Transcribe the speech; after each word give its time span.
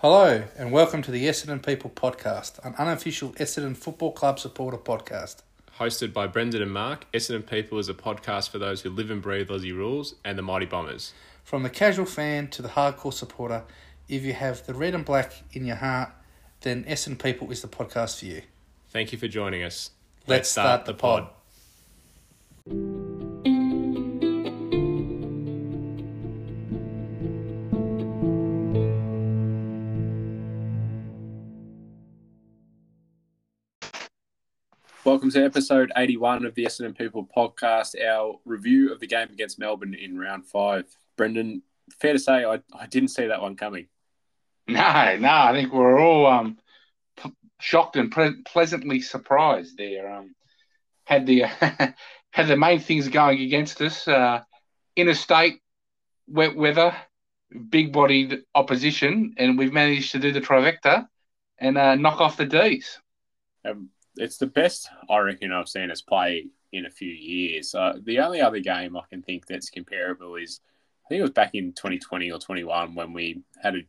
Hello, 0.00 0.44
and 0.56 0.70
welcome 0.70 1.02
to 1.02 1.10
the 1.10 1.24
Essendon 1.24 1.60
People 1.60 1.90
podcast, 1.90 2.64
an 2.64 2.72
unofficial 2.78 3.30
Essendon 3.30 3.76
Football 3.76 4.12
Club 4.12 4.38
supporter 4.38 4.78
podcast. 4.78 5.42
Hosted 5.80 6.12
by 6.12 6.28
Brendan 6.28 6.62
and 6.62 6.70
Mark, 6.70 7.06
Essendon 7.12 7.44
People 7.44 7.80
is 7.80 7.88
a 7.88 7.94
podcast 7.94 8.50
for 8.50 8.60
those 8.60 8.82
who 8.82 8.90
live 8.90 9.10
and 9.10 9.20
breathe 9.20 9.48
Aussie 9.48 9.74
rules 9.74 10.14
and 10.24 10.38
the 10.38 10.42
Mighty 10.42 10.66
Bombers. 10.66 11.14
From 11.42 11.64
the 11.64 11.68
casual 11.68 12.06
fan 12.06 12.46
to 12.50 12.62
the 12.62 12.68
hardcore 12.68 13.12
supporter, 13.12 13.64
if 14.08 14.22
you 14.22 14.34
have 14.34 14.64
the 14.66 14.74
red 14.74 14.94
and 14.94 15.04
black 15.04 15.32
in 15.52 15.64
your 15.64 15.74
heart, 15.74 16.10
then 16.60 16.84
Essendon 16.84 17.20
People 17.20 17.50
is 17.50 17.62
the 17.62 17.66
podcast 17.66 18.20
for 18.20 18.26
you. 18.26 18.42
Thank 18.90 19.10
you 19.10 19.18
for 19.18 19.26
joining 19.26 19.64
us. 19.64 19.90
Let's, 20.28 20.48
start, 20.48 20.84
the 20.84 20.94
pod. 20.94 21.28
Welcome 35.08 35.30
to 35.30 35.42
episode 35.42 35.90
81 35.96 36.44
of 36.44 36.54
the 36.54 36.66
Essendon 36.66 36.94
People 36.94 37.26
podcast, 37.34 37.94
our 37.98 38.38
review 38.44 38.92
of 38.92 39.00
the 39.00 39.06
game 39.06 39.28
against 39.32 39.58
Melbourne 39.58 39.94
in 39.94 40.18
round 40.18 40.44
five. 40.46 40.84
Brendan, 41.16 41.62
fair 41.98 42.12
to 42.12 42.18
say, 42.18 42.44
I, 42.44 42.60
I 42.78 42.86
didn't 42.88 43.08
see 43.08 43.26
that 43.26 43.40
one 43.40 43.56
coming. 43.56 43.88
No, 44.66 45.16
no, 45.16 45.30
I 45.30 45.52
think 45.54 45.72
we're 45.72 45.98
all 45.98 46.26
um, 46.26 46.58
p- 47.16 47.32
shocked 47.58 47.96
and 47.96 48.12
pre- 48.12 48.42
pleasantly 48.42 49.00
surprised 49.00 49.78
there. 49.78 50.12
Um, 50.12 50.34
had 51.04 51.24
the 51.24 51.40
had 52.30 52.46
the 52.46 52.58
main 52.58 52.78
things 52.78 53.08
going 53.08 53.40
against 53.40 53.80
us: 53.80 54.06
uh, 54.06 54.42
interstate, 54.94 55.62
wet 56.26 56.54
weather, 56.54 56.94
big-bodied 57.70 58.42
opposition, 58.54 59.36
and 59.38 59.56
we've 59.56 59.72
managed 59.72 60.12
to 60.12 60.18
do 60.18 60.32
the 60.32 60.42
trifecta 60.42 61.08
and 61.56 61.78
uh, 61.78 61.94
knock 61.94 62.20
off 62.20 62.36
the 62.36 62.44
D's. 62.44 63.00
Um, 63.64 63.88
it's 64.18 64.38
the 64.38 64.46
best 64.46 64.88
I 65.08 65.18
reckon 65.18 65.52
I've 65.52 65.68
seen 65.68 65.90
us 65.90 66.02
play 66.02 66.48
in 66.72 66.86
a 66.86 66.90
few 66.90 67.10
years. 67.10 67.74
Uh, 67.74 67.94
the 68.02 68.18
only 68.18 68.40
other 68.40 68.60
game 68.60 68.96
I 68.96 69.02
can 69.08 69.22
think 69.22 69.46
that's 69.46 69.70
comparable 69.70 70.36
is 70.36 70.60
I 71.06 71.08
think 71.08 71.20
it 71.20 71.22
was 71.22 71.30
back 71.30 71.54
in 71.54 71.72
2020 71.72 72.30
or 72.30 72.38
21 72.38 72.94
when 72.94 73.12
we 73.12 73.42
had 73.62 73.76
a, 73.76 73.80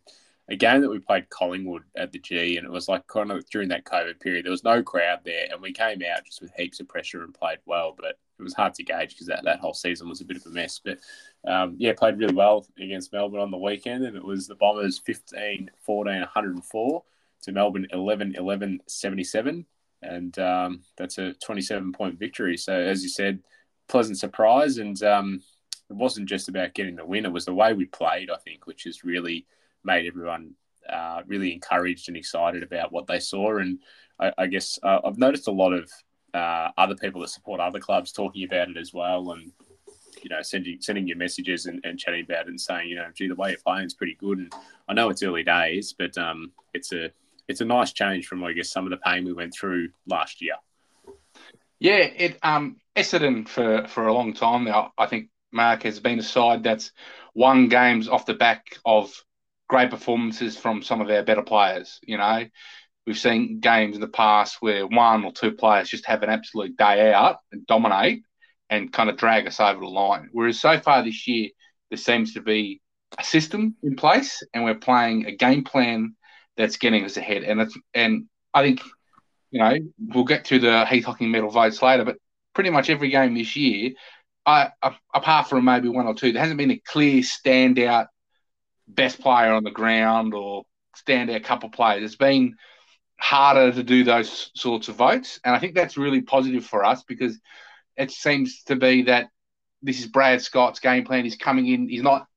a 0.47 0.55
game 0.55 0.81
that 0.81 0.89
we 0.89 0.99
played 0.99 1.29
Collingwood 1.29 1.83
at 1.97 2.11
the 2.11 2.19
G, 2.19 2.57
and 2.57 2.65
it 2.65 2.71
was 2.71 2.87
like 2.87 3.05
kind 3.07 3.31
of 3.31 3.47
during 3.49 3.69
that 3.69 3.83
COVID 3.83 4.19
period. 4.19 4.45
There 4.45 4.51
was 4.51 4.63
no 4.63 4.81
crowd 4.81 5.19
there, 5.25 5.47
and 5.51 5.61
we 5.61 5.73
came 5.73 6.01
out 6.03 6.25
just 6.25 6.41
with 6.41 6.53
heaps 6.55 6.79
of 6.79 6.87
pressure 6.87 7.23
and 7.23 7.33
played 7.33 7.59
well, 7.65 7.93
but 7.97 8.17
it 8.39 8.43
was 8.43 8.53
hard 8.53 8.73
to 8.75 8.83
gauge 8.83 9.09
because 9.09 9.27
that, 9.27 9.43
that 9.43 9.59
whole 9.59 9.73
season 9.73 10.07
was 10.07 10.21
a 10.21 10.25
bit 10.25 10.37
of 10.37 10.45
a 10.45 10.49
mess. 10.49 10.79
But 10.83 10.99
um, 11.45 11.75
yeah, 11.77 11.93
played 11.93 12.17
really 12.17 12.33
well 12.33 12.65
against 12.79 13.11
Melbourne 13.11 13.41
on 13.41 13.51
the 13.51 13.57
weekend, 13.57 14.05
and 14.05 14.15
it 14.15 14.23
was 14.23 14.47
the 14.47 14.55
Bombers 14.55 14.97
15 14.99 15.69
14 15.85 16.19
104 16.21 17.03
to 17.41 17.51
Melbourne 17.51 17.87
11 17.91 18.35
11 18.37 18.79
77 18.87 19.65
and 20.01 20.37
um, 20.39 20.81
that's 20.97 21.17
a 21.17 21.33
27 21.33 21.91
point 21.93 22.19
victory. 22.19 22.57
So, 22.57 22.73
as 22.73 23.03
you 23.03 23.09
said, 23.09 23.39
pleasant 23.87 24.17
surprise. 24.17 24.77
And 24.77 25.01
um, 25.03 25.41
it 25.89 25.95
wasn't 25.95 26.29
just 26.29 26.49
about 26.49 26.73
getting 26.73 26.95
the 26.95 27.05
win, 27.05 27.25
it 27.25 27.31
was 27.31 27.45
the 27.45 27.53
way 27.53 27.73
we 27.73 27.85
played, 27.85 28.29
I 28.29 28.37
think, 28.37 28.65
which 28.65 28.83
has 28.83 29.03
really 29.03 29.45
made 29.83 30.05
everyone 30.07 30.51
uh, 30.87 31.21
really 31.27 31.53
encouraged 31.53 32.07
and 32.07 32.17
excited 32.17 32.63
about 32.63 32.91
what 32.91 33.07
they 33.07 33.19
saw. 33.19 33.57
And 33.57 33.79
I, 34.19 34.31
I 34.37 34.47
guess 34.47 34.79
uh, 34.83 34.99
I've 35.03 35.17
noticed 35.17 35.47
a 35.47 35.51
lot 35.51 35.73
of 35.73 35.91
uh, 36.33 36.69
other 36.77 36.95
people 36.95 37.21
that 37.21 37.29
support 37.29 37.59
other 37.59 37.79
clubs 37.79 38.11
talking 38.11 38.43
about 38.43 38.69
it 38.69 38.77
as 38.77 38.93
well. 38.93 39.31
And 39.31 39.51
you 40.23 40.29
know, 40.29 40.41
sending 40.41 40.81
sending 40.81 41.07
you 41.07 41.15
messages 41.15 41.65
and, 41.65 41.79
and 41.83 41.97
chatting 41.97 42.25
about 42.25 42.45
it 42.45 42.49
and 42.49 42.59
saying, 42.59 42.89
you 42.89 42.95
know, 42.95 43.07
gee, 43.15 43.27
the 43.27 43.35
way 43.35 43.51
you're 43.51 43.59
playing 43.65 43.85
is 43.85 43.93
pretty 43.93 44.15
good. 44.15 44.39
And 44.39 44.53
I 44.87 44.93
know 44.93 45.09
it's 45.09 45.23
early 45.23 45.43
days, 45.43 45.93
but 45.97 46.17
um, 46.17 46.51
it's 46.73 46.91
a 46.91 47.11
it's 47.49 47.61
a 47.61 47.65
nice 47.65 47.91
change 47.91 48.27
from 48.27 48.43
I 48.43 48.53
guess 48.53 48.71
some 48.71 48.85
of 48.85 48.91
the 48.91 48.97
pain 48.97 49.25
we 49.25 49.33
went 49.33 49.53
through 49.53 49.89
last 50.07 50.41
year. 50.41 50.55
Yeah, 51.79 51.97
it 51.97 52.37
um 52.43 52.77
Essendon 52.95 53.47
for 53.49 53.87
for 53.87 54.07
a 54.07 54.13
long 54.13 54.33
time 54.33 54.63
now. 54.63 54.93
I 54.97 55.07
think 55.07 55.29
Mark 55.51 55.83
has 55.83 55.99
been 55.99 56.19
a 56.19 56.23
side 56.23 56.63
that's 56.63 56.91
won 57.33 57.67
games 57.67 58.07
off 58.07 58.27
the 58.27 58.35
back 58.35 58.77
of 58.85 59.11
great 59.67 59.89
performances 59.89 60.55
from 60.55 60.83
some 60.83 61.01
of 61.01 61.09
our 61.09 61.23
better 61.23 61.41
players. 61.41 61.99
You 62.03 62.17
know, 62.17 62.45
we've 63.07 63.17
seen 63.17 63.59
games 63.59 63.95
in 63.95 64.01
the 64.01 64.07
past 64.07 64.57
where 64.59 64.85
one 64.85 65.25
or 65.25 65.31
two 65.31 65.51
players 65.51 65.89
just 65.89 66.05
have 66.05 66.21
an 66.21 66.29
absolute 66.29 66.77
day 66.77 67.11
out 67.11 67.37
and 67.51 67.65
dominate 67.65 68.23
and 68.69 68.93
kind 68.93 69.09
of 69.09 69.17
drag 69.17 69.47
us 69.47 69.59
over 69.59 69.79
the 69.79 69.87
line. 69.87 70.29
Whereas 70.31 70.59
so 70.59 70.79
far 70.79 71.03
this 71.03 71.27
year, 71.27 71.49
there 71.89 71.97
seems 71.97 72.35
to 72.35 72.41
be 72.41 72.81
a 73.17 73.23
system 73.23 73.75
in 73.81 73.95
place 73.95 74.43
and 74.53 74.63
we're 74.63 74.75
playing 74.75 75.25
a 75.25 75.35
game 75.35 75.63
plan 75.63 76.15
that's 76.59 76.75
getting 76.75 77.05
us 77.05 77.15
ahead. 77.17 77.43
And 77.43 77.61
it's 77.61 77.75
and 77.93 78.25
I 78.53 78.61
think 78.61 78.81
you 79.49 79.59
know 79.59 79.75
we'll 79.97 80.25
get 80.25 80.45
to 80.45 80.59
the 80.59 80.85
Heath 80.85 81.05
Hocking 81.05 81.31
medal 81.31 81.49
votes 81.49 81.81
later, 81.81 82.03
but 82.03 82.17
pretty 82.53 82.69
much 82.69 82.89
every 82.89 83.09
game 83.09 83.33
this 83.33 83.55
year, 83.55 83.91
I, 84.45 84.71
apart 85.13 85.47
from 85.47 85.63
maybe 85.65 85.87
one 85.87 86.05
or 86.05 86.13
two, 86.13 86.33
there 86.33 86.41
hasn't 86.41 86.57
been 86.57 86.71
a 86.71 86.81
clear 86.85 87.21
standout 87.21 88.07
best 88.87 89.21
player 89.21 89.53
on 89.53 89.63
the 89.63 89.71
ground 89.71 90.33
or 90.33 90.63
standout 90.97 91.45
couple 91.45 91.69
players. 91.69 92.03
It's 92.03 92.15
been 92.15 92.55
harder 93.17 93.71
to 93.71 93.83
do 93.83 94.03
those 94.03 94.51
sorts 94.53 94.89
of 94.89 94.95
votes, 94.95 95.39
and 95.45 95.55
I 95.55 95.59
think 95.59 95.75
that's 95.75 95.97
really 95.97 96.21
positive 96.21 96.65
for 96.65 96.83
us 96.83 97.03
because 97.03 97.39
it 97.95 98.11
seems 98.11 98.63
to 98.63 98.75
be 98.75 99.03
that 99.03 99.29
this 99.81 100.01
is 100.01 100.07
Brad 100.07 100.41
Scott's 100.41 100.81
game 100.81 101.05
plan. 101.05 101.23
He's 101.23 101.37
coming 101.37 101.67
in. 101.67 101.87
He's 101.87 102.03
not 102.03 102.27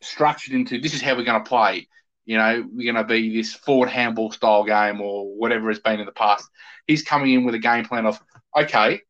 structured 0.00 0.54
into 0.54 0.80
this 0.80 0.94
is 0.94 1.02
how 1.02 1.14
we're 1.14 1.22
going 1.22 1.44
to 1.44 1.48
play 1.48 1.86
you 2.24 2.36
know, 2.38 2.64
we're 2.72 2.92
going 2.92 3.04
to 3.04 3.08
be 3.08 3.34
this 3.34 3.52
forward 3.52 3.88
handball 3.88 4.30
style 4.30 4.64
game 4.64 5.00
or 5.00 5.26
whatever 5.36 5.70
it's 5.70 5.80
been 5.80 6.00
in 6.00 6.06
the 6.06 6.12
past. 6.12 6.48
He's 6.86 7.02
coming 7.02 7.32
in 7.32 7.44
with 7.44 7.54
a 7.54 7.58
game 7.58 7.84
plan 7.84 8.06
of, 8.06 8.20
okay, 8.56 9.00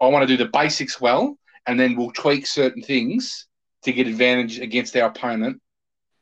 I 0.00 0.06
want 0.08 0.26
to 0.26 0.36
do 0.36 0.42
the 0.42 0.50
basics 0.50 1.00
well, 1.00 1.36
and 1.66 1.78
then 1.78 1.96
we'll 1.96 2.12
tweak 2.12 2.46
certain 2.46 2.82
things 2.82 3.46
to 3.82 3.92
get 3.92 4.06
advantage 4.06 4.58
against 4.58 4.96
our 4.96 5.08
opponent 5.08 5.60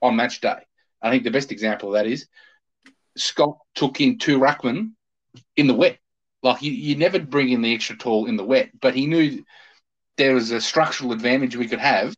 on 0.03 0.17
match 0.17 0.41
day. 0.41 0.57
I 1.03 1.11
think 1.11 1.25
the 1.25 1.31
best 1.31 1.53
example 1.53 1.89
of 1.89 1.95
that 1.95 2.11
is 2.11 2.27
Scott 3.17 3.59
took 3.75 4.01
in 4.01 4.19
two 4.19 4.39
ruckmen 4.39 4.93
in 5.57 5.67
the 5.67 5.75
wet. 5.75 5.99
Like 6.43 6.63
you, 6.63 6.73
you 6.73 6.97
never 6.97 7.19
bring 7.19 7.51
in 7.51 7.63
the 7.63 7.75
extra 7.75 7.97
tall 7.97 8.27
in 8.27 8.37
the 8.37 8.45
wet, 8.45 8.71
but 8.81 8.95
he 8.95 9.07
knew 9.07 9.45
there 10.17 10.35
was 10.35 10.51
a 10.51 10.61
structural 10.61 11.13
advantage 11.13 11.57
we 11.57 11.69
could 11.69 11.81
have 11.81 12.15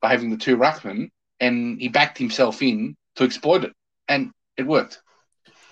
by 0.00 0.10
having 0.10 0.30
the 0.30 0.36
two 0.36 0.56
ruckmen, 0.56 1.10
and 1.38 1.80
he 1.80 1.88
backed 1.88 2.18
himself 2.18 2.60
in 2.62 2.96
to 3.16 3.24
exploit 3.24 3.64
it, 3.64 3.72
and 4.08 4.30
it 4.56 4.66
worked. 4.66 5.00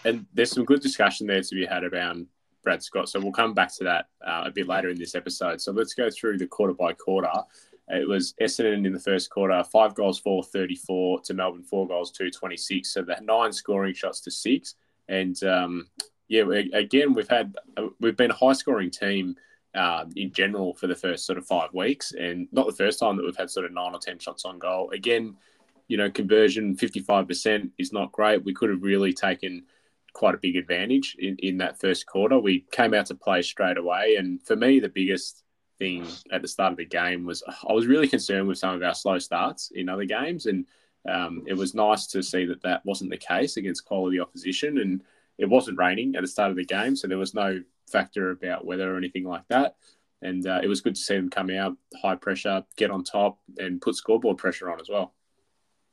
And 0.05 0.27
there's 0.33 0.51
some 0.51 0.65
good 0.65 0.81
discussion 0.81 1.27
there 1.27 1.43
to 1.43 1.55
be 1.55 1.67
had 1.67 1.84
around 1.84 2.27
Brad 2.62 2.83
Scott. 2.83 3.09
So 3.09 3.21
we'll 3.21 3.33
come 3.33 3.55
back 3.55 3.75
to 3.77 3.84
that 3.84 4.06
uh, 4.27 4.45
a 4.47 4.51
bit 4.51 4.67
later 4.67 4.89
in 4.89 4.99
this 4.99 5.15
episode. 5.15 5.61
So 5.61 5.73
let's 5.73 5.95
go 5.95 6.09
through 6.11 6.39
the 6.39 6.47
quarter 6.47 6.75
by 6.75 6.93
quarter. 6.93 7.31
It 7.89 8.09
was 8.09 8.34
Essendon 8.41 8.87
in 8.87 8.93
the 8.93 9.00
first 9.00 9.31
quarter, 9.31 9.62
five 9.65 9.95
goals, 9.95 10.19
four, 10.21 10.45
34 10.45 11.23
to 11.23 11.34
Melbourne, 11.34 11.65
four 11.65 11.89
goals, 11.89 12.12
two 12.12 12.31
twenty-six. 12.31 12.93
So 12.93 13.03
the 13.03 13.17
nine 13.23 13.53
scoring 13.53 13.95
shots 13.95 14.21
to 14.23 14.31
six. 14.31 14.77
And 15.09 15.43
um, 15.43 15.89
yeah, 16.29 16.45
again, 16.73 17.15
we've 17.15 17.29
had 17.29 17.56
uh, 17.77 17.89
we've 17.99 18.17
been 18.17 18.31
a 18.31 18.37
high-scoring 18.37 18.91
team 18.91 19.34
uh, 19.75 20.05
in 20.15 20.33
general 20.33 20.75
for 20.75 20.87
the 20.87 20.95
first 20.95 21.27
sort 21.27 21.39
of 21.39 21.47
five 21.47 21.75
weeks, 21.75 22.12
and 22.12 22.47
not 22.53 22.67
the 22.67 22.73
first 22.73 23.00
time 23.00 23.17
that 23.17 23.25
we've 23.25 23.37
had 23.37 23.50
sort 23.50 23.67
of 23.67 23.73
nine 23.73 23.93
or 23.93 23.99
ten 23.99 24.21
shots 24.21 24.45
on 24.45 24.61
goal. 24.61 24.91
Again, 24.91 25.37
you 25.91 25.97
know, 25.97 26.09
conversion 26.09 26.77
55% 26.77 27.71
is 27.77 27.93
not 27.93 28.12
great. 28.12 28.45
We 28.45 28.55
could 28.55 28.71
have 28.71 28.84
really 28.84 29.12
taken 29.12 29.65
quite 30.12 30.37
a 30.37 30.39
big 30.39 30.55
advantage 30.55 31.17
in, 31.19 31.34
in 31.41 31.59
that 31.59 31.81
first 31.81 32.06
quarter. 32.06 32.39
We 32.39 32.65
came 32.71 32.95
out 32.95 33.06
to 33.06 33.17
play 33.17 33.43
straight 33.43 33.77
away. 33.77 34.15
And 34.17 34.41
for 34.47 34.55
me, 34.55 34.79
the 34.79 34.89
biggest 34.89 35.43
thing 35.81 36.06
at 36.31 36.43
the 36.43 36.49
start 36.49 36.71
of 36.71 36.79
the 36.79 36.84
game 36.84 37.27
was 37.27 37.43
I 37.69 37.73
was 37.73 37.89
really 37.89 38.06
concerned 38.06 38.47
with 38.47 38.59
some 38.59 38.77
of 38.77 38.84
our 38.84 38.95
slow 38.95 39.19
starts 39.19 39.73
in 39.75 39.89
other 39.89 40.05
games. 40.05 40.47
And 40.47 40.65
um, 41.09 41.43
it 41.49 41.55
was 41.55 41.75
nice 41.75 42.06
to 42.09 42.23
see 42.23 42.45
that 42.45 42.62
that 42.62 42.87
wasn't 42.87 43.11
the 43.11 43.17
case 43.17 43.56
against 43.56 43.85
quality 43.85 44.20
opposition. 44.20 44.79
And 44.79 45.03
it 45.38 45.49
wasn't 45.49 45.79
raining 45.79 46.14
at 46.14 46.23
the 46.23 46.29
start 46.29 46.53
of 46.53 46.56
the 46.56 46.64
game. 46.64 46.94
So 46.94 47.09
there 47.09 47.19
was 47.19 47.35
no 47.35 47.64
factor 47.91 48.31
about 48.31 48.64
weather 48.64 48.94
or 48.94 48.97
anything 48.97 49.25
like 49.25 49.49
that. 49.49 49.75
And 50.23 50.47
uh, 50.47 50.61
it 50.62 50.69
was 50.69 50.82
good 50.82 50.94
to 50.94 51.00
see 51.00 51.17
them 51.17 51.31
come 51.31 51.50
out, 51.50 51.76
high 52.00 52.14
pressure, 52.14 52.62
get 52.76 52.93
on 52.93 53.03
top, 53.03 53.41
and 53.59 53.82
put 53.82 53.97
scoreboard 53.97 54.38
pressure 54.38 54.70
on 54.70 54.81
as 54.81 54.88
well. 54.88 55.14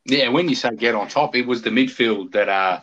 Yeah, 0.07 0.30
when 0.30 0.48
you 0.48 0.56
say 0.56 0.69
get 0.75 0.95
on 0.95 1.09
top, 1.09 1.36
it 1.36 1.45
was 1.45 1.62
the 1.62 1.69
midfield 1.69 2.31
that 2.31 2.48
uh 2.48 2.80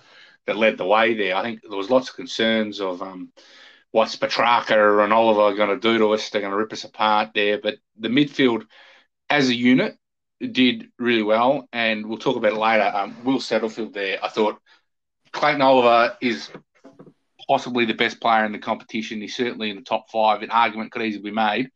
that 0.47 0.59
led 0.59 0.77
the 0.77 0.85
way 0.85 1.15
there. 1.15 1.35
I 1.37 1.43
think 1.43 1.63
there 1.63 1.77
was 1.77 1.89
lots 1.89 2.11
of 2.11 2.17
concerns 2.17 2.81
of 2.81 3.01
um, 3.01 3.33
what's 3.93 4.15
Petrarca 4.15 5.03
and 5.03 5.11
Oliver 5.11 5.57
going 5.57 5.71
to 5.71 5.81
do 5.81 5.97
to 5.97 6.13
us. 6.13 6.29
They're 6.29 6.43
going 6.43 6.51
to 6.51 6.57
rip 6.59 6.73
us 6.75 6.85
apart 6.85 7.31
there. 7.35 7.59
But 7.63 7.77
the 7.99 8.09
midfield, 8.09 8.67
as 9.31 9.49
a 9.49 9.55
unit, 9.55 9.97
did 10.41 10.89
really 10.99 11.23
well, 11.23 11.67
and 11.73 12.07
we'll 12.07 12.19
talk 12.19 12.37
about 12.37 12.53
it 12.53 12.59
later. 12.59 12.93
Um, 12.95 13.17
Will 13.25 13.39
Setterfield 13.39 13.95
there, 13.95 14.23
I 14.23 14.29
thought 14.29 14.61
Clayton 15.33 15.63
Oliver 15.63 16.15
is 16.21 16.51
possibly 17.49 17.87
the 17.87 17.95
best 17.95 18.21
player 18.21 18.45
in 18.45 18.53
the 18.53 18.59
competition. 18.59 19.23
He's 19.23 19.35
certainly 19.35 19.71
in 19.71 19.77
the 19.77 19.83
top 19.83 20.11
five. 20.11 20.43
An 20.43 20.51
argument 20.51 20.93
could 20.93 21.03
easily 21.03 21.31
be 21.31 21.35
made. 21.35 21.71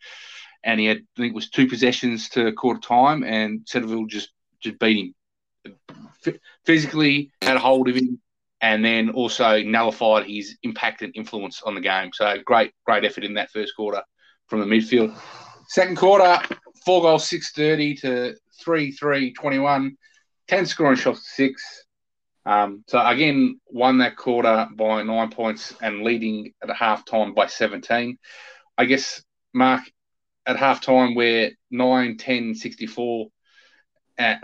And 0.62 0.78
he 0.78 0.86
had, 0.86 0.98
I 0.98 1.20
think, 1.20 1.30
it 1.32 1.34
was 1.34 1.48
two 1.48 1.68
possessions 1.68 2.28
to 2.30 2.52
quarter 2.52 2.80
time, 2.80 3.24
and 3.24 3.60
Setterfield 3.64 4.08
just 4.08 4.30
just 4.60 4.78
beat 4.78 4.98
him 4.98 5.14
physically 6.64 7.30
had 7.42 7.56
a 7.56 7.60
hold 7.60 7.88
of 7.88 7.96
him, 7.96 8.20
and 8.60 8.84
then 8.84 9.10
also 9.10 9.62
nullified 9.62 10.26
his 10.26 10.56
impact 10.62 11.02
and 11.02 11.14
influence 11.14 11.62
on 11.62 11.74
the 11.74 11.80
game. 11.80 12.10
So 12.12 12.36
great, 12.44 12.72
great 12.84 13.04
effort 13.04 13.24
in 13.24 13.34
that 13.34 13.50
first 13.50 13.74
quarter 13.76 14.02
from 14.46 14.60
the 14.60 14.66
midfield. 14.66 15.18
Second 15.68 15.96
quarter, 15.96 16.38
four 16.84 17.02
goals, 17.02 17.28
six 17.28 17.52
thirty 17.52 17.94
to 17.96 18.34
three 18.60 18.92
three 18.92 19.32
twenty 19.32 19.58
one. 19.58 19.96
10 20.48 20.66
scoring 20.66 20.96
shots, 20.96 21.30
six. 21.36 21.84
Um, 22.46 22.82
so 22.88 23.04
again, 23.06 23.60
won 23.66 23.98
that 23.98 24.16
quarter 24.16 24.66
by 24.74 25.02
nine 25.02 25.30
points 25.30 25.74
and 25.82 26.02
leading 26.02 26.54
at 26.62 26.74
half 26.74 27.04
time 27.04 27.34
by 27.34 27.46
17. 27.46 28.18
I 28.78 28.84
guess, 28.86 29.22
Mark, 29.52 29.82
at 30.46 30.56
half 30.56 30.80
time, 30.80 31.14
we're 31.14 31.50
9, 31.70 32.16
10, 32.16 32.54
64 32.54 33.28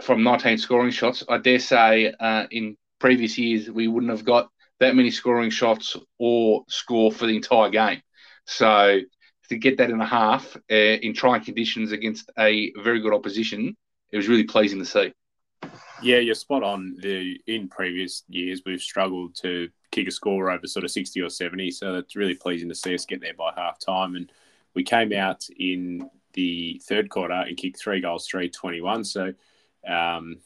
from 0.03 0.23
19 0.23 0.59
scoring 0.59 0.91
shots. 0.91 1.25
I 1.29 1.39
dare 1.39 1.59
say 1.59 2.13
uh, 2.19 2.47
in 2.51 2.77
previous 2.99 3.37
years, 3.39 3.71
we 3.71 3.89
wouldn't 3.89 4.11
have 4.11 4.25
got 4.25 4.49
that 4.81 4.95
many 4.95 5.11
scoring 5.11 5.51
shots 5.51 5.97
or 6.19 6.65
score 6.69 7.13
for 7.13 7.27
the 7.27 7.37
entire 7.37 7.71
game. 7.71 8.03
So 8.47 9.01
to 9.49 9.57
get 9.57 9.79
that 9.79 9.91
in 9.91 10.01
a 10.01 10.07
half 10.07 10.57
uh, 10.71 10.75
in 10.75 11.15
trying 11.15 11.45
conditions 11.45 11.93
against 11.93 12.31
a 12.39 12.73
very 12.83 13.01
good 13.01 13.15
opposition, 13.15 13.77
it 14.11 14.17
was 14.17 14.29
really 14.29 14.45
pleasing 14.45 14.79
to 14.79 14.85
see. 14.85 15.13
Yeah, 16.03 16.19
you're 16.19 16.35
spot 16.35 16.63
on. 16.63 16.97
The 17.01 17.41
in 17.47 17.69
previous 17.69 18.25
years 18.29 18.63
we've 18.67 18.81
struggled 18.81 19.37
to 19.37 19.69
kick 19.91 20.07
a 20.09 20.11
score 20.11 20.51
over 20.51 20.67
sort 20.67 20.85
of 20.85 20.91
sixty 20.91 21.21
or 21.21 21.31
seventy, 21.31 21.71
so 21.71 21.95
it's 21.95 22.17
really 22.17 22.35
pleasing 22.35 22.69
to 22.69 22.75
see 22.75 22.95
us 22.95 23.07
get 23.07 23.21
there 23.21 23.35
by 23.35 23.53
half 23.57 23.79
time. 23.79 24.15
And 24.17 24.31
we 24.75 24.83
came 24.83 25.13
out 25.13 25.47
in 25.57 26.11
the 26.35 26.81
third 26.87 27.09
quarter 27.09 27.33
and 27.33 27.57
kicked 27.57 27.81
three 27.81 28.01
goals, 28.01 28.27
three 28.27 28.51
twenty 28.51 28.83
one. 28.83 29.05
So 29.05 29.33
um, 29.89 30.39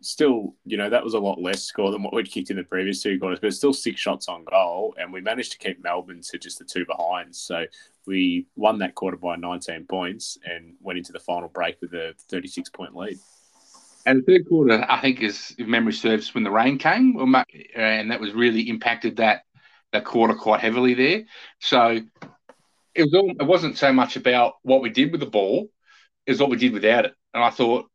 still, 0.00 0.54
you 0.64 0.76
know, 0.76 0.90
that 0.90 1.02
was 1.02 1.14
a 1.14 1.18
lot 1.18 1.40
less 1.40 1.62
score 1.62 1.90
than 1.90 2.02
what 2.02 2.14
we'd 2.14 2.30
kicked 2.30 2.50
in 2.50 2.56
the 2.56 2.64
previous 2.64 3.02
two 3.02 3.18
quarters, 3.18 3.40
but 3.40 3.54
still 3.54 3.72
six 3.72 4.00
shots 4.00 4.28
on 4.28 4.44
goal, 4.44 4.94
and 4.98 5.12
we 5.12 5.20
managed 5.20 5.52
to 5.52 5.58
keep 5.58 5.82
Melbourne 5.82 6.20
to 6.22 6.38
just 6.38 6.58
the 6.58 6.64
two 6.64 6.84
behind. 6.86 7.34
So 7.34 7.64
we 8.06 8.46
won 8.56 8.78
that 8.78 8.94
quarter 8.94 9.16
by 9.16 9.36
19 9.36 9.86
points 9.86 10.38
and 10.44 10.74
went 10.80 10.98
into 10.98 11.12
the 11.12 11.20
final 11.20 11.48
break 11.48 11.80
with 11.80 11.94
a 11.94 12.14
36 12.30 12.70
point 12.70 12.94
lead. 12.94 13.18
And 14.06 14.20
the 14.20 14.32
third 14.32 14.48
quarter, 14.48 14.84
I 14.88 15.00
think, 15.00 15.22
is 15.22 15.54
if 15.56 15.66
memory 15.66 15.94
serves, 15.94 16.34
when 16.34 16.44
the 16.44 16.50
rain 16.50 16.78
came, 16.78 17.16
and 17.74 18.10
that 18.10 18.20
was 18.20 18.32
really 18.32 18.68
impacted 18.68 19.16
that 19.16 19.42
that 19.92 20.04
quarter 20.04 20.34
quite 20.34 20.60
heavily 20.60 20.92
there. 20.94 21.22
So 21.60 22.00
it 22.94 23.02
was 23.02 23.14
all, 23.14 23.30
it 23.30 23.46
wasn't 23.46 23.78
so 23.78 23.92
much 23.92 24.16
about 24.16 24.54
what 24.62 24.82
we 24.82 24.90
did 24.90 25.12
with 25.12 25.20
the 25.20 25.26
ball, 25.26 25.68
it 26.26 26.32
was 26.32 26.40
what 26.40 26.50
we 26.50 26.56
did 26.56 26.72
without 26.72 27.06
it. 27.06 27.14
And 27.32 27.42
I 27.42 27.50
thought 27.50 27.86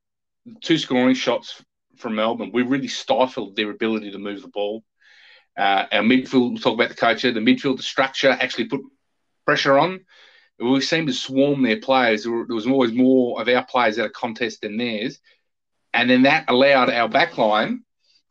two 0.62 0.78
scoring 0.78 1.16
shots 1.16 1.64
from 1.98 2.16
Melbourne, 2.16 2.52
we 2.54 2.64
really 2.64 2.88
stifled 2.88 3.56
their 3.56 3.72
ability 3.72 4.12
to 4.12 4.18
move 4.18 4.42
the 4.42 4.48
ball. 4.48 4.84
Uh, 5.58 5.86
our 5.92 6.02
midfield, 6.02 6.52
we'll 6.52 6.58
talk 6.58 6.76
about 6.76 6.90
the 6.90 6.96
coach 6.96 7.24
here, 7.24 7.32
the 7.32 7.40
midfield, 7.40 7.78
the 7.78 7.84
structure 7.84 8.30
actually 8.30 8.66
put 8.66 8.82
pressure 9.46 9.78
on. 9.78 10.00
We 10.60 10.82
seemed 10.82 11.08
to 11.08 11.14
swarm 11.14 11.64
their 11.64 11.80
players. 11.80 12.24
There 12.24 12.32
was 12.32 12.68
always 12.68 12.92
more 12.92 13.42
of 13.42 13.48
our 13.48 13.66
players 13.66 13.98
at 13.98 14.06
a 14.06 14.10
contest 14.10 14.62
than 14.62 14.78
theirs 14.78 15.20
and 15.94 16.10
then 16.10 16.24
that 16.24 16.46
allowed 16.48 16.90
our 16.90 17.10
backline 17.10 17.80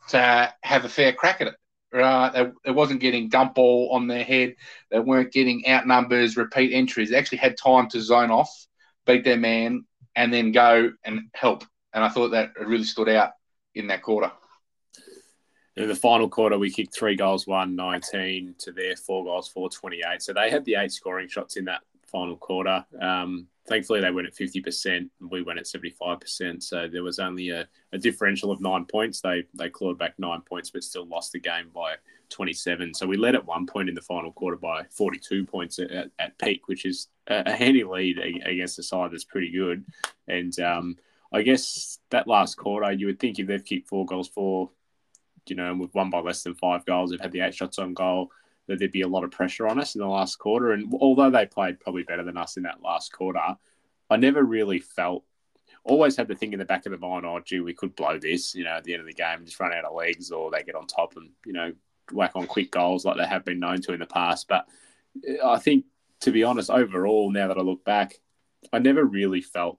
to 0.09 0.53
have 0.63 0.85
a 0.85 0.89
fair 0.89 1.13
crack 1.13 1.41
at 1.41 1.49
it. 1.49 1.55
Right, 1.91 2.53
it 2.67 2.71
wasn't 2.71 3.01
getting 3.01 3.31
dump 3.31 3.55
ball 3.55 3.91
on 3.93 4.09
their 4.09 4.23
head. 4.23 4.57
They 4.91 5.01
weren't 5.01 5.33
getting 5.33 5.67
out 5.67 5.87
numbers, 5.87 6.37
repeat 6.37 6.75
entries. 6.75 7.09
They 7.09 7.17
actually 7.17 7.39
had 7.39 7.57
time 7.57 7.89
to 7.91 8.01
zone 8.03 8.31
off, 8.31 8.51
beat 9.07 9.25
their 9.25 9.39
man, 9.39 9.87
and 10.15 10.31
then 10.33 10.53
go 10.53 10.93
and 11.03 11.23
help. 11.35 11.65
And 11.93 12.05
I 12.05 12.09
thought 12.09 12.31
that 12.31 12.53
really 12.59 12.85
stood 12.85 13.09
out 13.09 13.33
in 13.75 13.87
that 13.89 14.03
quarter. 14.03 14.31
In 15.77 15.89
the 15.89 15.95
final 15.95 16.29
quarter, 16.29 16.59
we 16.59 16.71
kicked 16.71 16.95
three 16.95 17.15
goals, 17.15 17.47
one 17.47 17.77
19 17.77 18.57
to 18.59 18.73
their 18.73 18.97
four 18.97 19.25
goals, 19.25 19.49
four 19.49 19.71
28. 19.71 20.21
So 20.21 20.33
they 20.33 20.51
had 20.51 20.65
the 20.65 20.75
eight 20.75 20.93
scoring 20.93 21.29
shots 21.29 21.57
in 21.57 21.67
that 21.67 21.83
final 22.11 22.37
quarter. 22.37 22.85
Um, 23.01 23.47
thankfully 23.69 24.01
they 24.01 24.11
went 24.11 24.27
at 24.27 24.35
50% 24.35 24.87
and 24.97 25.11
we 25.31 25.43
went 25.43 25.59
at 25.59 25.67
75% 25.67 26.63
so 26.63 26.89
there 26.89 27.03
was 27.03 27.19
only 27.19 27.51
a, 27.51 27.69
a, 27.93 27.99
differential 27.99 28.51
of 28.51 28.61
nine 28.61 28.87
points 28.87 29.21
they 29.21 29.45
they 29.55 29.69
clawed 29.69 29.99
back 29.99 30.15
nine 30.19 30.41
points 30.41 30.71
but 30.71 30.83
still 30.83 31.07
lost 31.07 31.33
the 31.33 31.39
game 31.39 31.69
by 31.75 31.95
27 32.31 32.95
so 32.95 33.07
we 33.07 33.17
led 33.17 33.35
at 33.35 33.47
one 33.47 33.67
point 33.67 33.89
in 33.89 33.95
the 33.95 34.01
final 34.01 34.33
quarter 34.33 34.57
by 34.57 34.83
42 34.91 35.45
points 35.45 35.79
at, 35.79 36.11
at 36.19 36.39
peak 36.39 36.67
which 36.67 36.85
is 36.87 37.09
a, 37.29 37.43
a, 37.47 37.53
handy 37.53 37.85
lead 37.85 38.19
against 38.19 38.79
a 38.79 38.83
side 38.83 39.13
that's 39.13 39.25
pretty 39.25 39.51
good 39.51 39.85
and 40.27 40.59
um, 40.61 40.97
i 41.33 41.43
guess 41.43 41.99
that 42.11 42.27
last 42.29 42.57
quarter 42.57 42.91
you 42.93 43.07
would 43.07 43.19
think 43.19 43.39
if 43.39 43.47
they've 43.47 43.65
kicked 43.65 43.89
four 43.89 44.07
goals 44.07 44.29
for 44.29 44.71
you 45.49 45.57
know 45.57 45.71
and 45.71 45.81
we've 45.81 45.95
won 45.95 46.11
by 46.11 46.21
less 46.21 46.43
than 46.43 46.55
five 46.55 46.85
goals 46.85 47.11
they've 47.11 47.21
had 47.21 47.33
the 47.33 47.41
eight 47.41 47.55
shots 47.55 47.79
on 47.79 47.95
goal 47.95 48.31
that 48.69 48.79
there'd 48.79 48.93
be 48.93 49.01
a 49.01 49.09
lot 49.09 49.25
of 49.25 49.31
pressure 49.31 49.67
on 49.67 49.81
us 49.81 49.95
in 49.95 50.01
the 50.01 50.07
last 50.07 50.39
quarter. 50.39 50.73
And 50.73 50.95
although 51.01 51.31
they 51.31 51.47
played 51.47 51.81
probably 51.81 52.05
better 52.05 52.23
than 52.23 52.37
us 52.37 52.57
in 52.57 52.63
that 52.63 52.83
last 52.83 53.13
quarter, 53.13 53.41
I 54.09 54.17
never 54.17 54.43
really 54.43 54.79
felt. 54.79 55.25
Always 55.85 56.17
had 56.17 56.29
the 56.29 56.35
thing 56.35 56.53
in 56.53 56.59
the 56.59 56.67
back 56.67 56.85
of 56.85 56.93
the 56.93 56.99
mind, 56.99 57.25
oh, 57.25 57.41
gee, 57.43 57.61
we 57.61 57.73
could 57.73 57.97
blow 57.97 58.19
this, 58.19 58.55
you 58.55 58.65
know, 58.65 58.73
at 58.73 58.85
the 58.85 58.93
end 58.93 59.01
of 59.01 59.07
the 59.07 59.15
game, 59.15 59.45
just 59.45 59.59
run 59.59 59.73
out 59.73 59.87
of 59.87 59.95
legs, 59.95 60.31
or 60.31 60.51
they 60.51 60.63
get 60.63 60.75
on 60.75 60.87
top 60.87 61.17
and, 61.17 61.31
you 61.47 61.53
know, 61.55 61.73
whack 62.13 62.33
on 62.35 62.47
quick 62.47 62.71
goals 62.71 63.05
like 63.05 63.17
they 63.17 63.27
have 63.27 63.45
been 63.45 63.59
known 63.59 63.81
to 63.83 63.93
in 63.93 64.01
the 64.01 64.07
past. 64.07 64.49
But 64.49 64.67
uh, 65.27 65.49
I 65.49 65.59
think, 65.59 65.87
to 66.21 66.31
be 66.31 66.45
honest, 66.45 66.69
overall, 66.69 67.31
now 67.31 67.49
that 67.49 67.57
I 67.57 67.63
look 67.63 67.85
back, 67.85 68.15
I 68.73 68.81
never 68.81 69.03
really 69.03 69.41
felt 69.41 69.79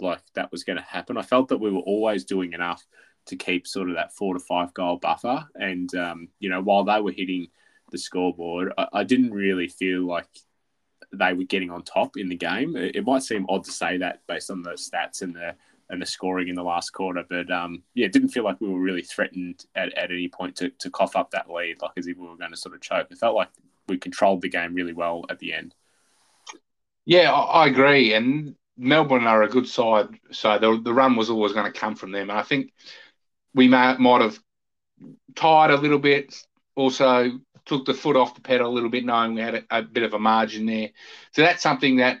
like 0.00 0.20
that 0.34 0.52
was 0.52 0.64
going 0.64 0.78
to 0.78 0.82
happen. 0.82 1.16
I 1.16 1.22
felt 1.22 1.48
that 1.48 1.58
we 1.58 1.70
were 1.70 1.80
always 1.80 2.24
doing 2.24 2.52
enough 2.52 2.84
to 3.26 3.36
keep 3.36 3.66
sort 3.66 3.90
of 3.90 3.96
that 3.96 4.14
four 4.14 4.34
to 4.34 4.40
five 4.40 4.72
goal 4.74 4.96
buffer. 4.96 5.44
And, 5.54 5.94
um, 5.94 6.28
you 6.38 6.48
know, 6.48 6.62
while 6.62 6.84
they 6.84 7.00
were 7.00 7.12
hitting 7.12 7.48
the 7.90 7.98
scoreboard. 7.98 8.72
I, 8.76 8.88
I, 8.92 9.04
didn't 9.04 9.32
really 9.32 9.68
feel 9.68 10.06
like 10.06 10.28
they 11.12 11.32
were 11.32 11.44
getting 11.44 11.70
on 11.70 11.82
top 11.82 12.16
in 12.16 12.28
the 12.28 12.36
game. 12.36 12.76
It, 12.76 12.96
it, 12.96 13.06
might 13.06 13.22
seem 13.22 13.46
odd 13.48 13.64
to 13.64 13.72
say 13.72 13.98
that 13.98 14.20
based 14.26 14.50
on 14.50 14.62
the 14.62 14.72
stats 14.72 15.22
and 15.22 15.34
the 15.34 15.54
and 15.90 16.02
the 16.02 16.06
scoring 16.06 16.48
in 16.48 16.54
the 16.54 16.62
last 16.62 16.90
quarter, 16.90 17.24
but 17.30 17.50
um, 17.50 17.82
yeah, 17.94 18.04
it 18.04 18.12
didn't 18.12 18.28
feel 18.28 18.44
like 18.44 18.60
we 18.60 18.68
were 18.68 18.78
really 18.78 19.00
threatened 19.00 19.64
at, 19.74 19.90
at 19.96 20.10
any 20.10 20.28
point 20.28 20.54
to, 20.54 20.68
to 20.80 20.90
cough 20.90 21.16
up 21.16 21.30
that 21.30 21.48
lead, 21.48 21.80
like 21.80 21.92
as 21.96 22.06
if 22.06 22.18
we 22.18 22.28
were 22.28 22.36
going 22.36 22.50
to 22.50 22.58
sort 22.58 22.74
of 22.74 22.82
choke. 22.82 23.06
It 23.10 23.16
felt 23.16 23.34
like 23.34 23.48
we 23.86 23.96
controlled 23.96 24.42
the 24.42 24.50
game 24.50 24.74
really 24.74 24.92
well 24.92 25.24
at 25.30 25.38
the 25.38 25.54
end. 25.54 25.74
Yeah, 27.06 27.32
I, 27.32 27.62
I 27.62 27.66
agree. 27.68 28.12
And 28.12 28.54
Melbourne 28.78 29.26
are 29.26 29.42
a 29.42 29.48
good 29.48 29.68
side, 29.68 30.08
so 30.30 30.58
the, 30.58 30.80
the 30.82 30.94
run 30.94 31.16
was 31.16 31.30
always 31.30 31.52
going 31.52 31.70
to 31.70 31.78
come 31.78 31.96
from 31.96 32.12
them. 32.12 32.30
And 32.30 32.38
I 32.38 32.42
think 32.42 32.72
we 33.54 33.68
may, 33.68 33.96
might 33.98 34.22
have 34.22 34.38
tired 35.34 35.72
a 35.72 35.76
little 35.76 35.98
bit. 35.98 36.34
Also, 36.76 37.32
took 37.66 37.84
the 37.84 37.94
foot 37.94 38.16
off 38.16 38.34
the 38.34 38.40
pedal 38.40 38.70
a 38.70 38.72
little 38.72 38.88
bit, 38.88 39.04
knowing 39.04 39.34
we 39.34 39.40
had 39.40 39.56
a, 39.56 39.64
a 39.70 39.82
bit 39.82 40.04
of 40.04 40.14
a 40.14 40.18
margin 40.18 40.64
there. 40.64 40.90
So 41.32 41.42
that's 41.42 41.62
something 41.62 41.96
that 41.96 42.20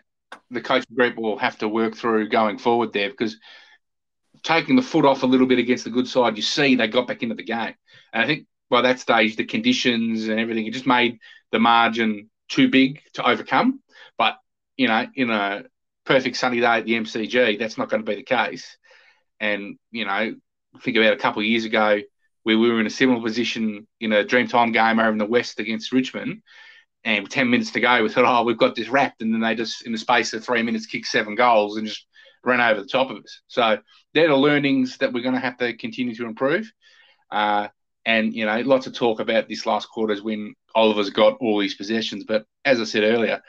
the 0.50 0.60
coaching 0.60 0.94
group 0.94 1.16
will 1.16 1.38
have 1.38 1.58
to 1.58 1.68
work 1.68 1.96
through 1.96 2.28
going 2.28 2.58
forward 2.58 2.92
there 2.92 3.08
because 3.08 3.38
taking 4.42 4.76
the 4.76 4.82
foot 4.82 5.04
off 5.04 5.22
a 5.22 5.26
little 5.26 5.46
bit 5.46 5.58
against 5.58 5.84
the 5.84 5.90
good 5.90 6.08
side, 6.08 6.36
you 6.36 6.42
see 6.42 6.74
they 6.74 6.88
got 6.88 7.06
back 7.06 7.22
into 7.22 7.34
the 7.34 7.42
game. 7.42 7.74
And 8.12 8.22
I 8.22 8.26
think 8.26 8.46
by 8.68 8.82
that 8.82 9.00
stage, 9.00 9.36
the 9.36 9.44
conditions 9.44 10.28
and 10.28 10.38
everything, 10.38 10.66
it 10.66 10.72
just 10.72 10.86
made 10.86 11.18
the 11.50 11.58
margin 11.58 12.30
too 12.48 12.68
big 12.68 13.00
to 13.14 13.26
overcome. 13.26 13.80
But, 14.16 14.36
you 14.76 14.88
know, 14.88 15.06
in 15.14 15.30
a 15.30 15.64
perfect 16.08 16.36
sunny 16.36 16.58
day 16.60 16.78
at 16.78 16.86
the 16.86 16.94
MCG, 16.94 17.58
that's 17.58 17.76
not 17.76 17.90
going 17.90 18.02
to 18.02 18.10
be 18.10 18.16
the 18.16 18.22
case. 18.22 18.78
And, 19.38 19.76
you 19.90 20.06
know, 20.06 20.34
think 20.80 20.96
about 20.96 21.12
a 21.12 21.18
couple 21.18 21.40
of 21.40 21.46
years 21.46 21.66
ago, 21.66 22.00
where 22.44 22.58
we 22.58 22.70
were 22.70 22.80
in 22.80 22.86
a 22.86 22.90
similar 22.90 23.22
position 23.22 23.86
in 24.00 24.12
a 24.14 24.24
Dreamtime 24.24 24.72
game 24.72 24.98
over 24.98 25.12
in 25.12 25.18
the 25.18 25.26
West 25.26 25.60
against 25.60 25.92
Richmond. 25.92 26.40
And 27.04 27.24
with 27.24 27.32
10 27.32 27.50
minutes 27.50 27.72
to 27.72 27.80
go, 27.80 28.02
we 28.02 28.08
thought, 28.08 28.24
oh, 28.24 28.42
we've 28.42 28.56
got 28.56 28.74
this 28.74 28.88
wrapped. 28.88 29.20
And 29.20 29.34
then 29.34 29.42
they 29.42 29.54
just, 29.54 29.86
in 29.86 29.92
the 29.92 29.98
space 29.98 30.32
of 30.32 30.42
three 30.42 30.62
minutes, 30.62 30.86
kicked 30.86 31.06
seven 31.06 31.34
goals 31.34 31.76
and 31.76 31.86
just 31.86 32.06
ran 32.42 32.60
over 32.60 32.80
the 32.80 32.88
top 32.88 33.10
of 33.10 33.18
us. 33.18 33.42
So 33.48 33.78
they're 34.14 34.28
the 34.28 34.36
learnings 34.36 34.96
that 34.98 35.12
we're 35.12 35.22
going 35.22 35.34
to 35.34 35.40
have 35.40 35.58
to 35.58 35.76
continue 35.76 36.14
to 36.14 36.24
improve. 36.24 36.72
Uh, 37.30 37.68
and, 38.06 38.34
you 38.34 38.46
know, 38.46 38.58
lots 38.62 38.86
of 38.86 38.94
talk 38.94 39.20
about 39.20 39.46
this 39.46 39.66
last 39.66 39.90
quarter's 39.90 40.22
when 40.22 40.54
Oliver's 40.74 41.10
got 41.10 41.36
all 41.40 41.58
these 41.58 41.74
possessions. 41.74 42.24
But 42.24 42.46
as 42.64 42.80
I 42.80 42.84
said 42.84 43.04
earlier, 43.04 43.42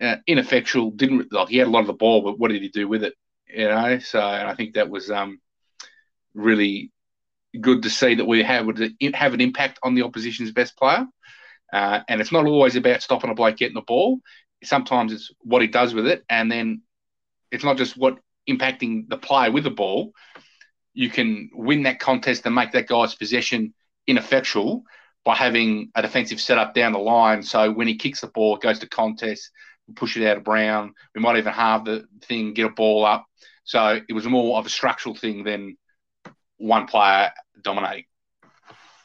uh, 0.00 0.16
ineffectual, 0.26 0.90
didn't 0.90 1.32
like 1.32 1.48
he 1.48 1.58
had 1.58 1.66
a 1.66 1.70
lot 1.70 1.80
of 1.80 1.86
the 1.86 1.92
ball, 1.92 2.22
but 2.22 2.38
what 2.38 2.50
did 2.50 2.62
he 2.62 2.68
do 2.68 2.88
with 2.88 3.02
it? 3.04 3.14
You 3.48 3.68
know, 3.68 3.98
so 3.98 4.20
I 4.20 4.54
think 4.54 4.74
that 4.74 4.90
was 4.90 5.10
um, 5.10 5.40
really 6.34 6.90
good 7.60 7.82
to 7.82 7.90
see 7.90 8.14
that 8.14 8.24
we 8.24 8.42
have 8.42 8.66
have 9.14 9.34
an 9.34 9.40
impact 9.40 9.78
on 9.82 9.94
the 9.94 10.02
opposition's 10.02 10.52
best 10.52 10.76
player. 10.76 11.06
Uh, 11.72 12.00
and 12.08 12.20
it's 12.20 12.32
not 12.32 12.46
always 12.46 12.76
about 12.76 13.02
stopping 13.02 13.30
a 13.30 13.34
bloke 13.34 13.56
getting 13.56 13.74
the 13.74 13.80
ball. 13.80 14.20
Sometimes 14.62 15.12
it's 15.12 15.30
what 15.40 15.62
he 15.62 15.68
does 15.68 15.94
with 15.94 16.06
it, 16.06 16.24
and 16.28 16.50
then 16.50 16.82
it's 17.50 17.64
not 17.64 17.76
just 17.76 17.96
what 17.96 18.18
impacting 18.48 19.08
the 19.08 19.18
player 19.18 19.50
with 19.50 19.64
the 19.64 19.70
ball. 19.70 20.12
You 20.94 21.10
can 21.10 21.50
win 21.52 21.82
that 21.84 22.00
contest 22.00 22.46
and 22.46 22.54
make 22.54 22.72
that 22.72 22.86
guy's 22.86 23.14
possession 23.14 23.74
ineffectual 24.06 24.84
by 25.24 25.34
having 25.34 25.90
a 25.94 26.02
defensive 26.02 26.40
setup 26.40 26.72
down 26.72 26.92
the 26.92 26.98
line. 26.98 27.42
So 27.42 27.72
when 27.72 27.88
he 27.88 27.96
kicks 27.96 28.20
the 28.20 28.28
ball, 28.28 28.56
it 28.56 28.62
goes 28.62 28.78
to 28.78 28.88
contest, 28.88 29.50
push 29.94 30.16
it 30.16 30.26
out 30.26 30.38
of 30.38 30.44
Brown. 30.44 30.94
We 31.14 31.20
might 31.20 31.36
even 31.36 31.52
halve 31.52 31.84
the 31.84 32.06
thing, 32.22 32.54
get 32.54 32.66
a 32.66 32.70
ball 32.70 33.04
up. 33.04 33.26
So 33.64 34.00
it 34.08 34.12
was 34.12 34.26
more 34.26 34.58
of 34.58 34.66
a 34.66 34.70
structural 34.70 35.14
thing 35.14 35.44
than 35.44 35.76
one 36.56 36.86
player 36.86 37.30
dominating. 37.62 38.04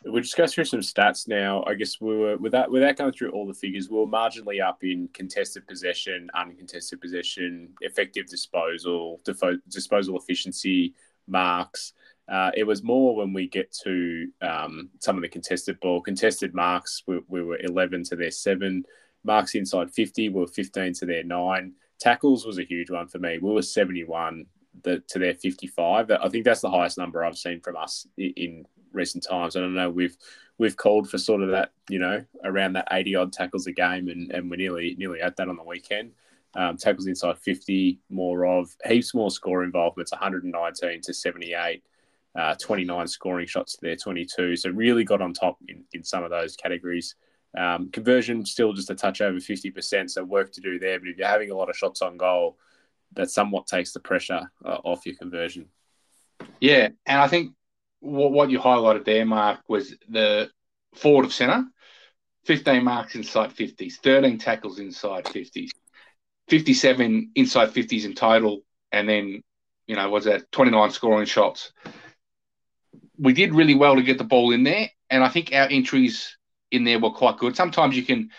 We'll 0.03 0.23
just 0.23 0.37
go 0.37 0.47
through 0.47 0.65
some 0.65 0.79
stats 0.79 1.27
now. 1.27 1.63
I 1.67 1.75
guess 1.75 2.01
we 2.01 2.17
were 2.17 2.37
without 2.37 2.71
without 2.71 2.97
going 2.97 3.11
through 3.11 3.31
all 3.31 3.45
the 3.45 3.53
figures, 3.53 3.87
we 3.87 3.97
were 3.97 4.07
marginally 4.07 4.59
up 4.59 4.83
in 4.83 5.07
contested 5.13 5.67
possession, 5.67 6.27
uncontested 6.33 6.99
possession, 6.99 7.73
effective 7.81 8.25
disposal, 8.25 9.21
defo- 9.23 9.59
disposal 9.67 10.17
efficiency, 10.17 10.95
marks. 11.27 11.93
Uh, 12.27 12.49
it 12.55 12.63
was 12.63 12.81
more 12.81 13.15
when 13.15 13.31
we 13.31 13.47
get 13.47 13.71
to 13.83 14.27
um, 14.41 14.89
some 14.99 15.17
of 15.17 15.21
the 15.21 15.29
contested 15.29 15.79
ball, 15.81 16.01
contested 16.01 16.55
marks. 16.55 17.03
We, 17.05 17.19
we 17.27 17.43
were 17.43 17.59
eleven 17.59 18.03
to 18.05 18.15
their 18.15 18.31
seven. 18.31 18.83
Marks 19.23 19.55
inside 19.55 19.91
fifty, 19.91 20.29
we 20.29 20.41
were 20.41 20.47
fifteen 20.47 20.93
to 20.93 21.05
their 21.05 21.23
nine. 21.23 21.73
Tackles 21.99 22.45
was 22.45 22.57
a 22.57 22.63
huge 22.63 22.89
one 22.89 23.07
for 23.07 23.19
me. 23.19 23.37
We 23.37 23.51
were 23.51 23.61
seventy 23.61 24.03
one 24.03 24.45
the, 24.83 25.03
to 25.09 25.19
their 25.19 25.33
55. 25.33 26.11
I 26.11 26.29
think 26.29 26.45
that's 26.45 26.61
the 26.61 26.69
highest 26.69 26.97
number 26.97 27.23
I've 27.23 27.37
seen 27.37 27.61
from 27.61 27.75
us 27.75 28.07
in 28.17 28.65
recent 28.93 29.25
times. 29.27 29.55
I 29.55 29.59
don't 29.59 29.73
know. 29.73 29.89
We've 29.89 30.17
we've 30.57 30.77
called 30.77 31.09
for 31.09 31.17
sort 31.17 31.41
of 31.41 31.49
that, 31.49 31.71
you 31.89 31.99
know, 31.99 32.23
around 32.43 32.73
that 32.73 32.87
80 32.91 33.15
odd 33.15 33.33
tackles 33.33 33.67
a 33.67 33.71
game, 33.71 34.07
and, 34.09 34.31
and 34.31 34.49
we're 34.49 34.57
nearly 34.57 34.95
nearly 34.97 35.21
at 35.21 35.35
that 35.37 35.49
on 35.49 35.57
the 35.57 35.63
weekend. 35.63 36.11
Um, 36.53 36.75
tackles 36.75 37.07
inside 37.07 37.37
50, 37.37 37.99
more 38.09 38.45
of 38.45 38.75
heaps 38.85 39.13
more 39.13 39.31
score 39.31 39.63
involvements, 39.63 40.11
119 40.11 41.01
to 41.01 41.13
78, 41.13 41.81
uh, 42.35 42.55
29 42.55 43.07
scoring 43.07 43.47
shots 43.47 43.73
to 43.73 43.81
their 43.81 43.95
22. 43.95 44.57
So 44.57 44.69
really 44.69 45.05
got 45.05 45.21
on 45.21 45.33
top 45.33 45.57
in, 45.69 45.85
in 45.93 46.03
some 46.03 46.25
of 46.25 46.29
those 46.29 46.57
categories. 46.57 47.15
Um, 47.57 47.89
conversion 47.91 48.45
still 48.45 48.73
just 48.73 48.89
a 48.89 48.95
touch 48.95 49.21
over 49.21 49.37
50%, 49.37 50.09
so 50.09 50.23
work 50.23 50.51
to 50.53 50.61
do 50.61 50.79
there. 50.79 50.99
But 50.99 51.09
if 51.09 51.17
you're 51.17 51.27
having 51.27 51.51
a 51.51 51.55
lot 51.55 51.69
of 51.69 51.77
shots 51.77 52.01
on 52.01 52.17
goal, 52.17 52.57
that 53.13 53.29
somewhat 53.29 53.67
takes 53.67 53.91
the 53.91 53.99
pressure 53.99 54.49
uh, 54.63 54.77
off 54.83 55.05
your 55.05 55.15
conversion. 55.15 55.67
Yeah, 56.59 56.89
and 57.05 57.21
I 57.21 57.27
think 57.27 57.53
what, 57.99 58.31
what 58.31 58.49
you 58.49 58.59
highlighted 58.59 59.05
there, 59.05 59.25
Mark, 59.25 59.59
was 59.67 59.95
the 60.09 60.49
forward 60.95 61.25
of 61.25 61.33
centre, 61.33 61.65
15 62.45 62.83
marks 62.83 63.15
inside 63.15 63.51
50s, 63.51 63.95
13 63.95 64.37
tackles 64.37 64.79
inside 64.79 65.25
50s, 65.25 65.71
57 66.49 67.31
inside 67.35 67.69
50s 67.69 68.05
in 68.05 68.13
total, 68.13 68.61
and 68.91 69.07
then, 69.07 69.43
you 69.87 69.95
know, 69.95 70.09
was 70.09 70.25
that 70.25 70.51
29 70.51 70.91
scoring 70.91 71.25
shots. 71.25 71.71
We 73.17 73.33
did 73.33 73.53
really 73.53 73.75
well 73.75 73.95
to 73.95 74.01
get 74.01 74.17
the 74.17 74.23
ball 74.23 74.51
in 74.51 74.63
there, 74.63 74.89
and 75.09 75.23
I 75.23 75.29
think 75.29 75.53
our 75.53 75.67
entries 75.69 76.37
in 76.71 76.83
there 76.83 76.99
were 76.99 77.11
quite 77.11 77.37
good. 77.37 77.55
Sometimes 77.55 77.95
you 77.95 78.03
can 78.03 78.31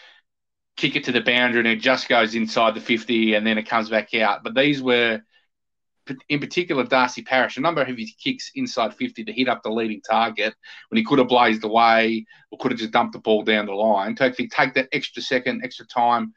kick 0.76 0.96
it 0.96 1.04
to 1.04 1.12
the 1.12 1.20
boundary 1.20 1.60
and 1.60 1.68
it 1.68 1.80
just 1.80 2.08
goes 2.08 2.34
inside 2.34 2.74
the 2.74 2.80
50 2.80 3.34
and 3.34 3.46
then 3.46 3.58
it 3.58 3.68
comes 3.68 3.90
back 3.90 4.14
out. 4.14 4.42
But 4.42 4.54
these 4.54 4.82
were, 4.82 5.20
in 6.28 6.40
particular, 6.40 6.84
Darcy 6.84 7.22
Parish, 7.22 7.56
a 7.56 7.60
number 7.60 7.82
of 7.82 7.96
his 7.96 8.14
kicks 8.22 8.50
inside 8.54 8.94
50 8.94 9.24
to 9.24 9.32
hit 9.32 9.48
up 9.48 9.62
the 9.62 9.70
leading 9.70 10.00
target 10.00 10.54
when 10.88 10.96
he 10.96 11.04
could 11.04 11.18
have 11.18 11.28
blazed 11.28 11.64
away 11.64 12.26
or 12.50 12.58
could 12.58 12.72
have 12.72 12.80
just 12.80 12.92
dumped 12.92 13.12
the 13.12 13.18
ball 13.18 13.42
down 13.42 13.66
the 13.66 13.72
line. 13.72 14.14
To 14.16 14.24
actually 14.24 14.48
take 14.48 14.74
that 14.74 14.88
extra 14.92 15.22
second, 15.22 15.62
extra 15.62 15.86
time, 15.86 16.32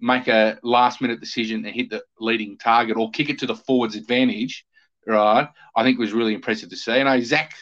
make 0.00 0.28
a 0.28 0.58
last 0.62 1.00
minute 1.00 1.20
decision 1.20 1.64
and 1.64 1.74
hit 1.74 1.88
the 1.88 2.02
leading 2.20 2.58
target 2.58 2.96
or 2.96 3.10
kick 3.10 3.30
it 3.30 3.38
to 3.38 3.46
the 3.46 3.54
forward's 3.54 3.96
advantage, 3.96 4.66
right? 5.06 5.48
I 5.74 5.82
think 5.82 5.98
was 5.98 6.12
really 6.12 6.34
impressive 6.34 6.70
to 6.70 6.76
see. 6.76 6.92
I 6.92 7.02
know 7.02 7.20
Zach. 7.20 7.54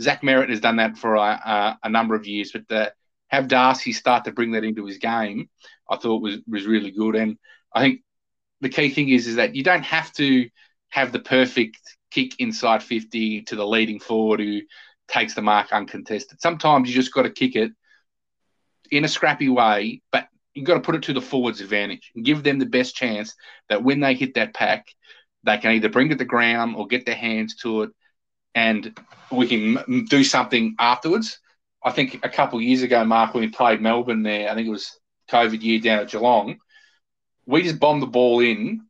Zach 0.00 0.22
Merrett 0.22 0.48
has 0.48 0.60
done 0.60 0.76
that 0.76 0.96
for 0.96 1.16
a, 1.16 1.20
a, 1.20 1.78
a 1.82 1.88
number 1.90 2.14
of 2.14 2.26
years, 2.26 2.52
but 2.52 2.66
the, 2.68 2.90
have 3.30 3.48
Darcy 3.48 3.92
start 3.92 4.24
to 4.24 4.32
bring 4.32 4.52
that 4.52 4.64
into 4.64 4.84
his 4.86 4.98
game, 4.98 5.48
I 5.88 5.96
thought 5.96 6.22
was 6.22 6.38
was 6.46 6.66
really 6.66 6.90
good. 6.90 7.16
And 7.16 7.38
I 7.74 7.80
think 7.80 8.00
the 8.60 8.68
key 8.68 8.90
thing 8.90 9.08
is 9.08 9.26
is 9.26 9.36
that 9.36 9.54
you 9.54 9.62
don't 9.62 9.84
have 9.84 10.12
to 10.14 10.48
have 10.90 11.12
the 11.12 11.20
perfect 11.20 11.78
kick 12.10 12.38
inside 12.40 12.82
50 12.82 13.42
to 13.42 13.56
the 13.56 13.66
leading 13.66 14.00
forward 14.00 14.40
who 14.40 14.60
takes 15.08 15.34
the 15.34 15.42
mark 15.42 15.72
uncontested. 15.72 16.40
Sometimes 16.40 16.88
you 16.88 16.94
just 16.94 17.14
got 17.14 17.22
to 17.22 17.30
kick 17.30 17.56
it 17.56 17.72
in 18.90 19.04
a 19.04 19.08
scrappy 19.08 19.48
way, 19.48 20.02
but 20.10 20.26
you've 20.54 20.66
got 20.66 20.74
to 20.74 20.80
put 20.80 20.96
it 20.96 21.02
to 21.04 21.12
the 21.12 21.20
forward's 21.20 21.60
advantage 21.60 22.10
and 22.14 22.24
give 22.24 22.42
them 22.42 22.58
the 22.58 22.66
best 22.66 22.96
chance 22.96 23.34
that 23.68 23.84
when 23.84 24.00
they 24.00 24.14
hit 24.14 24.34
that 24.34 24.54
pack, 24.54 24.86
they 25.44 25.56
can 25.58 25.72
either 25.72 25.88
bring 25.88 26.08
it 26.08 26.10
to 26.10 26.16
the 26.16 26.24
ground 26.24 26.74
or 26.76 26.86
get 26.86 27.06
their 27.06 27.14
hands 27.14 27.54
to 27.56 27.82
it 27.82 27.90
and 28.54 28.98
we 29.30 29.46
can 29.46 30.04
do 30.06 30.24
something 30.24 30.74
afterwards. 30.78 31.38
I 31.82 31.90
think 31.90 32.20
a 32.22 32.28
couple 32.28 32.58
of 32.58 32.64
years 32.64 32.82
ago, 32.82 33.04
Mark, 33.04 33.34
when 33.34 33.42
we 33.42 33.48
played 33.48 33.80
Melbourne 33.80 34.22
there, 34.22 34.50
I 34.50 34.54
think 34.54 34.66
it 34.66 34.70
was 34.70 34.98
COVID 35.30 35.62
year 35.62 35.80
down 35.80 36.00
at 36.00 36.10
Geelong, 36.10 36.58
we 37.46 37.62
just 37.62 37.80
bombed 37.80 38.02
the 38.02 38.06
ball 38.06 38.40
in 38.40 38.86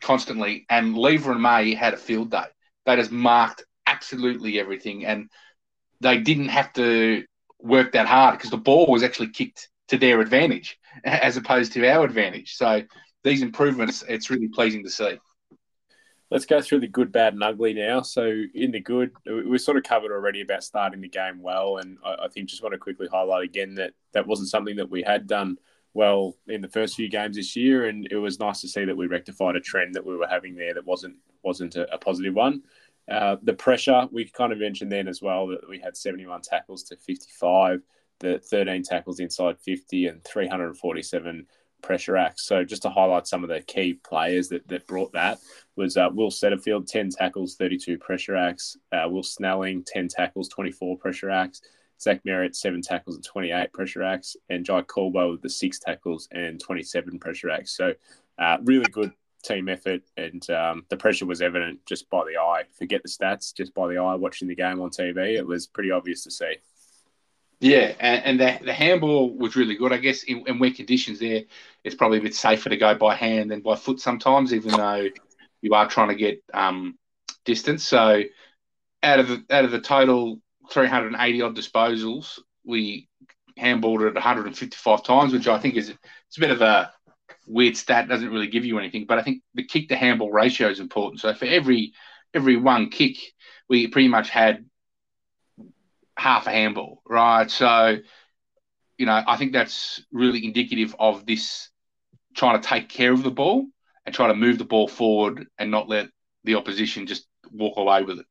constantly, 0.00 0.66
and 0.68 0.96
Lever 0.96 1.32
and 1.32 1.42
May 1.42 1.74
had 1.74 1.94
a 1.94 1.98
field 1.98 2.30
day. 2.30 2.44
They 2.84 2.96
just 2.96 3.10
marked 3.10 3.64
absolutely 3.86 4.60
everything, 4.60 5.06
and 5.06 5.30
they 6.00 6.18
didn't 6.18 6.48
have 6.48 6.72
to 6.74 7.24
work 7.58 7.92
that 7.92 8.06
hard 8.06 8.36
because 8.36 8.50
the 8.50 8.56
ball 8.56 8.86
was 8.86 9.02
actually 9.02 9.30
kicked 9.30 9.68
to 9.88 9.98
their 9.98 10.20
advantage 10.20 10.78
as 11.04 11.36
opposed 11.36 11.72
to 11.72 11.88
our 11.88 12.04
advantage. 12.04 12.54
So 12.54 12.82
these 13.24 13.42
improvements, 13.42 14.04
it's 14.08 14.30
really 14.30 14.48
pleasing 14.48 14.84
to 14.84 14.90
see. 14.90 15.18
Let's 16.30 16.46
go 16.46 16.60
through 16.60 16.80
the 16.80 16.88
good, 16.88 17.12
bad, 17.12 17.34
and 17.34 17.42
ugly 17.42 17.72
now. 17.72 18.02
So, 18.02 18.42
in 18.54 18.72
the 18.72 18.80
good, 18.80 19.12
we 19.26 19.58
sort 19.58 19.76
of 19.76 19.84
covered 19.84 20.10
already 20.10 20.40
about 20.40 20.64
starting 20.64 21.00
the 21.00 21.08
game 21.08 21.40
well, 21.40 21.76
and 21.76 21.98
I, 22.04 22.24
I 22.24 22.28
think 22.28 22.48
just 22.48 22.62
want 22.62 22.72
to 22.72 22.78
quickly 22.78 23.06
highlight 23.06 23.44
again 23.44 23.76
that 23.76 23.92
that 24.12 24.26
wasn't 24.26 24.48
something 24.48 24.76
that 24.76 24.90
we 24.90 25.02
had 25.02 25.26
done 25.26 25.56
well 25.94 26.36
in 26.46 26.60
the 26.60 26.68
first 26.68 26.96
few 26.96 27.08
games 27.08 27.36
this 27.36 27.54
year, 27.56 27.86
and 27.86 28.08
it 28.10 28.16
was 28.16 28.40
nice 28.40 28.60
to 28.60 28.68
see 28.68 28.84
that 28.84 28.96
we 28.96 29.06
rectified 29.06 29.56
a 29.56 29.60
trend 29.60 29.94
that 29.94 30.04
we 30.04 30.16
were 30.16 30.26
having 30.26 30.56
there 30.56 30.74
that 30.74 30.86
wasn't 30.86 31.16
wasn't 31.42 31.76
a, 31.76 31.92
a 31.94 31.98
positive 31.98 32.34
one. 32.34 32.62
Uh, 33.10 33.36
the 33.42 33.54
pressure 33.54 34.06
we 34.10 34.24
kind 34.24 34.52
of 34.52 34.58
mentioned 34.58 34.90
then 34.90 35.06
as 35.06 35.22
well 35.22 35.46
that 35.46 35.68
we 35.68 35.78
had 35.78 35.96
71 35.96 36.42
tackles 36.42 36.82
to 36.84 36.96
55, 36.96 37.80
the 38.18 38.38
13 38.38 38.82
tackles 38.82 39.20
inside 39.20 39.58
50, 39.60 40.08
and 40.08 40.24
347 40.24 41.46
pressure 41.86 42.16
acts. 42.16 42.42
So 42.42 42.64
just 42.64 42.82
to 42.82 42.90
highlight 42.90 43.28
some 43.28 43.44
of 43.44 43.48
the 43.48 43.60
key 43.60 43.94
players 43.94 44.48
that, 44.48 44.66
that 44.66 44.88
brought 44.88 45.12
that 45.12 45.38
was 45.76 45.96
uh, 45.96 46.08
Will 46.12 46.30
Setterfield, 46.30 46.88
10 46.88 47.10
tackles, 47.10 47.54
32 47.54 47.96
pressure 47.98 48.36
acts. 48.36 48.76
Uh, 48.90 49.08
Will 49.08 49.22
Snelling, 49.22 49.84
10 49.86 50.08
tackles, 50.08 50.48
24 50.48 50.98
pressure 50.98 51.30
acts. 51.30 51.62
Zach 52.00 52.20
Merrett, 52.26 52.56
seven 52.56 52.82
tackles 52.82 53.16
and 53.16 53.24
28 53.24 53.72
pressure 53.72 54.02
acts. 54.02 54.36
And 54.50 54.66
Jye 54.66 54.82
Caldwell 54.82 55.30
with 55.30 55.42
the 55.42 55.48
six 55.48 55.78
tackles 55.78 56.28
and 56.32 56.60
27 56.60 57.20
pressure 57.20 57.50
acts. 57.50 57.76
So 57.76 57.94
uh, 58.38 58.58
really 58.64 58.86
good 58.90 59.12
team 59.44 59.68
effort. 59.68 60.02
And 60.16 60.48
um, 60.50 60.84
the 60.90 60.96
pressure 60.96 61.24
was 61.24 61.40
evident 61.40 61.78
just 61.86 62.10
by 62.10 62.24
the 62.24 62.36
eye. 62.36 62.64
Forget 62.76 63.02
the 63.04 63.08
stats, 63.08 63.54
just 63.54 63.72
by 63.74 63.86
the 63.86 63.98
eye 63.98 64.16
watching 64.16 64.48
the 64.48 64.56
game 64.56 64.80
on 64.80 64.90
TV. 64.90 65.36
It 65.36 65.46
was 65.46 65.68
pretty 65.68 65.92
obvious 65.92 66.24
to 66.24 66.32
see. 66.32 66.56
Yeah, 67.60 67.94
and, 67.98 68.24
and 68.24 68.40
the, 68.40 68.66
the 68.66 68.72
handball 68.72 69.34
was 69.36 69.56
really 69.56 69.76
good. 69.76 69.92
I 69.92 69.96
guess 69.96 70.24
in, 70.24 70.44
in 70.46 70.58
wet 70.58 70.74
conditions 70.74 71.20
there, 71.20 71.42
it's 71.84 71.94
probably 71.94 72.18
a 72.18 72.22
bit 72.22 72.34
safer 72.34 72.68
to 72.68 72.76
go 72.76 72.94
by 72.94 73.14
hand 73.14 73.50
than 73.50 73.60
by 73.60 73.76
foot 73.76 73.98
sometimes, 74.00 74.52
even 74.52 74.72
though 74.72 75.08
you 75.62 75.74
are 75.74 75.88
trying 75.88 76.08
to 76.08 76.14
get 76.14 76.42
um, 76.52 76.98
distance. 77.44 77.84
So 77.84 78.22
out 79.02 79.20
of 79.20 79.28
the, 79.28 79.44
out 79.50 79.64
of 79.64 79.70
the 79.70 79.80
total 79.80 80.40
380 80.70 81.42
odd 81.42 81.56
disposals, 81.56 82.38
we 82.64 83.08
handballed 83.58 84.06
it 84.06 84.14
155 84.14 85.02
times, 85.02 85.32
which 85.32 85.48
I 85.48 85.58
think 85.58 85.76
is 85.76 85.88
it's 85.88 86.36
a 86.36 86.40
bit 86.40 86.50
of 86.50 86.60
a 86.60 86.92
weird 87.46 87.76
stat. 87.76 88.08
Doesn't 88.08 88.30
really 88.30 88.48
give 88.48 88.64
you 88.64 88.78
anything, 88.78 89.06
but 89.06 89.18
I 89.18 89.22
think 89.22 89.42
the 89.54 89.64
kick 89.64 89.88
to 89.88 89.96
handball 89.96 90.30
ratio 90.30 90.68
is 90.68 90.80
important. 90.80 91.20
So 91.20 91.32
for 91.32 91.46
every 91.46 91.94
every 92.34 92.56
one 92.56 92.90
kick, 92.90 93.16
we 93.68 93.86
pretty 93.86 94.08
much 94.08 94.28
had 94.28 94.66
half 96.16 96.46
a 96.46 96.50
handball, 96.50 97.02
right? 97.08 97.50
So, 97.50 97.98
you 98.98 99.06
know, 99.06 99.22
I 99.26 99.36
think 99.36 99.52
that's 99.52 100.02
really 100.12 100.44
indicative 100.44 100.94
of 100.98 101.26
this 101.26 101.70
trying 102.34 102.60
to 102.60 102.68
take 102.68 102.88
care 102.88 103.12
of 103.12 103.22
the 103.22 103.30
ball 103.30 103.66
and 104.04 104.14
try 104.14 104.28
to 104.28 104.34
move 104.34 104.58
the 104.58 104.64
ball 104.64 104.88
forward 104.88 105.46
and 105.58 105.70
not 105.70 105.88
let 105.88 106.08
the 106.44 106.54
opposition 106.54 107.06
just 107.06 107.26
walk 107.50 107.76
away 107.76 108.02
with 108.02 108.20
it. 108.20 108.26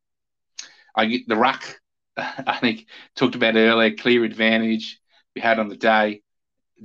I 0.95 1.05
get 1.05 1.27
the 1.27 1.35
ruck, 1.35 1.81
I 2.17 2.57
think 2.59 2.87
talked 3.15 3.35
about 3.35 3.55
earlier, 3.55 3.95
clear 3.95 4.23
advantage 4.23 4.99
we 5.35 5.41
had 5.41 5.59
on 5.59 5.67
the 5.67 5.75
day. 5.75 6.21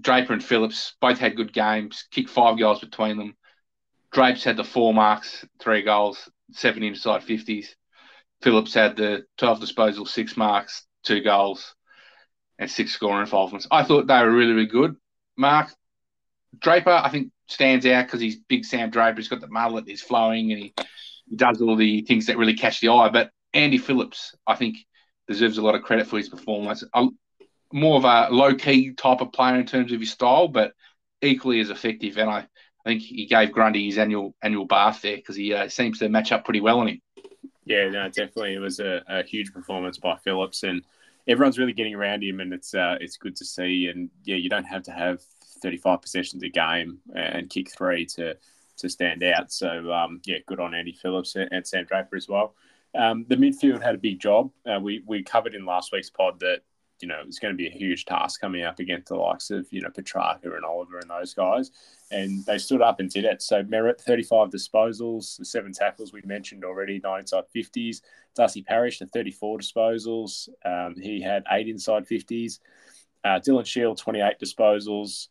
Draper 0.01 0.33
and 0.33 0.45
Phillips 0.45 0.95
both 1.01 1.19
had 1.19 1.37
good 1.37 1.53
games, 1.53 2.07
kicked 2.11 2.31
five 2.31 2.59
goals 2.59 2.81
between 2.81 3.17
them. 3.17 3.37
Drapes 4.13 4.45
had 4.45 4.57
the 4.57 4.65
four 4.65 4.93
marks, 4.93 5.45
three 5.61 5.83
goals, 5.83 6.29
seven 6.53 6.83
inside 6.83 7.23
50s. 7.23 7.69
Phillips 8.43 8.75
had 8.75 8.97
the 8.97 9.25
12 9.39 9.61
disposal, 9.61 10.07
six 10.07 10.37
marks, 10.37 10.87
two 11.05 11.23
goals, 11.23 11.75
and 12.59 12.71
six 12.71 12.93
scoring 12.93 13.23
involvements. 13.23 13.67
I 13.71 13.85
thought 13.85 14.07
they 14.07 14.21
were 14.21 14.31
really, 14.31 14.53
really 14.53 14.67
good. 14.67 14.97
Mark 15.37 15.73
Draper, 16.59 16.91
I 16.91 17.09
think, 17.09 17.33
stands 17.47 17.87
out 17.87 18.07
because 18.07 18.21
he's 18.21 18.37
big 18.37 18.65
Sam 18.65 18.91
Draper. 18.91 19.17
He's 19.17 19.29
got 19.29 19.41
the 19.41 19.49
mullet, 19.49 19.89
he's 19.89 20.03
flowing, 20.03 20.53
and 20.53 20.61
he, 20.61 20.75
he 21.29 21.37
does 21.37 21.61
all 21.61 21.77
the 21.77 22.03
things 22.03 22.27
that 22.27 22.39
really 22.39 22.55
catch 22.55 22.81
the 22.81 22.89
eye. 22.89 23.09
But 23.09 23.31
Andy 23.55 23.79
Phillips, 23.79 24.35
I 24.47 24.57
think, 24.57 24.77
deserves 25.27 25.59
a 25.59 25.63
lot 25.63 25.75
of 25.75 25.83
credit 25.83 26.07
for 26.07 26.19
his 26.19 26.29
performance. 26.29 26.85
A, 26.93 27.07
more 27.73 27.97
of 27.97 28.05
a 28.05 28.35
low 28.35 28.55
key 28.55 28.93
type 28.93 29.21
of 29.21 29.33
player 29.33 29.57
in 29.57 29.67
terms 29.67 29.93
of 29.93 30.01
his 30.01 30.11
style, 30.11 30.49
but 30.49 30.73
equally 31.23 31.61
as 31.61 31.71
effective. 31.71 32.19
And 32.19 32.29
I, 32.29 32.39
I 32.39 32.89
think 32.89 33.03
he 33.03 33.27
gave 33.27 33.53
Grundy 33.53 33.87
his 33.87 33.99
annual 33.99 34.35
annual 34.43 34.67
bath 34.67 35.03
there 35.03 35.17
because 35.17 35.37
he 35.37 35.55
uh, 35.55 35.69
seems 35.69 35.99
to 36.01 36.09
match 36.09 36.33
up 36.33 36.45
pretty 36.45 36.61
well 36.61 36.81
on 36.81 36.89
him. 36.89 37.01
Yeah, 37.71 37.89
no, 37.89 38.09
definitely. 38.09 38.55
It 38.55 38.59
was 38.59 38.81
a, 38.81 39.05
a 39.07 39.23
huge 39.23 39.53
performance 39.53 39.97
by 39.97 40.17
Phillips, 40.17 40.65
and 40.65 40.83
everyone's 41.29 41.57
really 41.57 41.73
getting 41.73 41.95
around 41.95 42.25
him, 42.25 42.41
and 42.41 42.53
it's 42.53 42.75
uh, 42.75 42.97
it's 43.01 43.17
good 43.17 43.37
to 43.37 43.45
see. 43.45 43.87
And 43.87 44.11
yeah, 44.25 44.35
you 44.35 44.49
don't 44.51 44.65
have 44.65 44.83
to 44.85 44.91
have 44.91 45.23
35 45.63 46.03
possessions 46.03 46.43
a 46.43 46.49
game 46.49 46.99
and 47.15 47.49
kick 47.49 47.71
three 47.71 48.07
to 48.07 48.37
to 48.79 48.89
stand 48.89 49.23
out. 49.23 49.53
So 49.53 49.93
um, 49.93 50.21
yeah, 50.27 50.39
good 50.47 50.59
on 50.59 50.75
Andy 50.75 50.93
Phillips 50.93 51.37
and 51.37 51.65
Sam 51.65 51.85
Draper 51.85 52.17
as 52.17 52.29
well. 52.29 52.57
Um, 52.93 53.25
the 53.29 53.37
midfield 53.37 53.85
had 53.85 53.95
a 53.95 53.99
big 53.99 54.19
job. 54.19 54.51
Uh, 54.67 54.81
we 54.81 55.05
we 55.07 55.23
covered 55.23 55.55
in 55.55 55.65
last 55.65 55.93
week's 55.93 56.11
pod 56.11 56.41
that 56.41 56.63
you 57.01 57.09
know 57.09 57.23
it's 57.27 57.39
going 57.39 57.53
to 57.53 57.57
be 57.57 57.67
a 57.67 57.71
huge 57.71 58.05
task 58.05 58.41
coming 58.41 58.63
up 58.63 58.79
against 58.79 59.09
the 59.09 59.17
likes 59.17 59.51
of 59.51 59.67
you 59.71 59.81
know 59.81 59.91
Petrarca 59.91 60.55
and 60.55 60.65
Oliver 60.65 60.99
and 60.99 61.11
those 61.11 61.35
guys, 61.35 61.71
and 62.11 62.45
they 62.47 62.59
stood 62.59 62.83
up 62.83 63.01
and 63.01 63.11
did 63.11 63.25
it. 63.25 63.43
So 63.43 63.63
Merrett, 63.63 64.01
35 64.01 64.51
disposals, 64.51 65.37
the 65.39 65.45
seven 65.45 65.73
tackles 65.73 66.13
we 66.13 66.23
mentioned 66.25 66.65
already, 66.65 67.01
nine 67.03 67.21
inside 67.21 67.45
50s. 67.55 68.03
Darcy 68.37 68.63
Parish, 68.63 69.01
the 69.01 69.07
34 69.07 69.59
disposals, 69.59 70.49
um, 70.65 70.95
he 71.01 71.21
had 71.21 71.45
eight 71.51 71.69
inside 71.69 72.07
50s. 72.07 72.61
Uh, 73.25 73.41
Dylan 73.41 73.67
Shiel, 73.67 73.95
28 73.95 74.39
disposals. 74.43 75.29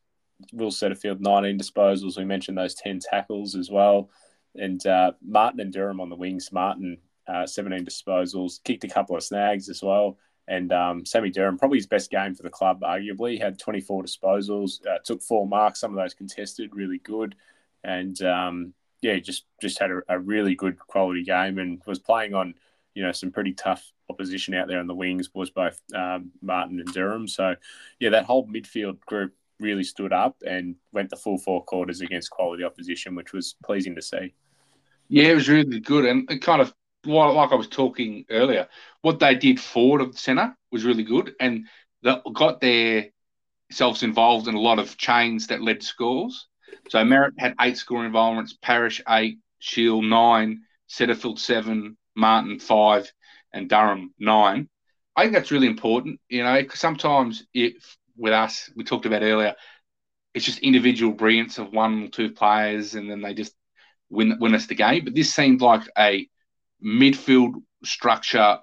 Will 0.54 0.72
Setterfield, 0.72 1.20
19 1.20 1.60
disposals. 1.60 2.18
We 2.18 2.26
mentioned 2.26 2.58
those 2.58 2.76
10 2.76 3.00
tackles 3.00 3.56
as 3.56 3.70
well. 3.70 4.10
And 4.56 4.86
uh, 4.86 5.14
Martin 5.26 5.60
and 5.60 5.74
Durham 5.74 6.00
on 6.00 6.10
the 6.10 6.16
wings. 6.16 6.52
Martin, 6.52 6.98
uh, 7.28 7.46
17 7.46 7.86
disposals, 7.86 8.64
kicked 8.64 8.84
a 8.84 8.90
couple 8.90 9.16
of 9.16 9.24
snags 9.24 9.70
as 9.70 9.84
well. 9.84 10.18
And 10.50 10.74
um, 10.74 11.06
Sammy 11.06 11.30
Durham, 11.30 11.60
probably 11.60 11.78
his 11.78 11.86
best 11.86 12.10
game 12.10 12.34
for 12.34 12.42
the 12.42 12.50
club, 12.50 12.82
arguably, 12.82 13.34
he 13.34 13.38
had 13.38 13.60
24 13.60 14.04
disposals, 14.04 14.86
uh, 14.88 14.98
took 15.04 15.22
four 15.22 15.48
marks, 15.48 15.80
some 15.80 15.92
of 15.92 15.98
those 15.98 16.16
contested, 16.16 16.76
really 16.76 16.98
good. 16.98 17.36
And 17.84 18.20
um, 18.24 18.74
yeah, 19.02 19.20
just 19.20 19.46
just 19.62 19.80
had 19.80 19.92
a, 19.92 20.02
a, 20.10 20.20
really 20.20 20.56
good 20.56 20.80
quality 20.80 21.24
game 21.24 21.60
and 21.60 21.80
was 21.86 22.00
playing 22.00 22.34
on, 22.34 22.56
you 22.96 23.04
know, 23.04 23.12
some 23.12 23.30
pretty 23.30 23.54
tough 23.54 23.92
opposition 24.10 24.56
out 24.56 24.68
there 24.68 24.80
on 24.80 24.88
the 24.88 24.96
wings, 24.96 25.30
was 25.36 25.52
both 25.52 25.80
um, 25.94 26.32
Martin 26.42 26.80
and 26.80 26.92
Durham. 26.94 27.28
So 27.28 27.56
yeah, 28.00 28.10
that 28.10 28.26
whole 28.26 28.48
midfield 28.48 29.00
group 29.02 29.34
really 29.60 29.84
stood 29.84 30.12
up 30.12 30.36
and 30.46 30.76
went 30.94 31.12
the 31.12 31.16
full 31.16 31.38
four 31.38 31.64
quarters 31.64 32.02
against 32.02 32.32
quality 32.32 32.64
opposition, 32.64 33.14
which 33.14 33.34
was 33.34 33.56
pleasing 33.64 33.96
to 33.96 34.02
see. 34.02 34.34
Yeah, 35.10 35.26
it 35.26 35.36
was 35.36 35.48
really 35.48 35.80
good, 35.80 36.06
and 36.06 36.30
it 36.32 36.42
kind 36.42 36.62
of 36.62 36.74
like 37.10 37.52
I 37.52 37.56
was 37.56 37.68
talking 37.68 38.26
earlier, 38.30 38.68
what 39.02 39.20
they 39.20 39.36
did 39.36 39.60
forward 39.60 40.02
of 40.02 40.12
the 40.14 40.18
centre 40.18 40.56
was 40.72 40.86
really 40.86 41.04
good, 41.04 41.34
and 41.40 41.66
that 42.04 42.22
got 42.34 42.62
themselves 42.62 44.04
involved 44.04 44.48
in 44.48 44.56
a 44.56 44.60
lot 44.60 44.80
of 44.80 44.98
chains 44.98 45.48
that 45.48 45.62
led 45.62 45.82
to 45.82 45.86
scores. 45.86 46.48
So 46.90 47.00
Merrett 47.00 47.34
had 47.38 47.56
eight 47.62 47.78
scoring 47.78 48.08
involvements, 48.08 48.58
Parish 48.62 49.02
eight, 49.10 49.40
Shiel 49.60 50.02
nine, 50.02 50.62
Setterfield 50.90 51.40
seven, 51.40 51.98
Martin 52.16 52.60
five, 52.60 53.12
and 53.54 53.70
Durham 53.70 54.14
nine. 54.20 54.70
I 55.16 55.24
think 55.24 55.34
that's 55.34 55.52
really 55.52 55.68
important, 55.68 56.20
you 56.30 56.44
know, 56.44 56.62
because 56.62 56.80
sometimes 56.80 57.46
if 57.54 57.98
with 58.16 58.34
us, 58.34 58.70
we 58.76 58.84
talked 58.84 59.06
about 59.06 59.24
earlier, 59.24 59.56
it's 60.34 60.46
just 60.46 60.60
individual 60.60 61.14
brilliance 61.14 61.58
of 61.58 61.74
one 61.74 62.04
or 62.04 62.08
two 62.08 62.32
players, 62.32 62.96
and 62.96 63.10
then 63.10 63.22
they 63.22 63.34
just 63.34 63.54
win 64.10 64.38
win 64.40 64.56
us 64.56 64.68
the 64.68 64.76
game. 64.76 65.04
But 65.04 65.16
this 65.16 65.34
seemed 65.34 65.62
like 65.62 65.84
a 65.98 66.28
midfield 66.84 67.54
structure, 67.84 68.60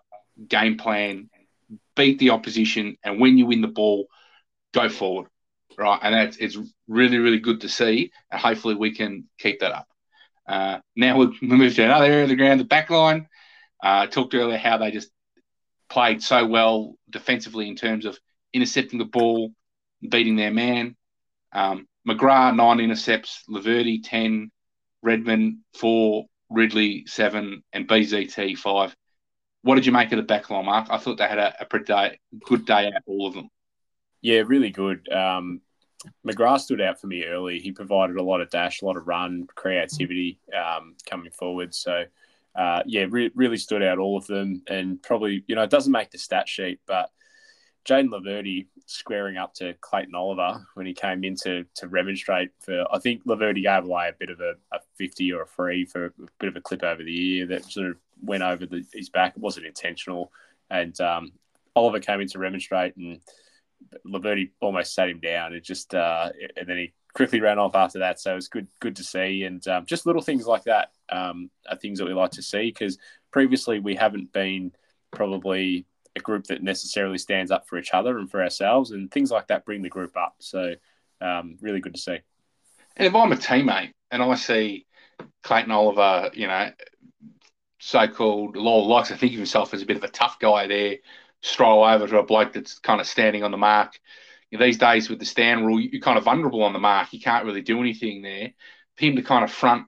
game 0.48 0.76
plan, 0.76 1.30
beat 1.94 2.18
the 2.18 2.30
opposition, 2.30 2.96
and 3.02 3.20
when 3.20 3.38
you 3.38 3.46
win 3.46 3.60
the 3.60 3.68
ball, 3.68 4.06
go 4.72 4.88
forward, 4.88 5.28
right? 5.78 5.98
And 6.02 6.14
that's 6.14 6.36
it's 6.36 6.58
really 6.88 7.18
really 7.18 7.40
good 7.40 7.62
to 7.62 7.68
see, 7.68 8.12
and 8.30 8.40
hopefully 8.40 8.74
we 8.74 8.94
can 8.94 9.24
keep 9.38 9.60
that 9.60 9.72
up. 9.72 9.88
Uh, 10.46 10.78
now 10.94 11.18
we 11.18 11.36
move 11.40 11.74
to 11.74 11.84
another 11.84 12.06
area 12.06 12.22
of 12.22 12.28
the 12.28 12.36
ground, 12.36 12.60
the 12.60 12.64
back 12.64 12.90
line. 12.90 13.28
Uh, 13.82 14.06
talked 14.06 14.34
earlier 14.34 14.56
how 14.56 14.78
they 14.78 14.90
just 14.90 15.10
played 15.88 16.22
so 16.22 16.46
well 16.46 16.94
defensively 17.10 17.68
in 17.68 17.76
terms 17.76 18.06
of 18.06 18.18
intercepting 18.52 18.98
the 18.98 19.04
ball, 19.04 19.50
beating 20.08 20.36
their 20.36 20.52
man. 20.52 20.96
Um, 21.52 21.86
McGrath, 22.08 22.56
nine 22.56 22.80
intercepts, 22.80 23.42
Laverde, 23.48 24.00
10, 24.02 24.50
Redman, 25.02 25.64
four, 25.74 26.26
Ridley, 26.50 27.04
seven, 27.06 27.62
and 27.72 27.88
BZT, 27.88 28.58
five. 28.58 28.94
What 29.62 29.74
did 29.74 29.86
you 29.86 29.92
make 29.92 30.12
of 30.12 30.18
the 30.18 30.34
backline, 30.34 30.64
Mark? 30.64 30.88
I 30.90 30.98
thought 30.98 31.18
they 31.18 31.26
had 31.26 31.38
a, 31.38 31.54
a 31.60 31.64
pretty 31.64 31.86
day, 31.86 32.20
good 32.44 32.66
day 32.66 32.86
out, 32.86 33.02
all 33.06 33.26
of 33.26 33.34
them. 33.34 33.48
Yeah, 34.22 34.42
really 34.46 34.70
good. 34.70 35.08
Um, 35.12 35.60
McGrath 36.26 36.60
stood 36.60 36.80
out 36.80 37.00
for 37.00 37.06
me 37.06 37.24
early. 37.24 37.58
He 37.58 37.72
provided 37.72 38.16
a 38.16 38.22
lot 38.22 38.40
of 38.40 38.50
dash, 38.50 38.82
a 38.82 38.84
lot 38.84 38.96
of 38.96 39.06
run, 39.08 39.46
creativity 39.54 40.38
um, 40.54 40.94
coming 41.08 41.30
forward. 41.30 41.74
So, 41.74 42.04
uh, 42.54 42.82
yeah, 42.86 43.06
re- 43.08 43.32
really 43.34 43.56
stood 43.56 43.82
out, 43.82 43.98
all 43.98 44.16
of 44.16 44.26
them. 44.26 44.62
And 44.68 45.02
probably, 45.02 45.44
you 45.46 45.54
know, 45.54 45.62
it 45.62 45.70
doesn't 45.70 45.92
make 45.92 46.10
the 46.10 46.18
stat 46.18 46.48
sheet, 46.48 46.80
but 46.86 47.10
Jayden 47.84 48.08
Laverde 48.08 48.66
squaring 48.86 49.36
up 49.36 49.52
to 49.54 49.74
Clayton 49.80 50.14
Oliver 50.14 50.64
when 50.74 50.86
he 50.86 50.94
came 50.94 51.24
in 51.24 51.34
to, 51.42 51.64
to 51.74 51.88
remonstrate 51.88 52.50
for, 52.60 52.84
I 52.92 52.98
think 52.98 53.24
Laverde 53.26 53.62
gave 53.62 53.84
away 53.84 54.08
a 54.08 54.16
bit 54.18 54.30
of 54.30 54.40
a, 54.40 54.54
a 54.72 54.78
50 54.96 55.32
or 55.32 55.42
a 55.42 55.46
free 55.46 55.84
for 55.84 56.06
a 56.06 56.10
bit 56.38 56.48
of 56.48 56.56
a 56.56 56.60
clip 56.60 56.82
over 56.82 57.02
the 57.02 57.36
ear 57.36 57.46
that 57.48 57.64
sort 57.64 57.88
of 57.88 57.96
went 58.22 58.42
over 58.42 58.64
the, 58.64 58.84
his 58.92 59.10
back. 59.10 59.34
It 59.36 59.42
wasn't 59.42 59.66
intentional. 59.66 60.32
And 60.70 60.98
um, 61.00 61.32
Oliver 61.74 62.00
came 62.00 62.20
in 62.20 62.28
to 62.28 62.38
remonstrate 62.38 62.96
and 62.96 63.20
Laverde 64.06 64.50
almost 64.60 64.94
sat 64.94 65.10
him 65.10 65.20
down. 65.20 65.52
It 65.52 65.64
just, 65.64 65.94
uh, 65.94 66.30
and 66.56 66.68
then 66.68 66.76
he 66.76 66.92
quickly 67.12 67.40
ran 67.40 67.58
off 67.58 67.74
after 67.74 67.98
that. 68.00 68.20
So 68.20 68.32
it 68.32 68.36
was 68.36 68.48
good, 68.48 68.68
good 68.80 68.96
to 68.96 69.04
see. 69.04 69.42
And 69.42 69.66
um, 69.68 69.84
just 69.84 70.06
little 70.06 70.22
things 70.22 70.46
like 70.46 70.64
that 70.64 70.92
um, 71.08 71.50
are 71.68 71.76
things 71.76 71.98
that 71.98 72.06
we 72.06 72.14
like 72.14 72.32
to 72.32 72.42
see 72.42 72.70
because 72.70 72.98
previously 73.32 73.80
we 73.80 73.96
haven't 73.96 74.32
been 74.32 74.72
probably 75.10 75.86
a 76.16 76.20
group 76.20 76.44
that 76.46 76.62
necessarily 76.62 77.18
stands 77.18 77.50
up 77.50 77.68
for 77.68 77.78
each 77.78 77.92
other 77.92 78.18
and 78.18 78.30
for 78.30 78.42
ourselves, 78.42 78.90
and 78.90 79.10
things 79.10 79.30
like 79.30 79.46
that 79.48 79.64
bring 79.64 79.82
the 79.82 79.88
group 79.88 80.16
up. 80.16 80.34
So, 80.40 80.74
um, 81.20 81.58
really 81.60 81.80
good 81.80 81.94
to 81.94 82.00
see. 82.00 82.18
And 82.96 83.06
if 83.06 83.14
I'm 83.14 83.32
a 83.32 83.36
teammate 83.36 83.92
and 84.10 84.22
I 84.22 84.34
see 84.34 84.86
Clayton 85.42 85.70
Oliver, 85.70 86.30
you 86.32 86.46
know, 86.46 86.70
so-called 87.78 88.56
Lowell 88.56 88.88
likes 88.88 89.08
to 89.08 89.16
think 89.16 89.32
of 89.32 89.38
himself 89.38 89.74
as 89.74 89.82
a 89.82 89.86
bit 89.86 89.98
of 89.98 90.04
a 90.04 90.08
tough 90.08 90.38
guy 90.40 90.66
there, 90.66 90.96
stroll 91.42 91.84
over 91.84 92.08
to 92.08 92.18
a 92.18 92.24
bloke 92.24 92.54
that's 92.54 92.78
kind 92.78 93.00
of 93.00 93.06
standing 93.06 93.44
on 93.44 93.50
the 93.50 93.58
mark. 93.58 93.98
These 94.50 94.78
days 94.78 95.10
with 95.10 95.18
the 95.18 95.26
stand 95.26 95.66
rule, 95.66 95.78
you're 95.78 96.00
kind 96.00 96.16
of 96.16 96.24
vulnerable 96.24 96.62
on 96.62 96.72
the 96.72 96.78
mark. 96.78 97.12
You 97.12 97.20
can't 97.20 97.44
really 97.44 97.60
do 97.60 97.80
anything 97.80 98.22
there. 98.22 98.52
For 98.96 99.04
him 99.04 99.16
to 99.16 99.22
kind 99.22 99.44
of 99.44 99.52
front 99.52 99.86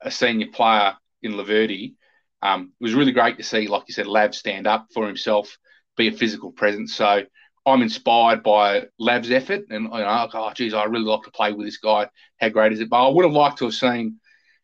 a 0.00 0.10
senior 0.10 0.46
player 0.46 0.94
in 1.22 1.32
Laverde, 1.32 1.94
um, 2.40 2.72
it 2.78 2.84
was 2.84 2.94
really 2.94 3.12
great 3.12 3.38
to 3.38 3.42
see, 3.42 3.66
like 3.66 3.84
you 3.88 3.94
said, 3.94 4.06
Lav 4.06 4.34
stand 4.34 4.66
up 4.66 4.88
for 4.92 5.06
himself 5.06 5.56
be 5.96 6.08
a 6.08 6.12
physical 6.12 6.52
presence. 6.52 6.94
So 6.94 7.22
I'm 7.66 7.82
inspired 7.82 8.42
by 8.42 8.86
Lab's 8.98 9.30
effort, 9.30 9.64
and 9.70 9.84
you 9.84 9.90
know, 9.90 10.28
oh 10.32 10.52
geez, 10.54 10.74
I 10.74 10.84
really 10.84 11.04
like 11.04 11.22
to 11.22 11.30
play 11.30 11.52
with 11.52 11.66
this 11.66 11.78
guy. 11.78 12.08
How 12.40 12.48
great 12.50 12.72
is 12.72 12.80
it? 12.80 12.90
But 12.90 13.06
I 13.06 13.08
would 13.08 13.24
have 13.24 13.32
liked 13.32 13.58
to 13.58 13.64
have 13.64 13.74
seen, 13.74 14.20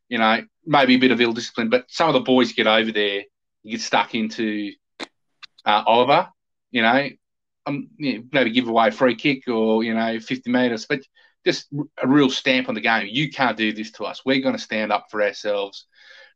you 0.08 0.18
know, 0.18 0.42
maybe 0.66 0.96
a 0.96 0.98
bit 0.98 1.10
of 1.10 1.20
ill 1.20 1.32
discipline. 1.32 1.70
But 1.70 1.86
some 1.88 2.08
of 2.08 2.14
the 2.14 2.20
boys 2.20 2.52
get 2.52 2.66
over 2.66 2.92
there, 2.92 3.24
you 3.62 3.72
get 3.72 3.80
stuck 3.80 4.14
into 4.14 4.72
uh, 5.64 5.82
Oliver. 5.86 6.28
You 6.70 6.82
know, 6.82 7.08
um, 7.66 7.88
you 7.96 8.18
know, 8.18 8.24
maybe 8.32 8.50
give 8.50 8.68
away 8.68 8.88
a 8.88 8.92
free 8.92 9.14
kick 9.14 9.48
or 9.48 9.82
you 9.82 9.94
know 9.94 10.20
50 10.20 10.50
meters, 10.50 10.86
but 10.86 11.00
just 11.44 11.68
a 12.02 12.06
real 12.06 12.30
stamp 12.30 12.68
on 12.68 12.74
the 12.74 12.80
game. 12.80 13.08
You 13.10 13.30
can't 13.30 13.56
do 13.56 13.72
this 13.72 13.92
to 13.92 14.04
us. 14.04 14.22
We're 14.26 14.42
going 14.42 14.56
to 14.56 14.62
stand 14.62 14.92
up 14.92 15.06
for 15.10 15.22
ourselves. 15.22 15.86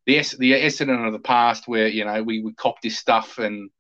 The 0.07 0.21
the 0.39 0.53
Essendon 0.53 1.07
of 1.07 1.13
the 1.13 1.19
past, 1.19 1.69
where 1.69 1.89
you 1.89 2.05
know 2.05 2.23
we 2.23 2.41
we 2.41 2.55
cop 2.55 2.81
this 2.81 2.99
stuff 2.99 3.39
and 3.39 3.71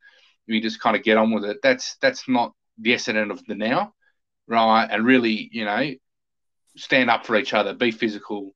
we 0.49 0.61
just 0.61 0.81
kind 0.81 0.97
of 0.97 1.03
get 1.03 1.17
on 1.17 1.33
with 1.33 1.45
it. 1.45 1.59
That's 1.63 1.97
that's 2.01 2.29
not 2.29 2.53
the 2.79 2.93
Essendon 2.93 3.31
of 3.31 3.45
the 3.47 3.55
now, 3.55 3.95
right? 4.47 4.87
And 4.91 5.05
really, 5.05 5.49
you 5.53 5.65
know, 5.65 5.93
stand 6.77 7.11
up 7.11 7.27
for 7.27 7.37
each 7.37 7.55
other, 7.55 7.75
be 7.75 7.91
physical, 7.91 8.55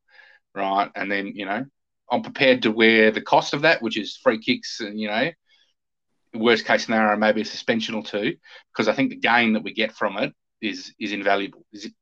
right? 0.55 0.91
And 0.95 1.11
then, 1.11 1.29
you 1.29 1.47
know, 1.47 1.65
I'm 2.11 2.23
prepared 2.23 2.63
to 2.63 2.71
wear 2.71 3.11
the 3.11 3.21
cost 3.21 3.55
of 3.55 3.63
that, 3.63 3.83
which 3.83 3.97
is 3.97 4.17
free 4.17 4.41
kicks 4.41 4.81
and, 4.81 4.99
you 4.99 5.09
know, 5.09 5.31
worst 6.35 6.65
case 6.65 6.85
scenario, 6.85 7.17
maybe 7.17 7.43
a 7.43 7.45
suspension 7.45 7.95
or 7.95 8.03
two, 8.03 8.37
because 8.73 8.89
I 8.89 8.95
think 8.95 9.11
the 9.11 9.17
gain 9.17 9.55
that 9.55 9.63
we 9.63 9.73
get 9.73 9.93
from 9.93 10.19
it 10.19 10.35
is 10.61 10.93
is 10.99 11.13
invaluable. 11.13 11.65
Is 11.73 11.87
it? 11.87 11.93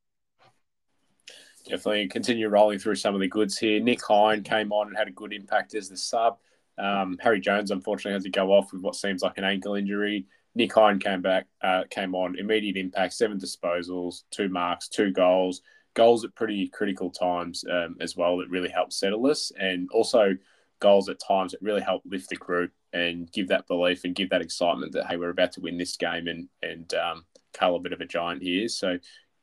Definitely 1.69 2.09
continue 2.09 2.49
rolling 2.49 2.79
through 2.79 2.95
some 2.95 3.15
of 3.15 3.21
the 3.21 3.29
goods 3.29 3.59
here. 3.59 3.81
Nick 3.81 4.01
Hind 4.05 4.45
came 4.45 4.73
on 4.73 4.89
and 4.89 4.97
had 4.97 5.09
a 5.09 5.13
good 5.13 5.33
impact 5.33 5.75
as 5.75 5.89
the 5.89 5.97
sub. 5.97 6.39
Um, 6.79 7.17
Harry 7.21 7.41
Jones 7.41 7.71
unfortunately 7.71 8.13
had 8.13 8.23
to 8.23 8.31
go 8.31 8.53
off 8.53 8.73
with 8.73 8.83
what 8.83 8.95
seems 8.95 9.23
like 9.23 9.39
an 9.39 9.45
ankle 9.45 9.75
injury. 9.75 10.27
Nick 10.55 10.73
Hind 10.73 11.03
came 11.03 11.23
back, 11.23 11.47
uh, 11.63 11.85
came 11.91 12.15
on, 12.15 12.39
immediate 12.39 12.77
impact, 12.77 13.13
seven 13.13 13.39
disposals, 13.39 14.23
two 14.31 14.49
marks, 14.49 14.89
two 14.89 15.13
goals, 15.13 15.63
goals 15.95 16.25
at 16.25 16.35
pretty 16.35 16.69
critical 16.69 17.11
times 17.11 17.65
um, 17.71 17.97
as 18.01 18.17
well 18.17 18.39
that 18.39 18.51
really 18.51 18.69
helped 18.69 18.93
settle 18.93 19.27
us, 19.27 19.53
and 19.59 19.89
also 19.93 20.35
goals 20.81 21.09
at 21.09 21.21
times 21.21 21.53
that 21.53 21.63
really 21.63 21.81
helped 21.81 22.07
lift 22.07 22.29
the 22.29 22.37
group 22.37 22.71
and 22.93 23.31
give 23.33 23.49
that 23.49 23.67
belief 23.67 24.05
and 24.05 24.15
give 24.15 24.31
that 24.31 24.43
excitement 24.43 24.93
that 24.93 25.07
hey, 25.07 25.17
we're 25.17 25.31
about 25.31 25.53
to 25.53 25.61
win 25.61 25.77
this 25.77 25.97
game 25.97 26.27
and 26.27 26.49
and 26.63 26.95
um, 26.95 27.25
cull 27.53 27.77
a 27.77 27.81
bit 27.81 27.93
of 27.93 28.01
a 28.01 28.07
giant 28.07 28.43
here. 28.43 28.69
So 28.69 28.99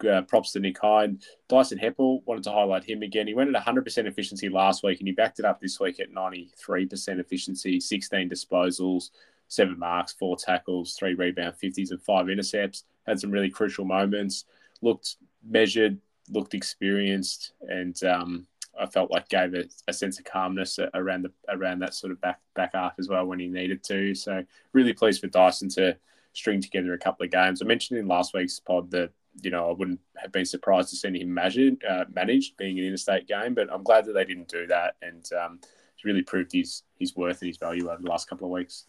uh, 0.06 0.22
props 0.24 0.52
to 0.54 0.60
Nick 0.60 0.80
Hind. 0.80 1.24
Dyson 1.48 1.78
Heppell, 1.78 2.24
wanted 2.26 2.44
to 2.44 2.52
highlight 2.52 2.84
him 2.84 3.02
again. 3.02 3.28
He 3.28 3.34
went 3.34 3.56
at 3.56 3.66
100% 3.66 4.06
efficiency 4.06 4.50
last 4.50 4.84
week 4.84 5.00
and 5.00 5.08
he 5.08 5.14
backed 5.14 5.40
it 5.40 5.46
up 5.46 5.60
this 5.60 5.80
week 5.80 6.00
at 6.00 6.14
93% 6.14 7.20
efficiency, 7.20 7.80
16 7.80 8.30
disposals, 8.30 9.10
seven 9.48 9.78
marks, 9.78 10.14
four 10.14 10.36
tackles, 10.36 10.94
three 10.94 11.14
rebound 11.14 11.56
50s, 11.62 11.92
and 11.92 12.02
five 12.02 12.30
intercepts. 12.30 12.84
Had 13.06 13.20
some 13.20 13.32
really 13.32 13.50
crucial 13.50 13.86
moments. 13.86 14.46
Looked 14.82 15.18
measured, 15.48 15.98
looked 16.30 16.54
experienced, 16.54 17.52
and 17.62 18.02
um, 18.04 18.48
I 18.80 18.86
felt 18.86 19.12
like 19.12 19.30
gave 19.30 19.54
a, 19.54 19.66
a, 19.88 19.94
sense 19.94 20.20
of 20.20 20.26
calmness 20.26 20.80
around 20.94 21.24
the 21.24 21.32
around 21.50 21.80
that 21.80 21.94
sort 21.94 22.12
of 22.12 22.22
back 22.22 22.40
back 22.56 22.72
half 22.74 22.94
as 22.98 23.08
well 23.08 23.26
when 23.26 23.40
he 23.40 23.48
needed 23.48 23.84
to. 23.84 24.16
So 24.16 24.44
really 24.74 24.94
pleased 24.94 25.22
for 25.22 25.28
Dyson 25.28 25.70
to 25.70 25.98
string 26.34 26.62
together 26.62 26.94
a 26.94 27.00
couple 27.00 27.26
of 27.26 27.32
games. 27.32 27.62
I 27.62 27.66
mentioned 27.66 28.00
in 28.00 28.08
last 28.08 28.34
week's 28.34 28.60
pod 28.60 28.90
that 28.92 29.12
you 29.42 29.52
know 29.52 29.70
I 29.70 29.74
wouldn't 29.74 30.00
have 30.18 30.32
been 30.32 30.46
surprised 30.46 30.90
to 30.90 30.96
see 30.96 31.20
him 31.20 31.34
measured, 31.34 31.84
uh, 31.84 32.06
managed 32.14 32.58
being 32.58 32.80
an 32.80 32.86
interstate 32.86 33.28
game, 33.28 33.54
but 33.54 33.72
I'm 33.72 33.84
glad 33.84 34.06
that 34.06 34.14
they 34.14 34.26
didn't 34.26 34.48
do 34.48 34.68
that, 34.68 34.96
and 35.02 35.28
um, 35.34 35.60
he's 35.96 36.06
really 36.06 36.24
proved 36.24 36.52
his 36.54 36.84
his 37.00 37.16
worth 37.16 37.42
and 37.42 37.48
his 37.48 37.58
value 37.58 37.90
over 37.90 38.02
the 38.02 38.10
last 38.10 38.30
couple 38.30 38.48
of 38.48 38.52
weeks. 38.52 38.86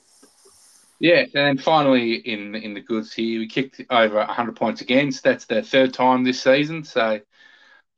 Yeah, 1.01 1.25
and 1.35 1.61
finally 1.61 2.15
in 2.15 2.55
in 2.55 2.75
the 2.75 2.81
goods 2.81 3.13
here, 3.13 3.41
we 3.41 3.49
kicked 3.49 3.81
over 3.91 4.17
100 4.17 4.57
points 4.57 4.81
against. 4.81 5.25
That's 5.25 5.47
their 5.47 5.63
third 5.63 5.93
time 5.93 6.25
this 6.25 6.43
season. 6.43 6.85
So 6.85 7.21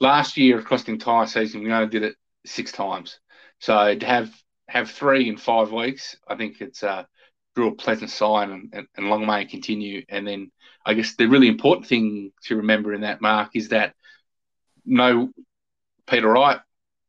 last 0.00 0.37
year 0.37 0.59
across 0.59 0.85
the 0.85 0.92
entire 0.92 1.26
season, 1.26 1.62
we 1.62 1.72
only 1.72 1.88
did 1.88 2.02
it 2.02 2.16
six 2.44 2.72
times. 2.72 3.18
So 3.59 3.94
to 3.94 4.06
have 4.06 4.32
have 4.68 4.90
three 4.90 5.28
in 5.28 5.37
five 5.37 5.72
weeks, 5.72 6.16
I 6.26 6.37
think 6.37 6.61
it's 6.61 6.82
a 7.56 7.60
real 7.60 7.72
pleasant 7.72 8.10
sign, 8.10 8.50
and, 8.50 8.70
and, 8.72 8.86
and 8.96 9.08
long 9.08 9.26
may 9.26 9.42
it 9.42 9.50
continue. 9.50 10.04
And 10.08 10.26
then 10.26 10.50
I 10.84 10.94
guess 10.94 11.14
the 11.14 11.26
really 11.26 11.48
important 11.48 11.86
thing 11.86 12.32
to 12.44 12.56
remember 12.56 12.92
in 12.92 13.02
that 13.02 13.20
mark 13.20 13.50
is 13.54 13.68
that 13.68 13.94
no 14.84 15.30
Peter 16.06 16.28
Wright, 16.28 16.60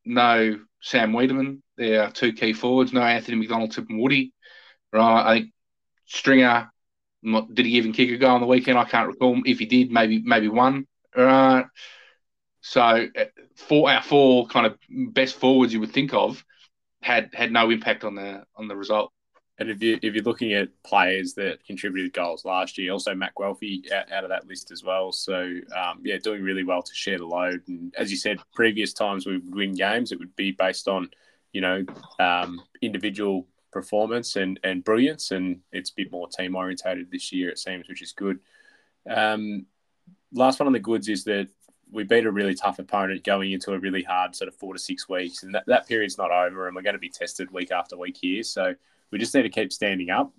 no 0.04 0.58
Sam 0.80 1.12
Weideman, 1.12 1.62
there 1.76 2.02
are 2.02 2.10
two 2.10 2.32
key 2.32 2.52
forwards, 2.52 2.92
no 2.92 3.02
Anthony 3.02 3.36
McDonald, 3.36 3.72
Tip 3.72 3.88
and 3.88 4.00
Woody. 4.00 4.32
Right, 4.92 5.30
I 5.30 5.38
think 5.38 5.52
Stringer 6.06 6.70
did 7.22 7.66
he 7.66 7.72
even 7.72 7.92
kick 7.92 8.10
a 8.10 8.16
goal 8.16 8.30
on 8.30 8.40
the 8.40 8.46
weekend? 8.46 8.78
I 8.78 8.84
can't 8.84 9.08
recall. 9.08 9.40
If 9.44 9.58
he 9.58 9.66
did, 9.66 9.90
maybe 9.90 10.22
maybe 10.22 10.48
one. 10.48 10.86
Right. 11.16 11.66
So 12.60 12.80
uh, 12.80 13.24
four 13.56 13.90
our 13.90 14.02
four 14.02 14.46
kind 14.46 14.66
of 14.66 14.78
best 14.88 15.36
forwards 15.36 15.72
you 15.72 15.80
would 15.80 15.92
think 15.92 16.14
of 16.14 16.44
had 17.02 17.30
had 17.34 17.52
no 17.52 17.70
impact 17.70 18.04
on 18.04 18.14
the 18.14 18.44
on 18.56 18.68
the 18.68 18.76
result. 18.76 19.12
And 19.58 19.70
if 19.70 19.82
you 19.82 19.98
if 20.02 20.14
you're 20.14 20.24
looking 20.24 20.52
at 20.52 20.68
players 20.84 21.34
that 21.34 21.64
contributed 21.64 22.12
goals 22.12 22.44
last 22.44 22.78
year, 22.78 22.92
also 22.92 23.14
Matt 23.14 23.34
Guelfi 23.34 23.90
out, 23.92 24.10
out 24.12 24.24
of 24.24 24.30
that 24.30 24.46
list 24.46 24.70
as 24.70 24.84
well. 24.84 25.10
So 25.10 25.34
um, 25.76 26.00
yeah, 26.04 26.18
doing 26.18 26.42
really 26.42 26.64
well 26.64 26.82
to 26.82 26.94
share 26.94 27.18
the 27.18 27.26
load. 27.26 27.62
And 27.66 27.92
as 27.98 28.10
you 28.10 28.16
said, 28.16 28.38
previous 28.54 28.92
times 28.92 29.26
we 29.26 29.38
would 29.38 29.54
win 29.54 29.74
games, 29.74 30.12
it 30.12 30.18
would 30.18 30.34
be 30.36 30.52
based 30.52 30.86
on 30.86 31.10
you 31.52 31.60
know 31.60 31.84
um, 32.20 32.60
individual 32.82 33.46
performance 33.72 34.36
and 34.36 34.60
and 34.62 34.84
brilliance, 34.84 35.32
and 35.32 35.60
it's 35.72 35.90
a 35.90 35.94
bit 35.96 36.12
more 36.12 36.28
team 36.28 36.54
orientated 36.54 37.10
this 37.10 37.32
year 37.32 37.48
it 37.50 37.58
seems, 37.58 37.88
which 37.88 38.02
is 38.02 38.12
good. 38.12 38.38
Um, 39.10 39.66
last 40.32 40.60
one 40.60 40.68
on 40.68 40.72
the 40.72 40.78
goods 40.78 41.08
is 41.08 41.24
that 41.24 41.48
we 41.90 42.04
beat 42.04 42.26
a 42.26 42.30
really 42.30 42.54
tough 42.54 42.78
opponent 42.78 43.24
going 43.24 43.52
into 43.52 43.72
a 43.72 43.78
really 43.78 44.02
hard 44.02 44.36
sort 44.36 44.48
of 44.48 44.54
four 44.54 44.74
to 44.74 44.78
six 44.78 45.08
weeks, 45.08 45.42
and 45.42 45.54
that, 45.54 45.64
that 45.66 45.88
period's 45.88 46.18
not 46.18 46.30
over, 46.30 46.66
and 46.66 46.76
we're 46.76 46.82
going 46.82 46.94
to 46.94 47.00
be 47.00 47.08
tested 47.08 47.50
week 47.50 47.72
after 47.72 47.96
week 47.96 48.18
here. 48.20 48.42
So 48.42 48.74
we 49.10 49.18
just 49.18 49.34
need 49.34 49.42
to 49.42 49.48
keep 49.48 49.72
standing 49.72 50.10
up. 50.10 50.32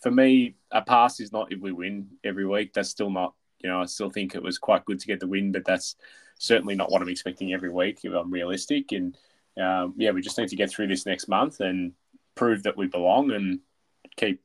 For 0.00 0.10
me, 0.10 0.56
a 0.70 0.82
pass 0.82 1.20
is 1.20 1.32
not 1.32 1.52
if 1.52 1.60
we 1.60 1.72
win 1.72 2.08
every 2.24 2.46
week. 2.46 2.72
That's 2.72 2.88
still 2.88 3.10
not, 3.10 3.34
you 3.60 3.68
know, 3.68 3.82
I 3.82 3.86
still 3.86 4.10
think 4.10 4.34
it 4.34 4.42
was 4.42 4.58
quite 4.58 4.84
good 4.84 5.00
to 5.00 5.06
get 5.06 5.20
the 5.20 5.26
win, 5.26 5.52
but 5.52 5.64
that's 5.64 5.96
certainly 6.38 6.74
not 6.74 6.90
what 6.90 7.02
I'm 7.02 7.08
expecting 7.08 7.52
every 7.52 7.70
week 7.70 8.00
if 8.02 8.12
I'm 8.12 8.30
realistic. 8.30 8.92
And 8.92 9.16
um, 9.60 9.94
yeah, 9.96 10.10
we 10.10 10.22
just 10.22 10.38
need 10.38 10.48
to 10.48 10.56
get 10.56 10.70
through 10.70 10.88
this 10.88 11.06
next 11.06 11.28
month 11.28 11.60
and 11.60 11.92
prove 12.34 12.62
that 12.62 12.76
we 12.76 12.86
belong 12.86 13.30
and 13.32 13.60
keep 14.16 14.42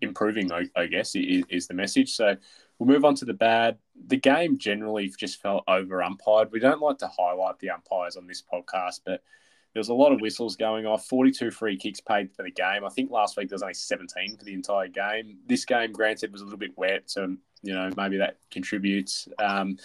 improving, 0.00 0.50
I, 0.50 0.66
I 0.74 0.86
guess, 0.86 1.14
is, 1.14 1.44
is 1.48 1.66
the 1.66 1.74
message. 1.74 2.12
So 2.12 2.36
We'll 2.80 2.88
move 2.88 3.04
on 3.04 3.14
to 3.16 3.26
the 3.26 3.34
bad. 3.34 3.76
The 4.06 4.16
game 4.16 4.56
generally 4.56 5.12
just 5.18 5.42
felt 5.42 5.64
over 5.68 6.02
umpired. 6.02 6.50
We 6.50 6.60
don't 6.60 6.80
like 6.80 6.96
to 6.98 7.08
highlight 7.08 7.58
the 7.58 7.68
umpires 7.68 8.16
on 8.16 8.26
this 8.26 8.42
podcast, 8.42 9.00
but 9.04 9.22
there 9.72 9.80
was 9.80 9.88
a 9.88 9.94
lot 9.94 10.12
of 10.12 10.20
whistles 10.20 10.56
going 10.56 10.84
off. 10.84 11.06
42 11.06 11.50
free 11.50 11.76
kicks 11.76 12.00
paid 12.00 12.34
for 12.34 12.42
the 12.42 12.50
game. 12.50 12.84
I 12.84 12.88
think 12.88 13.10
last 13.10 13.36
week 13.36 13.48
there 13.48 13.54
was 13.54 13.62
only 13.62 13.74
17 13.74 14.36
for 14.36 14.44
the 14.44 14.52
entire 14.52 14.88
game. 14.88 15.38
This 15.46 15.64
game, 15.64 15.92
granted, 15.92 16.32
was 16.32 16.40
a 16.40 16.44
little 16.44 16.58
bit 16.58 16.76
wet, 16.76 17.04
so 17.06 17.36
you 17.62 17.74
know 17.74 17.90
maybe 17.96 18.16
that 18.18 18.38
contributes. 18.50 19.28
Um, 19.38 19.78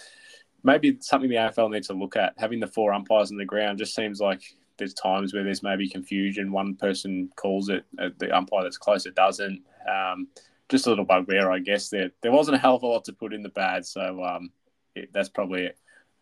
maybe 0.64 0.98
something 1.00 1.30
the 1.30 1.36
AFL 1.36 1.70
needs 1.70 1.86
to 1.86 1.94
look 1.94 2.16
at. 2.16 2.34
Having 2.36 2.60
the 2.60 2.66
four 2.66 2.92
umpires 2.92 3.30
on 3.30 3.36
the 3.36 3.44
ground 3.44 3.78
just 3.78 3.94
seems 3.94 4.20
like 4.20 4.42
there's 4.76 4.94
times 4.94 5.32
where 5.32 5.44
there's 5.44 5.62
maybe 5.62 5.88
confusion. 5.88 6.52
One 6.52 6.74
person 6.74 7.30
calls 7.36 7.68
it, 7.68 7.84
uh, 7.98 8.10
the 8.18 8.36
umpire 8.36 8.64
that's 8.64 8.78
closer 8.78 9.10
doesn't. 9.10 9.62
Um, 9.88 10.28
just 10.68 10.86
a 10.86 10.90
little 10.90 11.04
bugbear, 11.04 11.50
I 11.50 11.60
guess. 11.60 11.88
There 11.88 12.10
there 12.22 12.32
wasn't 12.32 12.56
a 12.56 12.60
hell 12.60 12.74
of 12.74 12.82
a 12.82 12.86
lot 12.86 13.04
to 13.04 13.12
put 13.12 13.32
in 13.32 13.42
the 13.42 13.50
bad, 13.50 13.86
so 13.86 14.24
um, 14.24 14.50
it, 14.96 15.10
that's 15.12 15.28
probably 15.28 15.70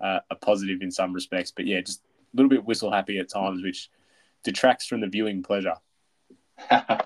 a, 0.01 0.21
a 0.31 0.35
positive 0.35 0.83
in 0.83 0.91
some 0.91 1.15
respects. 1.15 1.51
But 1.51 1.67
yeah, 1.67 1.81
just 1.81 2.03
little 2.35 2.51
bit 2.51 2.65
whistle 2.65 2.93
happy 2.93 3.19
at 3.19 3.31
times, 3.31 3.63
which 3.63 3.91
detracts 4.43 4.87
from 4.87 5.01
the 5.01 5.09
viewing 5.09 5.43
pleasure. 5.43 5.77
and 6.71 7.01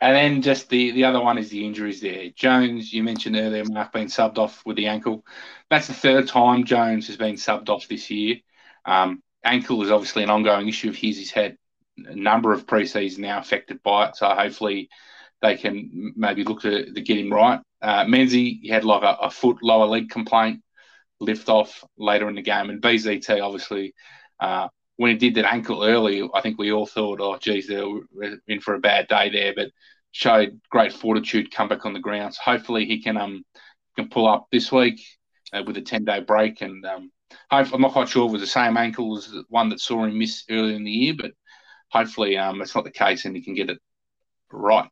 then 0.00 0.42
just 0.42 0.68
the, 0.68 0.90
the 0.92 1.04
other 1.04 1.20
one 1.20 1.38
is 1.38 1.50
the 1.50 1.64
injuries 1.64 2.00
there. 2.00 2.30
Jones, 2.34 2.92
you 2.92 3.02
mentioned 3.02 3.36
earlier, 3.36 3.64
Mark 3.64 3.92
being 3.92 4.08
subbed 4.08 4.38
off 4.38 4.62
with 4.66 4.76
the 4.76 4.88
ankle. 4.88 5.24
That's 5.70 5.86
the 5.86 5.94
third 5.94 6.28
time 6.28 6.64
Jones 6.64 7.06
has 7.06 7.16
been 7.16 7.36
subbed 7.36 7.68
off 7.68 7.88
this 7.88 8.10
year. 8.10 8.36
Um, 8.84 9.22
ankle 9.44 9.82
is 9.82 9.90
obviously 9.90 10.22
an 10.22 10.30
ongoing 10.30 10.68
issue 10.68 10.88
of 10.88 10.96
his. 10.96 11.16
He's 11.16 11.30
had 11.30 11.56
a 11.98 12.14
number 12.14 12.52
of 12.52 12.66
preseasons 12.66 13.18
now 13.18 13.38
affected 13.38 13.82
by 13.82 14.08
it. 14.08 14.16
So 14.16 14.28
hopefully 14.28 14.88
they 15.40 15.56
can 15.56 16.14
maybe 16.16 16.44
look 16.44 16.62
to, 16.62 16.92
to 16.92 17.00
get 17.00 17.18
him 17.18 17.32
right. 17.32 17.60
Uh, 17.80 18.04
Menzie, 18.04 18.60
he 18.62 18.68
had 18.68 18.84
like 18.84 19.02
a, 19.02 19.24
a, 19.24 19.30
foot 19.30 19.58
lower 19.60 19.86
leg 19.86 20.08
complaint, 20.08 20.62
lift 21.18 21.48
off 21.48 21.84
later 21.98 22.28
in 22.28 22.36
the 22.36 22.42
game. 22.42 22.70
And 22.70 22.80
BZT, 22.80 23.42
obviously, 23.42 23.94
uh, 24.42 24.68
when 24.96 25.12
he 25.12 25.16
did 25.16 25.36
that 25.36 25.52
ankle 25.52 25.84
early, 25.84 26.28
I 26.34 26.40
think 26.40 26.58
we 26.58 26.72
all 26.72 26.86
thought, 26.86 27.20
oh, 27.20 27.38
geez, 27.38 27.68
they're 27.68 27.86
in 28.48 28.60
for 28.60 28.74
a 28.74 28.80
bad 28.80 29.06
day 29.06 29.30
there, 29.30 29.54
but 29.54 29.70
showed 30.10 30.60
great 30.68 30.92
fortitude, 30.92 31.50
come 31.52 31.68
back 31.68 31.86
on 31.86 31.92
the 31.92 32.00
ground. 32.00 32.34
So 32.34 32.42
hopefully 32.44 32.84
he 32.84 33.00
can 33.00 33.16
um 33.16 33.44
can 33.96 34.08
pull 34.08 34.26
up 34.26 34.48
this 34.50 34.72
week 34.72 35.00
uh, 35.52 35.62
with 35.64 35.76
a 35.76 35.80
10 35.80 36.04
day 36.04 36.20
break. 36.20 36.60
And 36.60 36.84
um, 36.84 37.10
I'm 37.50 37.80
not 37.80 37.92
quite 37.92 38.08
sure 38.08 38.24
if 38.24 38.30
it 38.30 38.32
was 38.32 38.42
the 38.42 38.46
same 38.46 38.76
ankle 38.76 39.16
as 39.16 39.28
the 39.28 39.44
one 39.48 39.68
that 39.68 39.80
saw 39.80 40.04
him 40.04 40.18
miss 40.18 40.44
earlier 40.50 40.74
in 40.74 40.84
the 40.84 40.90
year, 40.90 41.14
but 41.16 41.32
hopefully 41.90 42.36
um, 42.36 42.58
not 42.58 42.84
the 42.84 42.90
case 42.90 43.24
and 43.24 43.36
he 43.36 43.42
can 43.42 43.54
get 43.54 43.70
it 43.70 43.78
right. 44.50 44.88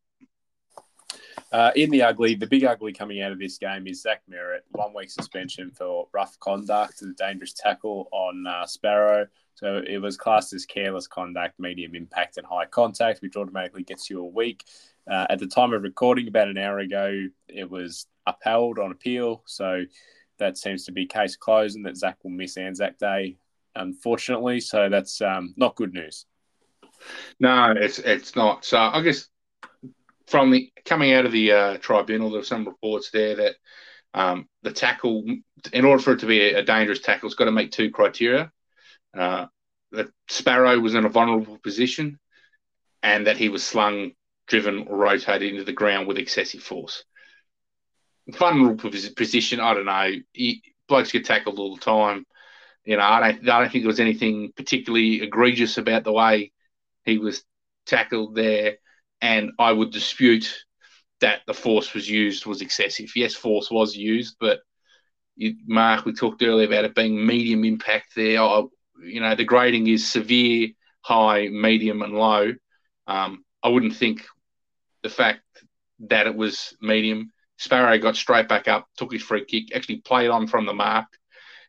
Uh, 1.53 1.73
in 1.75 1.91
the 1.91 2.03
ugly, 2.03 2.35
the 2.37 2.47
big 2.47 2.65
ugly 2.65 2.93
coming 2.93 3.23
out 3.23 3.33
of 3.33 3.39
this 3.39 3.59
game 3.59 3.87
is 3.89 4.03
Zach 4.03 4.23
Merrett, 4.31 4.61
one 4.71 4.95
week 4.95 5.11
suspension 5.11 5.73
for 5.73 6.07
rough 6.13 6.39
conduct, 6.39 7.01
the 7.01 7.13
dangerous 7.19 7.53
tackle 7.53 8.09
on 8.13 8.47
uh, 8.47 8.67
Sparrow. 8.67 9.27
So 9.55 9.83
it 9.87 9.99
was 9.99 10.17
classed 10.17 10.53
as 10.53 10.65
careless 10.65 11.07
conduct, 11.07 11.59
medium 11.59 11.95
impact, 11.95 12.39
and 12.39 12.47
high 12.47 12.67
contact, 12.67 13.21
which 13.21 13.37
automatically 13.37 13.83
gets 13.83 14.09
you 14.09 14.21
a 14.21 14.27
week. 14.27 14.65
Uh, 15.11 15.27
at 15.29 15.39
the 15.39 15.47
time 15.47 15.73
of 15.73 15.83
recording, 15.83 16.29
about 16.29 16.49
an 16.49 16.59
hour 16.59 16.79
ago, 16.79 17.27
it 17.49 17.71
was 17.71 18.07
upheld 18.27 18.79
on 18.79 18.91
appeal. 18.91 19.43
So 19.47 19.85
that 20.39 20.57
seems 20.57 20.85
to 20.87 20.93
be 20.93 21.07
case 21.07 21.37
closed, 21.37 21.77
and 21.77 21.85
that 21.87 21.97
Zach 21.97 22.19
will 22.23 22.31
miss 22.31 22.57
Anzac 22.57 22.99
Day, 22.99 23.37
unfortunately. 23.77 24.61
So 24.61 24.89
that's 24.89 25.21
um, 25.21 25.55
not 25.57 25.77
good 25.77 25.93
news. 25.93 26.27
No, 27.39 27.75
it's 27.77 27.99
it's 27.99 28.37
not. 28.37 28.65
So 28.65 28.79
I 28.79 29.03
guess 29.03 29.29
from 30.27 30.51
the 30.51 30.73
coming 30.85 31.13
out 31.13 31.27
of 31.27 31.33
the 31.33 31.53
uh, 31.53 31.77
tribunal, 31.79 32.31
there 32.31 32.41
were 32.41 32.45
some 32.45 32.65
reports 32.65 33.11
there 33.11 33.37
that 33.37 33.57
um, 34.15 34.49
the 34.63 34.73
tackle, 34.73 35.25
in 35.73 35.85
order 35.85 36.03
for 36.03 36.13
it 36.13 36.21
to 36.21 36.27
be 36.27 36.41
a, 36.41 36.59
a 36.59 36.63
dangerous 36.63 37.01
tackle, 37.01 37.27
it's 37.29 37.37
got 37.37 37.47
to 37.47 37.53
meet 37.53 37.73
two 37.73 37.91
criteria. 37.91 38.51
Uh, 39.16 39.46
that 39.92 40.09
Sparrow 40.29 40.79
was 40.79 40.94
in 40.94 41.05
a 41.05 41.09
vulnerable 41.09 41.59
position, 41.59 42.18
and 43.03 43.27
that 43.27 43.37
he 43.37 43.49
was 43.49 43.64
slung, 43.64 44.12
driven, 44.46 44.87
or 44.87 44.96
rotated 44.96 45.51
into 45.51 45.64
the 45.64 45.73
ground 45.73 46.07
with 46.07 46.18
excessive 46.18 46.62
force. 46.62 47.05
Vulnerable 48.29 48.90
position, 49.16 49.61
I 49.61 49.75
don't 49.75 49.87
know. 49.87 50.12
He, 50.33 50.62
blokes 50.87 51.12
get 51.12 51.25
tackled 51.25 51.59
all 51.59 51.77
the 51.77 51.81
time. 51.81 52.27
You 52.85 52.96
know, 52.96 53.03
I 53.03 53.33
don't, 53.33 53.49
I 53.49 53.61
don't 53.61 53.73
think 53.73 53.85
there 53.85 53.88
was 53.88 54.01
anything 54.01 54.53
particularly 54.57 55.23
egregious 55.23 55.79
about 55.79 56.05
the 56.05 56.12
way 56.12 56.53
he 57.05 57.18
was 57.18 57.44
tackled 57.87 58.35
there 58.35 58.77
and 59.20 59.53
I 59.59 59.73
would 59.73 59.90
dispute 59.90 60.64
that 61.20 61.42
the 61.46 61.55
force 61.55 61.92
was 61.92 62.09
used 62.09 62.46
was 62.46 62.62
excessive. 62.62 63.11
Yes, 63.14 63.35
force 63.35 63.70
was 63.70 63.94
used, 63.94 64.37
but 64.40 64.61
you, 65.37 65.57
Mark, 65.66 66.05
we 66.05 66.12
talked 66.12 66.42
earlier 66.42 66.66
about 66.66 66.85
it 66.85 66.94
being 66.94 67.25
medium 67.25 67.64
impact 67.64 68.14
there. 68.16 68.40
I, 68.40 68.62
you 69.03 69.21
know, 69.21 69.35
the 69.35 69.45
grading 69.45 69.87
is 69.87 70.11
severe, 70.11 70.69
high, 71.03 71.49
medium, 71.49 72.03
and 72.03 72.15
low. 72.15 72.53
Um, 73.07 73.45
I 73.63 73.69
wouldn't 73.69 73.97
think 73.97 74.27
the 75.03 75.11
fact 75.11 75.43
that 76.09 76.27
it 76.27 76.35
was 76.35 76.77
medium. 76.81 77.33
Sparrow 77.59 77.99
got 77.99 78.17
straight 78.17 78.49
back 78.49 78.69
up, 78.69 78.89
took 78.97 79.13
his 79.13 79.23
free 79.23 79.45
kick, 79.45 79.75
actually 79.75 79.99
played 79.99 80.31
on 80.31 80.47
from 80.47 80.67
the 80.67 80.73
mark, 80.73 81.07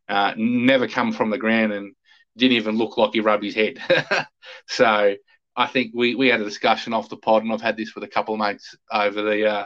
Uh, 0.07 0.33
never 0.37 0.87
come 0.87 1.11
from 1.11 1.29
the 1.29 1.37
ground 1.37 1.73
and 1.73 1.95
didn't 2.37 2.57
even 2.57 2.77
look 2.77 2.97
like 2.97 3.11
he 3.13 3.19
rubbed 3.19 3.43
his 3.43 3.55
head. 3.55 3.77
so 4.67 5.15
I 5.55 5.67
think 5.67 5.91
we, 5.93 6.15
we 6.15 6.27
had 6.27 6.41
a 6.41 6.45
discussion 6.45 6.93
off 6.93 7.09
the 7.09 7.17
pod, 7.17 7.43
and 7.43 7.51
I've 7.51 7.61
had 7.61 7.77
this 7.77 7.93
with 7.93 8.03
a 8.03 8.07
couple 8.07 8.33
of 8.33 8.39
mates 8.39 8.75
over 8.91 9.21
the 9.21 9.45
uh, 9.47 9.65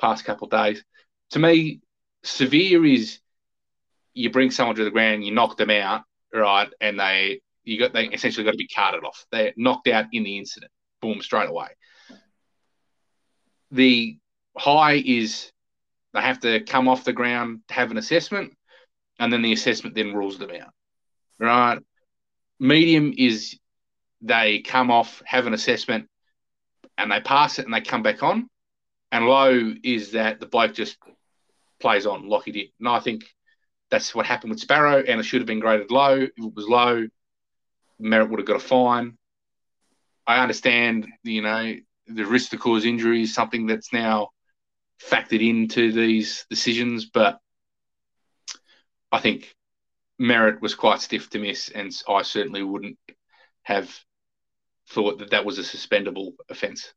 past 0.00 0.24
couple 0.24 0.46
of 0.46 0.50
days. 0.50 0.82
To 1.30 1.38
me, 1.38 1.80
severe 2.22 2.84
is 2.84 3.18
you 4.14 4.30
bring 4.30 4.50
someone 4.50 4.76
to 4.76 4.84
the 4.84 4.90
ground, 4.90 5.24
you 5.24 5.32
knock 5.32 5.56
them 5.56 5.70
out, 5.70 6.02
right, 6.40 6.68
and 6.80 6.98
they 6.98 7.40
you 7.64 7.78
got 7.78 7.92
they 7.92 8.06
essentially 8.06 8.44
got 8.44 8.52
to 8.52 8.56
be 8.56 8.68
carted 8.68 9.04
off. 9.04 9.26
They're 9.30 9.52
knocked 9.56 9.88
out 9.88 10.06
in 10.12 10.22
the 10.22 10.38
incident, 10.38 10.70
boom, 11.00 11.20
straight 11.20 11.48
away. 11.48 11.68
The 13.72 14.18
high 14.56 15.02
is 15.04 15.50
they 16.14 16.20
have 16.20 16.40
to 16.40 16.60
come 16.60 16.88
off 16.88 17.04
the 17.04 17.12
ground, 17.12 17.60
have 17.68 17.90
an 17.90 17.98
assessment, 17.98 18.56
and 19.18 19.32
then 19.32 19.42
the 19.42 19.52
assessment 19.52 19.94
then 19.94 20.14
rules 20.14 20.38
them 20.38 20.50
out. 20.50 20.72
Right. 21.38 21.78
Medium 22.58 23.12
is 23.16 23.58
they 24.22 24.60
come 24.60 24.90
off, 24.90 25.22
have 25.26 25.46
an 25.46 25.52
assessment, 25.52 26.08
and 26.96 27.10
they 27.10 27.20
pass 27.20 27.58
it 27.58 27.66
and 27.66 27.74
they 27.74 27.80
come 27.80 28.02
back 28.02 28.22
on. 28.22 28.48
And 29.12 29.26
low 29.26 29.74
is 29.82 30.12
that 30.12 30.40
the 30.40 30.46
bloke 30.46 30.74
just 30.74 30.96
plays 31.80 32.06
on 32.06 32.28
like 32.28 32.44
he 32.44 32.52
did. 32.52 32.68
And 32.78 32.88
I 32.88 33.00
think 33.00 33.24
that's 33.90 34.14
what 34.14 34.26
happened 34.26 34.50
with 34.50 34.60
Sparrow, 34.60 35.02
and 35.06 35.20
it 35.20 35.24
should 35.24 35.40
have 35.40 35.46
been 35.46 35.60
graded 35.60 35.90
low. 35.90 36.16
If 36.16 36.30
it 36.36 36.54
was 36.54 36.68
low, 36.68 37.06
Merrett 38.00 38.30
would 38.30 38.40
have 38.40 38.46
got 38.46 38.56
a 38.56 38.60
fine. 38.60 39.16
I 40.26 40.42
understand, 40.42 41.06
you 41.22 41.42
know, 41.42 41.74
the 42.08 42.26
risk 42.26 42.50
to 42.50 42.58
cause 42.58 42.84
injury 42.84 43.22
is 43.22 43.34
something 43.34 43.66
that's 43.66 43.92
now 43.92 44.30
factored 45.00 45.46
into 45.46 45.92
these 45.92 46.46
decisions, 46.50 47.06
but 47.06 47.38
I 49.12 49.20
think 49.20 49.54
Merrett 50.20 50.60
was 50.60 50.74
quite 50.74 51.00
stiff 51.00 51.30
to 51.30 51.38
miss, 51.38 51.68
and 51.68 51.92
I 52.08 52.22
certainly 52.22 52.62
wouldn't 52.62 52.98
have 53.62 53.94
thought 54.88 55.18
that 55.18 55.30
that 55.30 55.44
was 55.44 55.58
a 55.58 55.62
suspendable 55.62 56.32
offence. 56.48 56.92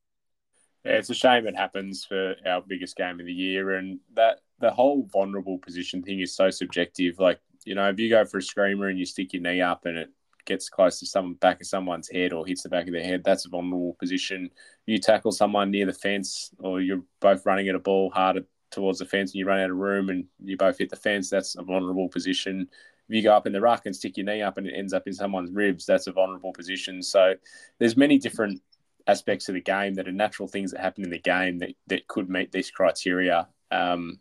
Yeah, 0.86 0.93
it's 0.93 1.10
a 1.10 1.15
shame 1.15 1.45
it 1.47 1.56
happens 1.56 2.06
for 2.06 2.36
our 2.45 2.62
biggest 2.62 2.95
game 2.95 3.19
of 3.19 3.25
the 3.25 3.34
year, 3.34 3.75
and 3.75 3.99
that 4.13 4.39
the 4.59 4.71
whole 4.71 5.07
vulnerable 5.11 5.57
position 5.57 6.01
thing 6.03 6.19
is 6.19 6.35
so 6.35 6.49
subjective. 6.49 7.19
Like, 7.19 7.39
you 7.65 7.75
know, 7.75 7.89
if 7.89 7.99
you 7.99 8.09
go 8.09 8.25
for 8.25 8.37
a 8.37 8.41
screamer 8.41 8.87
and 8.87 8.99
you 8.99 9.05
stick 9.05 9.33
your 9.33 9.41
knee 9.41 9.61
up 9.61 9.85
and 9.85 9.97
it 9.97 10.09
gets 10.45 10.69
close 10.69 10.99
to 10.99 11.05
some 11.05 11.35
back 11.35 11.61
of 11.61 11.67
someone's 11.67 12.09
head 12.09 12.33
or 12.33 12.45
hits 12.45 12.63
the 12.63 12.69
back 12.69 12.87
of 12.87 12.93
their 12.93 13.03
head, 13.03 13.23
that's 13.23 13.45
a 13.45 13.49
vulnerable 13.49 13.95
position. 13.99 14.49
You 14.85 14.97
tackle 14.97 15.31
someone 15.31 15.71
near 15.71 15.85
the 15.85 15.93
fence, 15.93 16.51
or 16.59 16.81
you're 16.81 17.03
both 17.19 17.45
running 17.45 17.69
at 17.69 17.75
a 17.75 17.79
ball 17.79 18.09
hard 18.09 18.45
towards 18.71 18.99
the 18.99 19.05
fence, 19.05 19.31
and 19.31 19.39
you 19.39 19.45
run 19.45 19.59
out 19.59 19.69
of 19.69 19.77
room 19.77 20.09
and 20.09 20.25
you 20.43 20.57
both 20.57 20.77
hit 20.77 20.89
the 20.89 20.95
fence. 20.95 21.29
That's 21.29 21.55
a 21.55 21.63
vulnerable 21.63 22.09
position. 22.09 22.67
If 23.07 23.15
you 23.15 23.23
go 23.23 23.33
up 23.33 23.47
in 23.47 23.53
the 23.53 23.61
ruck 23.61 23.85
and 23.85 23.95
stick 23.95 24.17
your 24.17 24.25
knee 24.25 24.41
up 24.41 24.57
and 24.57 24.67
it 24.67 24.73
ends 24.75 24.93
up 24.93 25.07
in 25.07 25.13
someone's 25.13 25.51
ribs, 25.51 25.85
that's 25.85 26.07
a 26.07 26.11
vulnerable 26.11 26.53
position. 26.53 27.01
So 27.01 27.33
there's 27.79 27.97
many 27.97 28.19
different 28.19 28.61
aspects 29.07 29.49
of 29.49 29.55
the 29.55 29.61
game 29.61 29.95
that 29.95 30.07
are 30.07 30.11
natural 30.11 30.47
things 30.47 30.71
that 30.71 30.81
happen 30.81 31.03
in 31.03 31.09
the 31.09 31.19
game 31.19 31.57
that, 31.57 31.71
that 31.87 32.07
could 32.07 32.29
meet 32.29 32.51
these 32.51 32.69
criteria. 32.69 33.47
Um, 33.71 34.19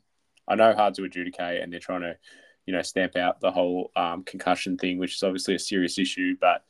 I 0.49 0.55
know 0.55 0.75
hard 0.75 0.95
to 0.95 1.05
adjudicate, 1.05 1.63
and 1.63 1.73
they're 1.73 1.81
trying 1.81 2.03
to, 2.03 2.17
you 2.67 2.73
know, 2.73 2.83
stamp 2.83 3.17
out 3.17 3.41
the 3.41 3.51
whole 3.53 3.91
um, 3.97 4.25
concussion 4.25 4.77
thing, 4.79 4.99
which 4.99 5.15
is 5.15 5.23
obviously 5.23 5.55
a 5.55 5.59
serious 5.59 5.99
issue. 5.99 6.37
But 6.41 6.65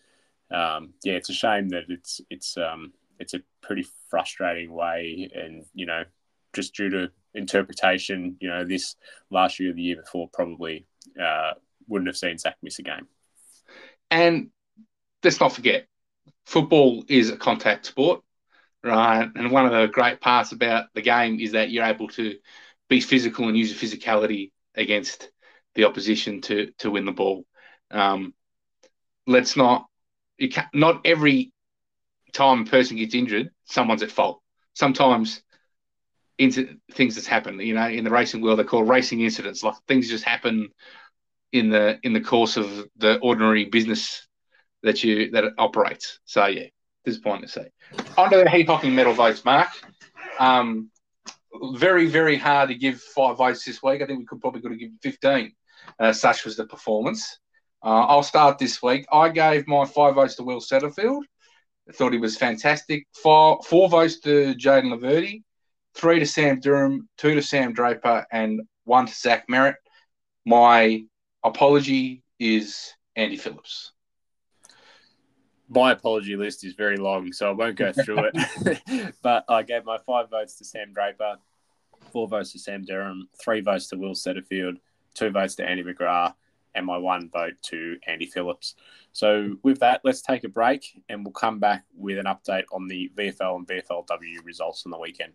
um, 0.55 0.95
yeah, 1.05 1.14
it's 1.14 1.31
a 1.31 1.35
shame 1.35 1.69
that 1.71 1.85
it's 1.88 2.21
it's 2.31 2.57
um, 2.57 2.93
it's 3.19 3.35
a 3.35 3.41
pretty 3.61 3.87
frustrating 4.11 4.73
way, 4.73 5.31
and 5.35 5.64
you 5.75 5.87
know, 5.87 6.05
just 6.53 6.75
due 6.75 6.91
to 6.91 7.11
interpretation, 7.35 8.37
you 8.41 8.49
know, 8.49 8.64
this 8.64 8.97
last 9.31 9.61
year 9.61 9.73
the 9.73 9.83
year 9.83 9.97
before 9.97 10.29
probably 10.33 10.87
uh, 11.21 11.53
wouldn't 11.87 12.09
have 12.09 12.17
seen 12.17 12.38
Zach 12.38 12.57
miss 12.62 12.79
a 12.79 12.83
game. 12.83 13.07
And 14.11 14.51
let's 15.23 15.41
not 15.41 15.53
forget, 15.53 15.87
football 16.47 17.05
is 17.09 17.31
a 17.31 17.37
contact 17.37 17.87
sport, 17.87 18.23
right? 18.83 19.29
And 19.35 19.51
one 19.51 19.67
of 19.67 19.73
the 19.73 19.87
great 19.87 20.21
parts 20.21 20.53
about 20.53 20.87
the 20.95 21.03
game 21.03 21.41
is 21.41 21.53
that 21.53 21.71
you're 21.71 21.85
able 21.85 22.09
to 22.09 22.37
be 22.88 23.01
physical 23.01 23.48
and 23.48 23.57
use 23.57 23.70
your 23.70 23.79
physicality 23.79 24.51
against 24.74 25.31
the 25.74 25.85
opposition 25.85 26.40
to 26.42 26.72
to 26.79 26.90
win 26.90 27.05
the 27.05 27.12
ball. 27.12 27.44
Um, 27.90 28.35
let's 29.27 29.57
not 29.57 29.87
you 30.38 30.48
can, 30.48 30.66
not 30.72 31.03
every 31.05 31.53
time 32.33 32.62
a 32.62 32.64
person 32.64 32.96
gets 32.96 33.14
injured, 33.14 33.51
someone's 33.64 34.03
at 34.03 34.11
fault. 34.11 34.40
Sometimes 34.74 35.42
into 36.38 36.77
things 36.92 37.16
that's 37.16 37.27
happened, 37.27 37.61
you 37.61 37.74
know, 37.74 37.88
in 37.88 38.05
the 38.05 38.11
racing 38.11 38.40
world, 38.40 38.61
they 38.61 38.64
call 38.64 38.85
racing 38.85 39.20
incidents. 39.20 39.62
Like 39.62 39.74
things 39.88 40.09
just 40.09 40.24
happen 40.24 40.68
in 41.53 41.70
the 41.70 41.98
in 42.03 42.12
the 42.12 42.20
course 42.20 42.57
of 42.57 42.87
the 42.96 43.18
ordinary 43.18 43.64
business 43.64 44.27
that 44.83 45.03
you 45.03 45.31
that 45.33 45.44
it 45.44 45.55
operates. 45.59 46.20
So 46.24 46.46
yeah, 46.46 46.66
disappointing 47.05 47.48
to. 47.48 47.68
On 48.16 48.31
to 48.31 48.37
the 48.37 48.48
Heath 48.48 48.68
Hocking 48.68 48.94
medal 48.94 49.14
votes, 49.14 49.44
Mark. 49.44 49.68
Um, 50.38 50.90
very 51.77 52.07
very 52.07 52.37
hard 52.37 52.68
to 52.68 52.75
give 52.75 53.01
five 53.01 53.37
votes 53.38 53.64
this 53.64 53.83
week. 53.83 54.03
I 54.03 54.07
think 54.07 54.21
we 54.21 54.27
could 54.27 54.40
probably 54.40 54.61
could 54.61 54.73
have 54.73 54.81
given 54.81 54.99
fifteen. 55.03 55.53
Uh, 55.99 56.12
such 56.12 56.44
was 56.44 56.57
the 56.57 56.66
performance. 56.66 57.38
Uh, 57.83 58.07
I'll 58.07 58.23
start 58.23 58.59
this 58.59 58.83
week. 58.83 59.07
I 59.12 59.29
gave 59.29 59.68
my 59.68 59.85
five 59.85 60.14
votes 60.16 60.35
to 60.37 60.42
Will 60.42 60.61
Setterfield. 60.61 61.23
I 61.88 61.92
thought 61.92 62.12
he 62.12 62.18
was 62.18 62.37
fantastic. 62.37 63.07
Four, 63.23 63.61
four 63.64 63.88
votes 63.88 64.21
to 64.21 64.55
Jayden 64.55 64.92
Laverde, 64.92 65.42
three 65.94 66.18
to 66.18 66.27
Sam 66.27 66.61
Durham, 66.61 67.09
two 67.16 67.35
to 67.35 67.42
Sam 67.42 67.73
Draper, 67.73 68.27
and 68.31 68.61
one 68.85 69.07
to 69.07 69.14
Zach 69.14 69.47
Merrett. 69.49 69.77
My 70.44 71.03
apology 71.42 72.23
is 72.38 72.92
Andy 73.16 73.37
Phillips. 73.37 73.92
My 75.71 75.92
apology 75.92 76.37
list 76.37 76.64
is 76.64 76.75
very 76.75 76.97
long, 76.97 77.33
so 77.33 77.49
I 77.49 77.53
won't 77.53 77.77
go 77.77 77.92
through 77.92 78.31
it. 78.33 79.14
but 79.23 79.44
I 79.49 79.62
gave 79.62 79.85
my 79.85 79.99
five 79.99 80.31
votes 80.31 80.57
to 80.57 80.64
Sam 80.64 80.92
Draper, 80.92 81.37
four 82.11 82.29
votes 82.29 82.53
to 82.53 82.59
Sam 82.59 82.85
Durham, 82.85 83.29
three 83.40 83.61
votes 83.61 83.88
to 83.88 83.97
Will 83.97 84.14
Setterfield, 84.14 84.79
two 85.14 85.31
votes 85.31 85.55
to 85.57 85.64
Andy 85.64 85.83
McGrath, 85.83 86.35
and 86.75 86.87
my 86.87 86.97
one 86.99 87.31
vote 87.31 87.55
to 87.62 87.97
Andy 88.07 88.27
Phillips. 88.27 88.75
So 89.12 89.57
with 89.62 89.81
that, 89.81 90.01
let's 90.05 90.23
take 90.23 90.44
a 90.44 90.49
break 90.49 91.03
and 91.09 91.25
we'll 91.25 91.33
come 91.33 91.59
back 91.59 91.85
with 91.97 92.18
an 92.18 92.27
update 92.27 92.64
on 92.73 92.87
the 92.88 93.11
VFL 93.16 93.57
and 93.57 93.66
VFLW 93.66 94.44
results 94.44 94.85
on 94.87 94.90
the 94.92 94.99
weekend. 94.99 95.33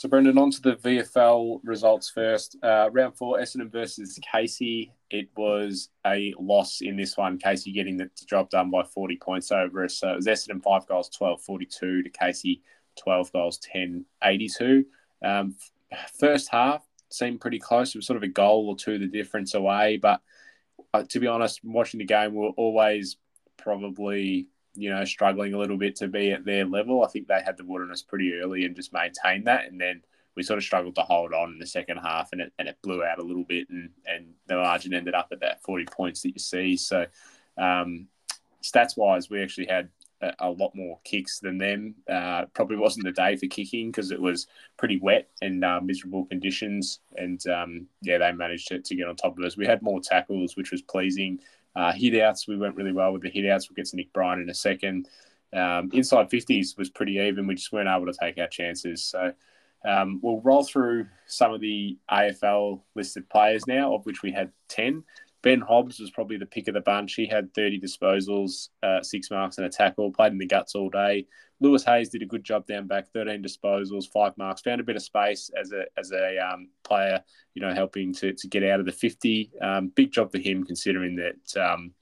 So, 0.00 0.08
Brendan, 0.08 0.38
on 0.38 0.50
to 0.52 0.62
the 0.62 0.76
VFL 0.76 1.60
results 1.62 2.08
first. 2.08 2.56
Uh, 2.62 2.88
round 2.90 3.18
four, 3.18 3.38
Essendon 3.38 3.70
versus 3.70 4.18
Casey. 4.32 4.94
It 5.10 5.28
was 5.36 5.88
a 6.06 6.34
loss 6.38 6.80
in 6.80 6.96
this 6.96 7.16
one. 7.16 7.38
Casey 7.38 7.72
getting 7.72 7.96
the 7.96 8.10
job 8.26 8.50
done 8.50 8.70
by 8.70 8.84
40 8.84 9.16
points 9.16 9.50
over 9.50 9.84
us. 9.84 9.98
So 9.98 10.10
it 10.12 10.16
was 10.16 10.26
Essendon 10.26 10.62
5 10.62 10.86
goals, 10.86 11.08
12 11.10 11.42
42 11.42 12.02
to 12.02 12.10
Casey 12.10 12.62
12 12.96 13.32
goals, 13.32 13.58
10 13.58 14.04
82. 14.22 14.84
Um, 15.24 15.56
first 16.18 16.48
half 16.50 16.86
seemed 17.10 17.40
pretty 17.40 17.58
close. 17.58 17.94
It 17.94 17.98
was 17.98 18.06
sort 18.06 18.16
of 18.16 18.22
a 18.22 18.28
goal 18.28 18.68
or 18.68 18.76
two 18.76 18.98
the 18.98 19.06
difference 19.06 19.54
away. 19.54 19.96
But 19.96 20.20
uh, 20.94 21.04
to 21.08 21.20
be 21.20 21.26
honest, 21.26 21.60
watching 21.64 21.98
the 21.98 22.04
game, 22.04 22.34
we 22.34 22.46
are 22.46 22.50
always 22.50 23.16
probably 23.56 24.48
you 24.74 24.90
know, 24.90 25.04
struggling 25.04 25.54
a 25.54 25.58
little 25.58 25.76
bit 25.76 25.96
to 25.96 26.08
be 26.08 26.32
at 26.32 26.44
their 26.44 26.64
level. 26.64 27.04
I 27.04 27.08
think 27.08 27.26
they 27.26 27.42
had 27.44 27.56
the 27.56 27.64
us 27.90 28.02
pretty 28.02 28.34
early 28.34 28.64
and 28.64 28.76
just 28.76 28.92
maintained 28.92 29.46
that. 29.46 29.66
And 29.66 29.80
then 29.80 30.02
we 30.40 30.44
sort 30.44 30.56
of 30.56 30.64
struggled 30.64 30.94
to 30.94 31.02
hold 31.02 31.34
on 31.34 31.52
in 31.52 31.58
the 31.58 31.66
second 31.66 31.98
half 31.98 32.30
and 32.32 32.40
it, 32.40 32.50
and 32.58 32.66
it 32.66 32.78
blew 32.82 33.04
out 33.04 33.18
a 33.18 33.22
little 33.22 33.44
bit. 33.44 33.68
And, 33.68 33.90
and 34.06 34.32
the 34.46 34.54
margin 34.54 34.94
ended 34.94 35.12
up 35.12 35.28
at 35.32 35.40
that 35.40 35.62
40 35.62 35.84
points 35.84 36.22
that 36.22 36.30
you 36.30 36.38
see. 36.38 36.78
So, 36.78 37.04
um, 37.58 38.08
stats 38.62 38.96
wise, 38.96 39.28
we 39.28 39.42
actually 39.42 39.66
had 39.66 39.90
a, 40.22 40.32
a, 40.38 40.50
lot 40.50 40.74
more 40.74 40.98
kicks 41.04 41.40
than 41.40 41.58
them. 41.58 41.94
Uh, 42.10 42.46
probably 42.54 42.78
wasn't 42.78 43.04
the 43.04 43.12
day 43.12 43.36
for 43.36 43.48
kicking 43.48 43.90
because 43.90 44.12
it 44.12 44.20
was 44.20 44.46
pretty 44.78 44.98
wet 44.98 45.28
and 45.42 45.62
uh, 45.62 45.78
miserable 45.82 46.24
conditions. 46.24 47.00
And 47.16 47.46
um, 47.46 47.86
yeah, 48.00 48.16
they 48.16 48.32
managed 48.32 48.68
to, 48.68 48.80
to 48.80 48.94
get 48.94 49.08
on 49.08 49.16
top 49.16 49.36
of 49.36 49.44
us. 49.44 49.58
We 49.58 49.66
had 49.66 49.82
more 49.82 50.00
tackles, 50.00 50.56
which 50.56 50.70
was 50.70 50.80
pleasing. 50.80 51.38
Uh, 51.76 51.92
hit 51.92 52.18
outs, 52.18 52.48
we 52.48 52.56
went 52.56 52.76
really 52.76 52.94
well 52.94 53.12
with 53.12 53.20
the 53.20 53.28
hit 53.28 53.44
outs. 53.44 53.68
We'll 53.68 53.76
get 53.76 53.88
to 53.88 53.96
Nick 53.96 54.10
Bryan 54.14 54.40
in 54.40 54.48
a 54.48 54.54
second. 54.54 55.06
Um, 55.52 55.90
inside 55.92 56.30
50s 56.30 56.78
was 56.78 56.88
pretty 56.88 57.18
even. 57.18 57.46
We 57.46 57.56
just 57.56 57.72
weren't 57.72 57.90
able 57.90 58.10
to 58.10 58.18
take 58.18 58.38
our 58.38 58.48
chances. 58.48 59.04
So 59.04 59.34
um, 59.86 60.20
we'll 60.22 60.40
roll 60.40 60.64
through 60.64 61.06
some 61.26 61.52
of 61.52 61.60
the 61.60 61.98
AFL 62.10 62.82
listed 62.94 63.28
players 63.28 63.66
now, 63.66 63.94
of 63.94 64.04
which 64.04 64.22
we 64.22 64.32
had 64.32 64.52
10. 64.68 65.04
Ben 65.42 65.60
Hobbs 65.60 65.98
was 65.98 66.10
probably 66.10 66.36
the 66.36 66.46
pick 66.46 66.68
of 66.68 66.74
the 66.74 66.80
bunch. 66.80 67.14
He 67.14 67.26
had 67.26 67.54
30 67.54 67.80
disposals, 67.80 68.68
uh, 68.82 69.02
six 69.02 69.30
marks 69.30 69.56
and 69.56 69.66
a 69.66 69.70
tackle, 69.70 70.12
played 70.12 70.32
in 70.32 70.38
the 70.38 70.46
guts 70.46 70.74
all 70.74 70.90
day. 70.90 71.26
Lewis 71.60 71.84
Hayes 71.84 72.08
did 72.08 72.22
a 72.22 72.26
good 72.26 72.44
job 72.44 72.66
down 72.66 72.86
back, 72.86 73.12
13 73.12 73.42
disposals, 73.42 74.10
five 74.10 74.36
marks, 74.36 74.62
found 74.62 74.80
a 74.80 74.84
bit 74.84 74.96
of 74.96 75.02
space 75.02 75.50
as 75.58 75.72
a 75.72 75.84
as 75.98 76.10
a 76.12 76.38
um, 76.38 76.68
player, 76.84 77.22
you 77.54 77.62
know, 77.62 77.74
helping 77.74 78.12
to, 78.14 78.32
to 78.32 78.48
get 78.48 78.64
out 78.64 78.80
of 78.80 78.86
the 78.86 78.92
50. 78.92 79.52
Um, 79.60 79.88
big 79.88 80.10
job 80.10 80.32
for 80.32 80.38
him 80.38 80.64
considering 80.64 81.16
that 81.16 81.62
um, 81.62 81.92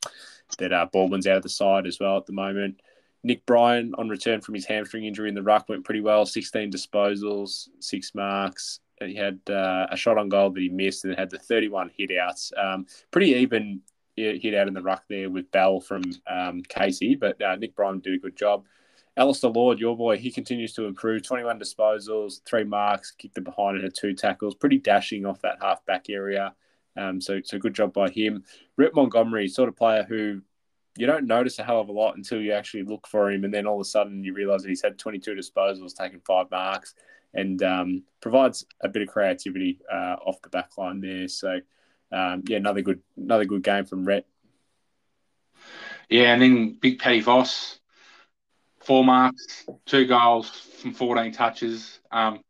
that 0.59 0.73
uh, 0.73 0.87
Baldwin's 0.93 1.27
out 1.27 1.37
of 1.37 1.43
the 1.43 1.49
side 1.49 1.87
as 1.87 1.99
well 2.01 2.17
at 2.17 2.27
the 2.27 2.33
moment. 2.33 2.81
Nick 3.25 3.45
Bryan 3.47 3.95
on 3.99 4.09
return 4.09 4.41
from 4.41 4.55
his 4.55 4.65
hamstring 4.65 5.05
injury 5.05 5.29
in 5.29 5.35
the 5.35 5.43
ruck 5.43 5.69
went 5.69 5.85
pretty 5.85 6.01
well. 6.01 6.25
16 6.25 6.71
disposals, 6.71 7.69
six 7.81 8.15
marks. 8.15 8.81
He 9.01 9.15
had 9.15 9.41
uh, 9.49 9.87
a 9.91 9.97
shot 9.97 10.19
on 10.19 10.29
goal 10.29 10.51
that 10.51 10.61
he 10.61 10.69
missed 10.69 11.05
and 11.05 11.17
had 11.17 11.31
the 11.31 11.39
31 11.39 11.91
hit 11.97 12.11
outs. 12.17 12.53
Um, 12.57 12.87
pretty 13.11 13.35
even 13.35 13.83
hit 14.17 14.55
out 14.55 14.69
in 14.69 14.75
the 14.75 14.83
ruck 14.83 15.05
there 15.09 15.31
with 15.31 15.51
Bell 15.51 15.81
from 15.81 16.03
um, 16.27 16.63
Casey, 16.69 17.15
but 17.15 17.41
uh, 17.41 17.57
Nick 17.57 17.75
Bryan 17.77 18.01
did 18.01 18.15
a 18.15 18.19
good 18.19 18.37
job. 18.37 18.65
Alistair 19.17 19.51
Lord, 19.51 19.81
your 19.81 19.97
boy, 19.97 20.17
he 20.17 20.31
continues 20.31 20.73
to 20.75 20.85
improve. 20.85 21.25
21 21.25 21.59
disposals, 21.59 22.41
three 22.45 22.65
marks, 22.65 23.11
kicked 23.11 23.35
the 23.35 23.41
behind 23.41 23.77
and 23.77 23.85
had 23.85 23.95
two 23.95 24.15
tackles. 24.15 24.55
Pretty 24.55 24.79
dashing 24.79 25.27
off 25.27 25.43
that 25.43 25.59
half 25.61 25.85
back 25.87 26.09
area. 26.09 26.55
Um, 26.97 27.21
so, 27.21 27.41
so 27.45 27.59
good 27.59 27.75
job 27.75 27.93
by 27.93 28.11
him. 28.11 28.45
Rhett 28.77 28.95
Montgomery, 28.95 29.49
sort 29.49 29.69
of 29.69 29.77
player 29.77 30.05
who 30.05 30.43
you 30.99 31.07
don't 31.07 31.27
notice 31.29 31.61
a 31.61 31.63
hell 31.63 31.81
of 31.81 31.89
a 31.89 31.93
lot 31.93 32.17
until 32.17 32.41
you 32.41 32.53
actually 32.53 32.83
look 32.83 33.07
for 33.07 33.31
him, 33.31 33.45
and 33.45 33.55
then 33.55 33.67
all 33.67 33.77
of 33.77 33.81
a 33.81 33.85
sudden 33.85 34.25
you 34.25 34.35
realise 34.35 34.63
that 34.63 34.69
he's 34.69 34.83
had 34.83 34.99
22 34.99 35.33
disposals, 35.33 35.95
taken 35.95 36.21
five 36.27 36.51
marks, 36.51 36.95
and 37.33 37.63
um, 37.63 38.03
provides 38.21 38.67
a 38.81 38.89
bit 38.89 39.03
of 39.03 39.09
creativity 39.09 39.79
uh, 39.91 40.17
off 40.27 40.43
the 40.43 40.49
back 40.49 40.77
line 40.77 41.01
there. 41.01 41.29
So, 41.29 41.61
um, 42.11 42.43
yeah, 42.49 42.57
another 42.57 42.83
good 42.83 43.01
another 43.17 43.45
good 43.45 43.63
game 43.63 43.85
from 43.85 44.05
Rhett. 44.05 44.27
Yeah, 46.09 46.33
and 46.33 46.43
then 46.43 46.79
Big 46.81 46.99
Paddy 46.99 47.21
Voss, 47.21 47.79
four 48.81 49.05
marks, 49.05 49.67
two 49.87 50.05
goals 50.05 50.51
from 50.51 50.95
14 50.95 51.31
touches. 51.31 52.01
Um, 52.11 52.41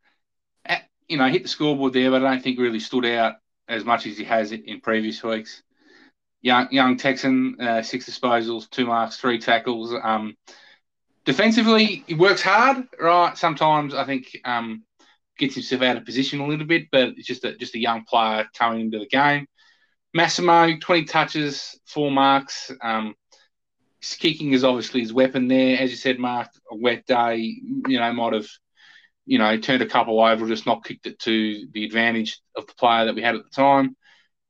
at, 0.64 0.84
you 1.06 1.18
know, 1.18 1.28
hit 1.28 1.42
the 1.42 1.48
scoreboard 1.50 1.92
there, 1.92 2.10
but 2.10 2.24
I 2.24 2.30
don't 2.30 2.42
think 2.42 2.58
really 2.58 2.80
stood 2.80 3.04
out 3.04 3.34
as 3.68 3.84
much 3.84 4.06
as 4.06 4.16
he 4.16 4.24
has 4.24 4.52
in 4.52 4.80
previous 4.80 5.22
weeks 5.22 5.62
young 6.40 6.68
young 6.70 6.96
Texan, 6.96 7.56
uh, 7.60 7.82
six 7.82 8.08
disposals, 8.08 8.68
two 8.70 8.86
marks, 8.86 9.16
three 9.16 9.38
tackles. 9.38 9.94
Um, 10.02 10.36
defensively, 11.24 12.04
he 12.06 12.14
works 12.14 12.42
hard, 12.42 12.84
right? 13.00 13.36
Sometimes 13.36 13.94
I 13.94 14.04
think 14.04 14.36
um, 14.44 14.84
gets 15.38 15.54
himself 15.54 15.82
out 15.82 15.96
of 15.96 16.04
position 16.04 16.40
a 16.40 16.46
little 16.46 16.66
bit, 16.66 16.88
but 16.90 17.10
it's 17.16 17.26
just 17.26 17.44
a, 17.44 17.56
just 17.56 17.74
a 17.74 17.80
young 17.80 18.04
player 18.04 18.46
coming 18.56 18.80
into 18.80 18.98
the 18.98 19.06
game. 19.06 19.46
Massimo, 20.14 20.76
20 20.80 21.04
touches, 21.04 21.78
four 21.86 22.10
marks. 22.10 22.72
Um, 22.82 23.14
kicking 24.18 24.52
is 24.52 24.64
obviously 24.64 25.00
his 25.00 25.12
weapon 25.12 25.48
there. 25.48 25.78
As 25.78 25.90
you 25.90 25.96
said, 25.96 26.18
Mark, 26.18 26.48
a 26.70 26.76
wet 26.76 27.04
day, 27.06 27.36
you 27.36 27.98
know, 27.98 28.12
might 28.12 28.32
have, 28.32 28.48
you 29.26 29.38
know, 29.38 29.56
turned 29.58 29.82
a 29.82 29.86
couple 29.86 30.20
over, 30.20 30.46
just 30.46 30.66
not 30.66 30.84
kicked 30.84 31.06
it 31.06 31.18
to 31.20 31.66
the 31.72 31.84
advantage 31.84 32.40
of 32.56 32.66
the 32.66 32.74
player 32.74 33.04
that 33.04 33.14
we 33.14 33.22
had 33.22 33.34
at 33.34 33.42
the 33.44 33.50
time. 33.50 33.96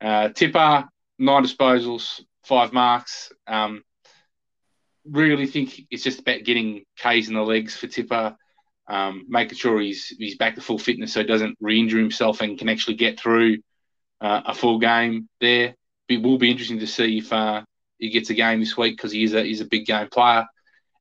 Uh, 0.00 0.28
Tipper, 0.28 0.88
nine 1.18 1.44
disposals, 1.44 2.20
five 2.44 2.72
marks. 2.72 3.32
Um, 3.46 3.82
really 5.10 5.46
think 5.46 5.80
it's 5.90 6.02
just 6.02 6.20
about 6.20 6.44
getting 6.44 6.84
K's 6.98 7.28
in 7.28 7.34
the 7.34 7.42
legs 7.42 7.76
for 7.76 7.86
Tipper, 7.86 8.36
um, 8.88 9.26
making 9.28 9.56
sure 9.56 9.80
he's 9.80 10.06
he's 10.06 10.36
back 10.36 10.54
to 10.54 10.60
full 10.60 10.78
fitness 10.78 11.12
so 11.12 11.20
he 11.20 11.26
doesn't 11.26 11.56
re-injure 11.60 11.98
himself 11.98 12.40
and 12.40 12.58
can 12.58 12.68
actually 12.68 12.96
get 12.96 13.18
through 13.18 13.58
uh, 14.20 14.42
a 14.46 14.54
full 14.54 14.78
game 14.78 15.28
there. 15.40 15.74
It 16.08 16.22
will 16.22 16.38
be 16.38 16.50
interesting 16.50 16.78
to 16.80 16.86
see 16.86 17.18
if 17.18 17.32
uh, 17.32 17.62
he 17.98 18.10
gets 18.10 18.30
a 18.30 18.34
game 18.34 18.60
this 18.60 18.76
week 18.76 18.96
because 18.96 19.12
he 19.12 19.24
is 19.24 19.34
a 19.34 19.42
he's 19.42 19.60
a 19.60 19.66
big 19.66 19.86
game 19.86 20.08
player. 20.08 20.46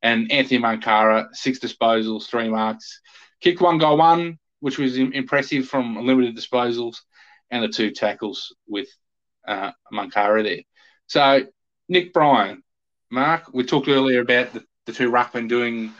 And 0.01 0.32
Anthony 0.32 0.60
Munkara, 0.62 1.27
six 1.34 1.60
disposals, 1.60 2.27
three 2.27 2.49
marks, 2.49 3.01
kick 3.41 3.62
one 3.62 3.80
goal 3.80 3.97
one, 3.97 4.38
which 4.60 4.77
was 4.77 4.97
impressive 4.97 5.67
from 5.67 6.06
limited 6.06 6.38
disposals, 6.38 6.97
and 7.49 7.63
the 7.63 7.67
two 7.67 7.91
tackles 7.91 8.56
with 8.67 8.88
uh, 9.47 9.71
Munkara 9.93 10.43
there. 10.43 10.63
So 11.07 11.45
Nick 11.89 12.13
Bryan, 12.13 12.63
Mark, 13.10 13.53
we 13.53 13.63
talked 13.63 13.88
earlier 13.88 14.21
about 14.21 14.53
the, 14.53 14.63
the 14.86 14.93
two 14.93 15.10
ruckmen 15.10 15.47
doing 15.47 15.93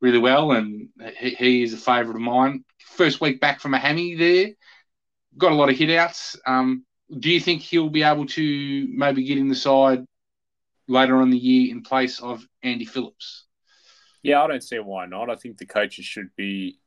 really 0.00 0.18
well, 0.18 0.52
and 0.52 0.88
he, 1.18 1.30
he 1.30 1.62
is 1.62 1.74
a 1.74 1.76
favourite 1.76 2.16
of 2.16 2.22
mine. 2.22 2.64
First 2.78 3.20
week 3.20 3.40
back 3.40 3.60
from 3.60 3.74
a 3.74 3.78
hammy 3.78 4.14
there, 4.14 4.50
got 5.36 5.52
a 5.52 5.56
lot 5.56 5.68
of 5.68 5.76
hit 5.76 5.90
outs. 5.90 6.36
Um, 6.46 6.84
do 7.18 7.30
you 7.30 7.40
think 7.40 7.62
he'll 7.62 7.90
be 7.90 8.02
able 8.02 8.26
to 8.26 8.88
maybe 8.90 9.24
get 9.24 9.38
in 9.38 9.48
the 9.48 9.54
side 9.54 10.04
later 10.88 11.16
on 11.16 11.30
the 11.30 11.38
year 11.38 11.70
in 11.70 11.82
place 11.82 12.20
of 12.20 12.46
Andy 12.62 12.84
Phillips? 12.84 13.44
Yeah, 14.22 14.42
I 14.42 14.46
don't 14.46 14.62
see 14.62 14.78
why 14.78 15.06
not. 15.06 15.28
I 15.28 15.36
think 15.36 15.58
the 15.58 15.66
coaches 15.66 16.06
should 16.06 16.34
be 16.36 16.78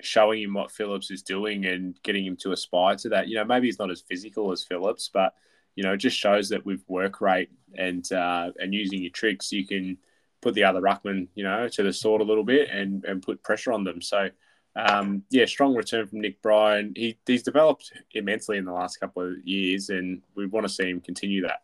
showing 0.00 0.42
him 0.42 0.54
what 0.54 0.72
Phillips 0.72 1.10
is 1.10 1.22
doing 1.22 1.66
and 1.66 1.94
getting 2.02 2.24
him 2.24 2.36
to 2.38 2.52
aspire 2.52 2.96
to 2.96 3.10
that. 3.10 3.28
You 3.28 3.36
know, 3.36 3.44
maybe 3.44 3.66
he's 3.66 3.78
not 3.78 3.90
as 3.90 4.02
physical 4.08 4.50
as 4.50 4.64
Phillips, 4.64 5.10
but 5.12 5.34
you 5.74 5.82
know, 5.82 5.92
it 5.92 5.98
just 5.98 6.16
shows 6.16 6.48
that 6.50 6.66
with 6.66 6.82
work 6.88 7.20
rate 7.20 7.50
and 7.76 8.10
uh, 8.12 8.50
and 8.58 8.74
using 8.74 9.02
your 9.02 9.12
tricks, 9.12 9.52
you 9.52 9.66
can 9.66 9.98
put 10.40 10.54
the 10.54 10.64
other 10.64 10.80
ruckman, 10.80 11.28
you 11.34 11.44
know, 11.44 11.68
to 11.68 11.82
the 11.82 11.92
sword 11.92 12.20
a 12.20 12.24
little 12.24 12.44
bit 12.44 12.70
and 12.70 13.04
and 13.04 13.22
put 13.22 13.42
pressure 13.42 13.72
on 13.72 13.84
them. 13.84 14.02
So. 14.02 14.30
Um, 14.76 15.24
yeah, 15.30 15.46
strong 15.46 15.74
return 15.74 16.06
from 16.06 16.20
Nick 16.20 16.40
Bryan. 16.42 16.92
He, 16.94 17.18
he's 17.26 17.42
developed 17.42 17.92
immensely 18.12 18.56
in 18.56 18.64
the 18.64 18.72
last 18.72 18.98
couple 18.98 19.28
of 19.28 19.44
years, 19.44 19.90
and 19.90 20.22
we 20.36 20.46
want 20.46 20.64
to 20.64 20.72
see 20.72 20.88
him 20.88 21.00
continue 21.00 21.42
that. 21.42 21.62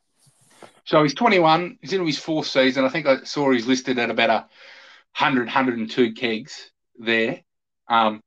So 0.85 1.03
he's 1.05 1.15
21. 1.15 1.79
He's 1.81 1.93
into 1.93 2.05
his 2.05 2.19
fourth 2.19 2.49
season. 2.49 2.85
I 2.85 2.89
think 2.89 3.07
I 3.07 3.23
saw 3.23 3.53
he's 3.53 3.69
listed 3.69 4.01
at 4.01 4.11
about 4.11 4.31
a 4.31 4.47
100, 5.19 5.47
102 5.47 6.15
kegs 6.15 6.71
there. 6.99 7.43
Um, 7.89 8.21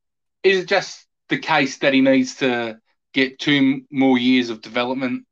is 0.43 0.59
it 0.59 0.67
just 0.67 1.05
the 1.29 1.37
case 1.37 1.77
that 1.79 1.93
he 1.93 2.01
needs 2.01 2.35
to 2.35 2.79
get 3.13 3.39
two 3.39 3.81
more 3.91 4.17
years 4.17 4.49
of 4.49 4.61
development 4.61 5.25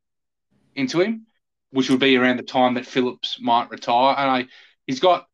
into 0.78 1.02
him, 1.02 1.26
which 1.72 1.90
would 1.90 2.00
be 2.00 2.16
around 2.16 2.38
the 2.38 2.44
time 2.44 2.76
that 2.76 2.86
Phillips 2.86 3.38
might 3.42 3.70
retire. 3.70 4.16
And 4.18 4.32
I, 4.32 4.46
he's 4.86 5.02
got, 5.02 5.28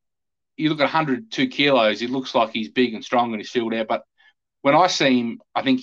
you 0.57 0.69
look 0.69 0.79
at 0.79 0.83
102 0.83 1.47
kilos, 1.47 1.99
he 1.99 2.07
looks 2.07 2.33
like 2.33 2.51
he's 2.51 2.69
big 2.69 2.93
and 2.93 3.03
strong 3.03 3.31
and 3.31 3.39
he's 3.39 3.51
filled 3.51 3.73
out. 3.73 3.87
But 3.87 4.03
when 4.61 4.75
I 4.75 4.87
see 4.87 5.19
him, 5.19 5.41
I 5.53 5.61
think 5.61 5.81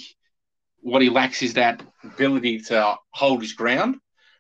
what 0.80 1.02
he 1.02 1.10
lacks 1.10 1.42
is 1.42 1.54
that 1.54 1.82
ability 2.02 2.60
to 2.62 2.96
hold 3.10 3.42
his 3.42 3.52
ground. 3.52 3.96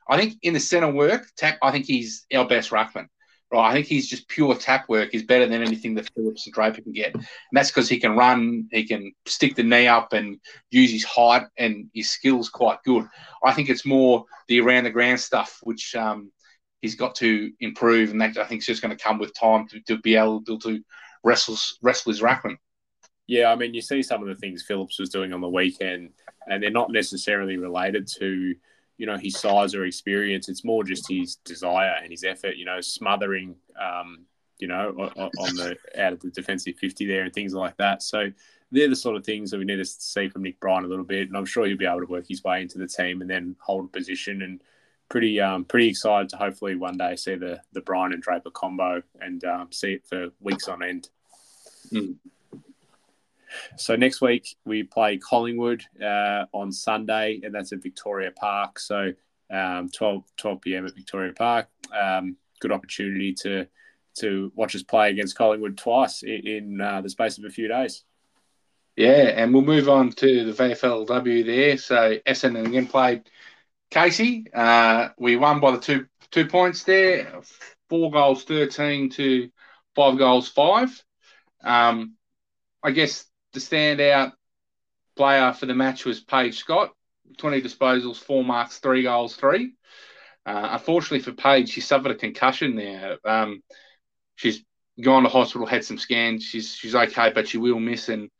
I 0.08 0.18
think 0.18 0.34
in 0.42 0.54
the 0.54 0.60
centre 0.60 0.90
work, 0.90 1.26
I 1.62 1.70
think 1.70 1.86
he's 1.86 2.26
our 2.34 2.48
best 2.48 2.70
ruckman 2.70 3.06
right? 3.52 3.70
I 3.70 3.72
think 3.72 3.86
he's 3.86 4.08
just 4.08 4.28
pure 4.28 4.54
tap 4.54 4.88
work 4.88 5.14
is 5.14 5.22
better 5.22 5.46
than 5.46 5.62
anything 5.62 5.94
that 5.94 6.10
Phillips 6.14 6.46
and 6.46 6.54
Draper 6.54 6.80
can 6.80 6.92
get. 6.92 7.14
And 7.14 7.26
that's 7.52 7.70
because 7.70 7.88
he 7.88 7.98
can 7.98 8.16
run, 8.16 8.68
he 8.70 8.86
can 8.86 9.12
stick 9.26 9.56
the 9.56 9.62
knee 9.62 9.86
up 9.86 10.12
and 10.12 10.38
use 10.70 10.90
his 10.90 11.04
height 11.04 11.46
and 11.56 11.90
his 11.94 12.10
skills 12.10 12.48
quite 12.48 12.82
good. 12.84 13.06
I 13.44 13.52
think 13.52 13.68
it's 13.68 13.86
more 13.86 14.24
the 14.48 14.60
around 14.60 14.84
the 14.84 14.90
ground 14.90 15.20
stuff, 15.20 15.58
which 15.62 15.94
um, 15.96 16.30
he's 16.80 16.94
got 16.94 17.14
to 17.16 17.50
improve. 17.60 18.10
And 18.10 18.20
that 18.20 18.38
I 18.38 18.44
think 18.44 18.60
is 18.60 18.66
just 18.66 18.82
going 18.82 18.96
to 18.96 19.02
come 19.02 19.18
with 19.18 19.34
time 19.34 19.66
to, 19.68 19.80
to 19.80 19.98
be 19.98 20.16
able 20.16 20.42
to 20.44 20.82
wrestle, 21.24 21.56
wrestle 21.82 22.12
his 22.12 22.22
ruckman. 22.22 22.56
Yeah, 23.26 23.52
I 23.52 23.54
mean, 23.54 23.74
you 23.74 23.80
see 23.80 24.02
some 24.02 24.22
of 24.22 24.28
the 24.28 24.34
things 24.34 24.64
Phillips 24.66 24.98
was 24.98 25.10
doing 25.10 25.32
on 25.32 25.40
the 25.40 25.48
weekend, 25.48 26.10
and 26.48 26.60
they're 26.60 26.70
not 26.70 26.90
necessarily 26.90 27.58
related 27.58 28.08
to 28.18 28.54
you 29.00 29.06
know 29.06 29.16
his 29.16 29.38
size 29.38 29.74
or 29.74 29.86
experience. 29.86 30.50
It's 30.50 30.62
more 30.62 30.84
just 30.84 31.08
his 31.08 31.36
desire 31.36 31.94
and 32.02 32.10
his 32.10 32.22
effort. 32.22 32.56
You 32.56 32.66
know, 32.66 32.82
smothering, 32.82 33.56
um, 33.80 34.26
you 34.58 34.68
know, 34.68 34.90
on 35.16 35.56
the 35.56 35.74
out 35.98 36.12
of 36.12 36.20
the 36.20 36.30
defensive 36.30 36.76
fifty 36.76 37.06
there 37.06 37.22
and 37.22 37.32
things 37.32 37.54
like 37.54 37.78
that. 37.78 38.02
So 38.02 38.30
they're 38.70 38.90
the 38.90 38.94
sort 38.94 39.16
of 39.16 39.24
things 39.24 39.50
that 39.50 39.58
we 39.58 39.64
need 39.64 39.76
to 39.76 39.86
see 39.86 40.28
from 40.28 40.42
Nick 40.42 40.60
Bryan 40.60 40.84
a 40.84 40.86
little 40.86 41.06
bit, 41.06 41.28
and 41.28 41.36
I'm 41.36 41.46
sure 41.46 41.64
he'll 41.64 41.78
be 41.78 41.86
able 41.86 42.00
to 42.00 42.12
work 42.12 42.26
his 42.28 42.44
way 42.44 42.60
into 42.60 42.76
the 42.76 42.86
team 42.86 43.22
and 43.22 43.30
then 43.30 43.56
hold 43.58 43.86
a 43.86 43.88
position. 43.88 44.42
And 44.42 44.62
pretty 45.08 45.40
um, 45.40 45.64
pretty 45.64 45.88
excited 45.88 46.28
to 46.28 46.36
hopefully 46.36 46.76
one 46.76 46.98
day 46.98 47.16
see 47.16 47.36
the 47.36 47.62
the 47.72 47.80
Bryan 47.80 48.12
and 48.12 48.22
Draper 48.22 48.50
combo 48.50 49.02
and 49.18 49.42
um, 49.44 49.72
see 49.72 49.94
it 49.94 50.06
for 50.06 50.28
weeks 50.40 50.68
on 50.68 50.82
end. 50.82 51.08
Mm. 51.90 52.16
So 53.76 53.96
next 53.96 54.20
week 54.20 54.56
we 54.64 54.82
play 54.82 55.18
Collingwood 55.18 55.84
uh, 56.02 56.46
on 56.52 56.72
Sunday, 56.72 57.40
and 57.42 57.54
that's 57.54 57.72
at 57.72 57.82
Victoria 57.82 58.30
Park. 58.30 58.78
So 58.78 59.12
um, 59.50 59.88
12, 59.88 60.24
12 60.36 60.60
p.m. 60.60 60.86
at 60.86 60.94
Victoria 60.94 61.32
Park. 61.32 61.68
Um, 61.98 62.36
good 62.60 62.72
opportunity 62.72 63.34
to 63.42 63.66
to 64.18 64.52
watch 64.54 64.74
us 64.74 64.82
play 64.82 65.10
against 65.10 65.36
Collingwood 65.36 65.78
twice 65.78 66.22
in, 66.22 66.46
in 66.46 66.80
uh, 66.80 67.00
the 67.00 67.08
space 67.08 67.38
of 67.38 67.44
a 67.44 67.50
few 67.50 67.68
days. 67.68 68.04
Yeah, 68.96 69.32
and 69.36 69.54
we'll 69.54 69.62
move 69.62 69.88
on 69.88 70.10
to 70.12 70.44
the 70.44 70.52
VFLW 70.52 71.46
there. 71.46 71.78
So 71.78 72.18
Essendon 72.26 72.66
again 72.66 72.86
played 72.86 73.22
Casey. 73.90 74.46
Uh, 74.52 75.08
we 75.18 75.36
won 75.36 75.60
by 75.60 75.72
the 75.72 75.78
two 75.78 76.06
two 76.30 76.46
points 76.46 76.82
there, 76.84 77.40
four 77.88 78.10
goals 78.10 78.44
thirteen 78.44 79.10
to 79.10 79.50
five 79.94 80.18
goals 80.18 80.48
five. 80.48 81.02
Um, 81.62 82.14
I 82.82 82.90
guess 82.90 83.24
the 83.52 83.60
standout 83.60 84.32
player 85.16 85.52
for 85.52 85.66
the 85.66 85.74
match 85.74 86.04
was 86.04 86.20
Paige 86.20 86.58
Scott, 86.58 86.92
20 87.38 87.62
disposals, 87.62 88.16
four 88.16 88.44
marks, 88.44 88.78
three 88.78 89.02
goals, 89.02 89.36
three. 89.36 89.74
Uh, 90.46 90.68
unfortunately 90.72 91.20
for 91.20 91.32
Paige, 91.32 91.68
she 91.68 91.80
suffered 91.80 92.12
a 92.12 92.14
concussion 92.16 92.76
there. 92.76 93.18
Um, 93.24 93.62
she's 94.36 94.64
gone 95.00 95.24
to 95.24 95.28
hospital, 95.28 95.66
had 95.66 95.84
some 95.84 95.98
scans. 95.98 96.44
She's 96.44 96.74
she's 96.74 96.94
okay, 96.94 97.30
but 97.34 97.48
she 97.48 97.58
will 97.58 97.78
miss, 97.78 98.08
and 98.08 98.30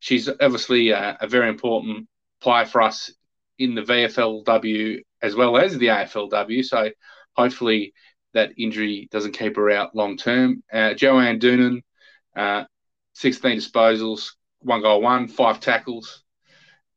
she's 0.00 0.28
obviously 0.28 0.90
a, 0.90 1.16
a 1.20 1.28
very 1.28 1.48
important 1.48 2.08
player 2.40 2.66
for 2.66 2.82
us 2.82 3.12
in 3.58 3.74
the 3.74 3.82
VFLW 3.82 5.00
as 5.22 5.34
well 5.34 5.56
as 5.56 5.78
the 5.78 5.86
AFLW. 5.86 6.64
So 6.64 6.90
hopefully 7.34 7.94
that 8.34 8.52
injury 8.58 9.08
doesn't 9.10 9.32
keep 9.32 9.56
her 9.56 9.70
out 9.70 9.94
long 9.94 10.16
term. 10.16 10.62
Uh, 10.72 10.94
Joanne 10.94 11.38
Doonan, 11.38 11.82
uh, 12.36 12.64
16 13.14 13.58
disposals, 13.58 14.32
one 14.64 14.82
goal, 14.82 15.00
one, 15.00 15.28
five 15.28 15.60
tackles. 15.60 16.22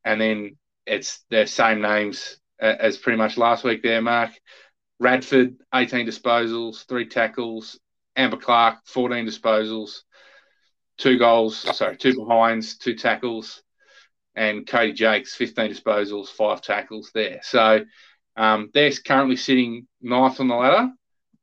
And 0.03 0.19
then 0.19 0.57
it's 0.85 1.23
their 1.29 1.47
same 1.47 1.81
names 1.81 2.37
uh, 2.61 2.75
as 2.79 2.97
pretty 2.97 3.17
much 3.17 3.37
last 3.37 3.63
week 3.63 3.83
there, 3.83 4.01
Mark. 4.01 4.31
Radford, 4.99 5.57
18 5.75 6.07
disposals, 6.07 6.87
three 6.87 7.07
tackles. 7.07 7.79
Amber 8.17 8.37
Clark, 8.37 8.79
14 8.85 9.25
disposals, 9.27 9.99
two 10.97 11.19
goals, 11.19 11.55
sorry, 11.77 11.95
two 11.95 12.15
behinds, 12.15 12.77
two 12.77 12.95
tackles. 12.95 13.61
And 14.35 14.67
Cody 14.67 14.91
Jakes, 14.93 15.35
15 15.35 15.71
disposals, 15.71 16.27
five 16.27 16.61
tackles 16.61 17.11
there. 17.13 17.39
So 17.43 17.85
um, 18.35 18.69
they're 18.73 18.91
currently 18.91 19.35
sitting 19.35 19.87
ninth 20.01 20.39
on 20.39 20.47
the 20.47 20.55
ladder, 20.55 20.91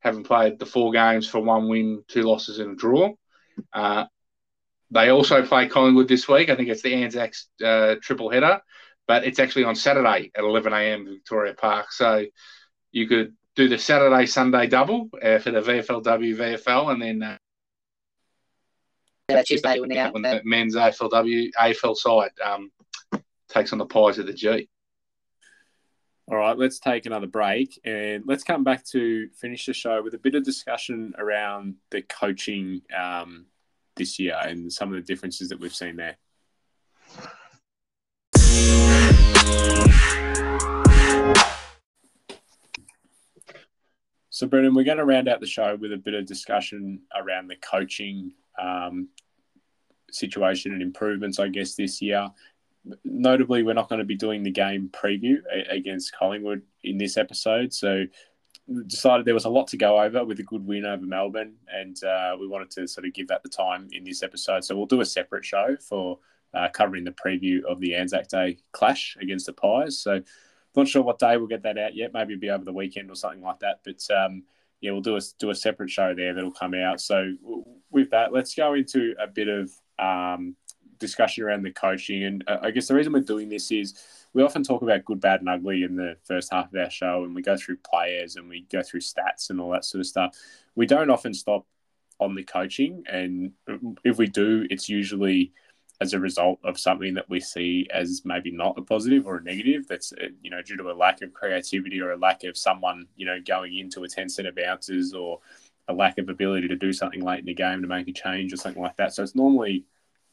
having 0.01 0.25
played 0.25 0.59
the 0.59 0.67
four 0.67 0.93
games 0.93 1.29
for 1.29 1.41
one 1.41 1.69
win, 1.69 2.03
two 2.09 2.23
losses, 2.23 2.59
and 2.59 2.73
a 2.73 2.77
draw. 2.77 3.13
Uh, 3.73 4.05
they 4.91 5.11
also 5.11 5.45
play 5.45 5.69
Collingwood 5.69 6.09
this 6.09 6.29
week. 6.29 6.51
I 6.51 6.57
think 6.57 6.69
it's 6.69 6.83
the 6.83 6.95
Anzac 6.95 7.35
uh, 7.65 7.97
triple 8.01 8.31
header, 8.31 8.61
but 9.07 9.25
it's 9.25 9.39
actually 9.39 9.65
on 9.65 9.75
Saturday 9.75 10.31
at 10.35 10.45
11 10.45 10.73
a.m. 10.73 11.07
Victoria 11.07 11.55
Park. 11.55 11.93
So 11.93 12.25
you 12.93 13.09
could 13.09 13.35
do 13.57 13.69
the 13.69 13.79
Saturday 13.79 14.27
Sunday 14.27 14.67
double 14.67 15.09
uh, 15.23 15.39
for 15.39 15.51
the 15.51 15.61
VFLW 15.61 16.37
VFL, 16.37 16.93
and 16.93 17.03
then 17.03 17.23
uh, 17.23 17.39
yeah, 19.31 19.43
Tuesday 19.43 19.81
when 19.81 19.89
the 19.89 20.43
men's 20.45 20.77
AFLW 20.77 21.51
AFL 21.59 21.97
side 21.97 22.33
um, 22.45 22.71
takes 23.49 23.73
on 23.73 23.79
the 23.79 23.87
Pies 23.87 24.19
of 24.19 24.27
the 24.27 24.33
G. 24.33 24.69
All 26.27 26.39
right, 26.39 26.57
let's 26.57 26.79
take 26.79 27.05
another 27.05 27.27
break 27.27 27.79
and 27.85 28.25
let's 28.27 28.45
come 28.45 28.65
back 28.65 28.85
to 28.87 29.29
finish 29.39 29.67
the 29.67 29.75
show 29.75 30.03
with 30.03 30.15
a 30.15 30.19
bit 30.19 30.35
of 30.35 30.43
discussion 30.43 31.13
around 31.19 31.75
the 31.91 32.01
coaching 32.01 32.81
um, 32.97 33.47
this 33.97 34.19
year 34.19 34.37
and 34.43 34.73
some 34.73 34.89
of 34.89 34.95
the 34.95 35.03
differences 35.03 35.49
that 35.49 35.61
we've 35.61 35.75
seen 35.75 35.97
there. 35.97 36.17
So, 44.35 44.49
Brendan, 44.49 44.75
we're 44.75 44.83
going 44.83 44.99
to 44.99 45.05
round 45.05 45.29
out 45.29 45.39
the 45.39 45.47
show 45.47 45.77
with 45.77 45.93
a 45.93 45.97
bit 45.97 46.15
of 46.15 46.27
discussion 46.27 47.03
around 47.17 47.47
the 47.47 47.55
coaching 47.55 48.33
um, 48.61 49.09
situation 50.11 50.73
and 50.73 50.83
improvements, 50.83 51.39
I 51.39 51.47
guess, 51.47 51.77
this 51.77 52.03
year. 52.03 52.29
Notably, 53.05 53.63
we're 53.63 53.75
not 53.75 53.89
going 53.89 54.01
to 54.01 54.05
be 54.05 54.17
doing 54.17 54.43
the 54.43 54.51
game 54.51 54.91
preview 54.93 55.37
against 55.71 56.17
Collingwood 56.17 56.63
in 56.83 56.99
this 56.99 57.17
episode. 57.17 57.73
So, 57.73 58.07
decided 58.87 59.27
there 59.27 59.35
was 59.35 59.45
a 59.45 59.51
lot 59.51 59.69
to 59.69 59.77
go 59.77 60.01
over 60.01 60.25
with 60.25 60.41
a 60.41 60.43
good 60.43 60.67
win 60.67 60.87
over 60.87 61.05
Melbourne, 61.05 61.55
and 61.73 62.03
uh, 62.05 62.37
we 62.39 62.47
wanted 62.49 62.71
to 62.73 62.89
sort 62.89 63.07
of 63.07 63.13
give 63.13 63.29
that 63.29 63.43
the 63.43 63.49
time 63.49 63.89
in 63.93 64.05
this 64.05 64.23
episode. 64.23 64.65
So, 64.65 64.77
we'll 64.77 64.87
do 64.87 65.01
a 65.01 65.07
separate 65.07 65.45
show 65.45 65.77
for 65.77 66.19
uh, 66.55 66.69
covering 66.73 67.05
the 67.05 67.13
preview 67.13 67.63
of 67.65 67.81
the 67.81 67.95
Anzac 67.95 68.29
Day 68.29 68.59
clash 68.73 69.17
against 69.21 69.47
the 69.47 69.53
Pies. 69.53 69.99
So, 69.99 70.23
not 70.77 70.89
sure 70.89 71.03
what 71.03 71.19
day 71.19 71.37
we'll 71.37 71.47
get 71.47 71.63
that 71.63 71.79
out 71.79 71.95
yet. 71.95 72.13
Maybe 72.13 72.33
it'll 72.33 72.41
be 72.41 72.51
over 72.51 72.65
the 72.65 72.73
weekend 72.73 73.11
or 73.11 73.15
something 73.15 73.43
like 73.43 73.61
that. 73.61 73.81
But 73.85 74.05
um, 74.15 74.43
yeah, 74.81 74.91
we'll 74.91 75.01
do 75.01 75.17
a 75.17 75.21
do 75.39 75.51
a 75.51 75.55
separate 75.55 75.91
show 75.91 76.15
there 76.15 76.35
that'll 76.35 76.51
come 76.51 76.75
out. 76.75 77.01
So 77.01 77.33
with 77.91 78.11
that, 78.11 78.33
let's 78.33 78.55
go 78.55 78.75
into 78.75 79.15
a 79.21 79.27
bit 79.27 79.49
of 79.49 79.71
um, 79.99 80.57
discussion 80.99 81.45
around 81.45 81.63
the 81.63 81.71
coaching. 81.71 82.25
And 82.25 82.45
uh, 82.49 82.59
I 82.63 82.71
guess 82.71 82.89
the 82.89 82.95
reason 82.95 83.13
we're 83.13 83.21
doing 83.21 83.49
this 83.49 83.71
is 83.71 83.95
we 84.35 84.43
often 84.43 84.65
talk 84.65 84.83
about 84.83 85.05
good, 85.05 85.21
bad, 85.21 85.41
and 85.41 85.49
ugly 85.49 85.85
in 85.85 85.97
the 85.97 86.17
first 86.25 86.53
half 86.53 86.73
of 86.73 86.79
our 86.79 86.91
show, 86.91 87.25
and 87.25 87.35
we 87.35 87.41
go 87.41 87.57
through 87.57 87.77
players 87.79 88.37
and 88.37 88.49
we 88.49 88.67
go 88.71 88.83
through 88.83 89.01
stats 89.01 89.49
and 89.49 89.61
all 89.61 89.71
that 89.71 89.85
sort 89.85 90.01
of 90.01 90.07
stuff. 90.07 90.37
We 90.75 90.87
don't 90.87 91.11
often 91.11 91.33
stop 91.33 91.67
on 92.19 92.35
the 92.35 92.43
coaching, 92.43 93.05
and 93.11 93.53
if 94.05 94.19
we 94.19 94.27
do, 94.27 94.67
it's 94.71 94.89
usually 94.89 95.53
as 96.01 96.13
a 96.13 96.19
result 96.19 96.59
of 96.65 96.79
something 96.79 97.15
that 97.15 97.29
we 97.31 97.39
see 97.39 97.87
as 97.93 98.23
maybe 98.25 98.51
not 98.51 98.77
a 98.77 98.83
positive 98.83 99.27
or 99.27 99.37
a 99.37 99.43
negative 99.43 99.87
that's 99.87 100.13
uh, 100.13 100.27
you 100.43 100.51
know 100.51 100.61
due 100.61 100.77
to 100.77 100.91
a 100.91 100.93
lack 100.93 101.23
of 101.23 101.33
creativity 101.33 102.01
or 102.01 102.11
a 102.11 102.17
lack 102.17 102.43
of 102.43 102.57
someone 102.57 103.07
you 103.15 103.25
know 103.25 103.39
going 103.47 103.79
into 103.79 104.03
a 104.03 104.09
10 104.09 104.29
set 104.29 104.45
of 104.45 104.57
bounces 104.57 105.15
or 105.15 105.39
a 105.87 105.95
lack 105.95 106.19
of 106.19 106.29
ability 106.29 106.67
to 106.67 106.75
do 106.75 106.93
something 106.93 107.23
late 107.23 107.39
in 107.39 107.45
the 107.47 107.55
game 107.55 107.81
to 107.81 107.87
make 107.87 108.09
a 108.09 108.13
change 108.13 108.53
or 108.53 108.57
something 108.57 108.83
like 108.83 108.97
that 108.97 109.15
so 109.15 109.23
it's 109.23 109.37
normally 109.37 109.85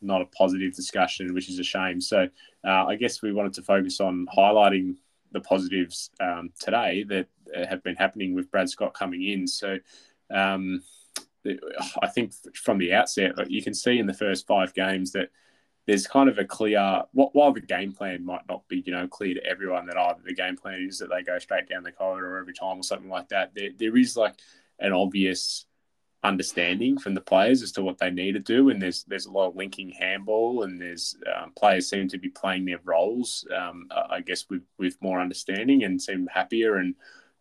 not 0.01 0.21
a 0.21 0.25
positive 0.25 0.75
discussion 0.75 1.33
which 1.33 1.49
is 1.49 1.59
a 1.59 1.63
shame. 1.63 2.01
So 2.01 2.27
uh, 2.63 2.85
i 2.85 2.95
guess 2.95 3.21
we 3.21 3.33
wanted 3.33 3.53
to 3.53 3.61
focus 3.61 3.99
on 3.99 4.27
highlighting 4.35 4.95
the 5.31 5.41
positives 5.41 6.09
um, 6.19 6.49
today 6.59 7.03
that 7.07 7.27
uh, 7.55 7.65
have 7.65 7.83
been 7.83 7.95
happening 7.95 8.35
with 8.35 8.51
brad 8.51 8.69
scott 8.69 8.93
coming 8.93 9.23
in. 9.23 9.47
So 9.47 9.77
um, 10.29 10.81
I 12.01 12.07
think 12.07 12.33
from 12.53 12.77
the 12.77 12.93
outset, 12.93 13.49
you 13.49 13.63
can 13.63 13.73
see 13.73 13.97
in 13.97 14.05
the 14.05 14.13
first 14.13 14.45
five 14.45 14.73
games 14.73 15.11
that 15.13 15.29
there's 15.87 16.05
kind 16.05 16.29
of 16.29 16.37
a 16.37 16.45
clear 16.45 17.03
while 17.13 17.51
the 17.51 17.61
game 17.61 17.91
plan 17.91 18.23
might 18.23 18.47
not 18.47 18.67
be 18.67 18.83
you 18.85 18.93
know 18.93 19.07
clear 19.07 19.33
to 19.33 19.45
everyone 19.45 19.87
that 19.87 19.97
either 19.97 20.19
the 20.23 20.33
game 20.33 20.55
plan 20.55 20.85
is 20.87 20.99
that 20.99 21.09
they 21.09 21.23
go 21.23 21.39
straight 21.39 21.67
down 21.67 21.83
the 21.83 21.91
corridor 21.91 22.37
every 22.37 22.53
time 22.53 22.79
or 22.79 22.83
something 22.83 23.09
like 23.09 23.27
that 23.29 23.53
there, 23.55 23.69
there 23.77 23.97
is 23.97 24.15
like 24.15 24.35
an 24.79 24.93
obvious 24.93 25.65
understanding 26.23 26.97
from 26.97 27.15
the 27.15 27.21
players 27.21 27.63
as 27.63 27.71
to 27.71 27.81
what 27.81 27.97
they 27.97 28.11
need 28.11 28.33
to 28.33 28.39
do 28.39 28.69
and 28.69 28.79
there's 28.79 29.03
there's 29.05 29.25
a 29.25 29.31
lot 29.31 29.47
of 29.47 29.55
linking 29.55 29.89
handball 29.89 30.63
and 30.63 30.79
there's 30.79 31.17
um, 31.35 31.51
players 31.57 31.89
seem 31.89 32.07
to 32.07 32.19
be 32.19 32.29
playing 32.29 32.63
their 32.63 32.79
roles 32.83 33.43
um, 33.57 33.87
I 34.09 34.21
guess 34.21 34.47
with 34.47 34.61
with 34.77 35.01
more 35.01 35.19
understanding 35.19 35.83
and 35.83 35.99
seem 35.99 36.27
happier 36.27 36.75
and 36.75 36.93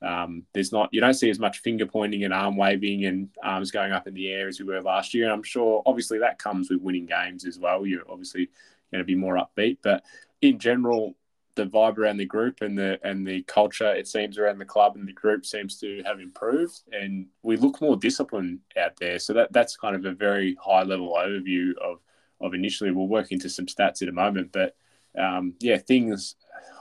um, 0.02 0.44
there's 0.54 0.72
not 0.72 0.88
you 0.92 1.00
don't 1.00 1.14
see 1.14 1.30
as 1.30 1.38
much 1.38 1.58
finger 1.58 1.86
pointing 1.86 2.24
and 2.24 2.32
arm 2.32 2.56
waving 2.56 3.04
and 3.04 3.28
arms 3.42 3.70
going 3.70 3.92
up 3.92 4.06
in 4.06 4.14
the 4.14 4.28
air 4.28 4.48
as 4.48 4.58
we 4.58 4.66
were 4.66 4.80
last 4.80 5.12
year. 5.12 5.24
And 5.24 5.32
I'm 5.32 5.42
sure 5.42 5.82
obviously 5.84 6.18
that 6.18 6.38
comes 6.38 6.70
with 6.70 6.80
winning 6.80 7.06
games 7.06 7.44
as 7.44 7.58
well. 7.58 7.84
You're 7.84 8.10
obviously 8.10 8.48
going 8.90 9.00
to 9.00 9.04
be 9.04 9.14
more 9.14 9.36
upbeat, 9.36 9.78
but 9.82 10.02
in 10.40 10.58
general, 10.58 11.14
the 11.56 11.66
vibe 11.66 11.98
around 11.98 12.16
the 12.16 12.24
group 12.24 12.60
and 12.62 12.78
the 12.78 12.98
and 13.02 13.26
the 13.26 13.42
culture 13.42 13.92
it 13.92 14.06
seems 14.06 14.38
around 14.38 14.58
the 14.58 14.64
club 14.64 14.96
and 14.96 15.06
the 15.06 15.12
group 15.12 15.44
seems 15.44 15.78
to 15.78 16.02
have 16.04 16.20
improved 16.20 16.80
and 16.92 17.26
we 17.42 17.56
look 17.56 17.80
more 17.80 17.96
disciplined 17.96 18.60
out 18.78 18.96
there 18.98 19.18
so 19.18 19.32
that 19.32 19.52
that's 19.52 19.76
kind 19.76 19.96
of 19.96 20.04
a 20.04 20.12
very 20.12 20.56
high 20.62 20.82
level 20.82 21.14
overview 21.18 21.76
of 21.82 21.98
of 22.40 22.54
initially 22.54 22.90
we'll 22.90 23.08
work 23.08 23.32
into 23.32 23.48
some 23.48 23.66
stats 23.66 24.00
in 24.00 24.08
a 24.08 24.12
moment 24.12 24.50
but 24.52 24.76
um, 25.18 25.54
yeah 25.60 25.76
things 25.76 26.36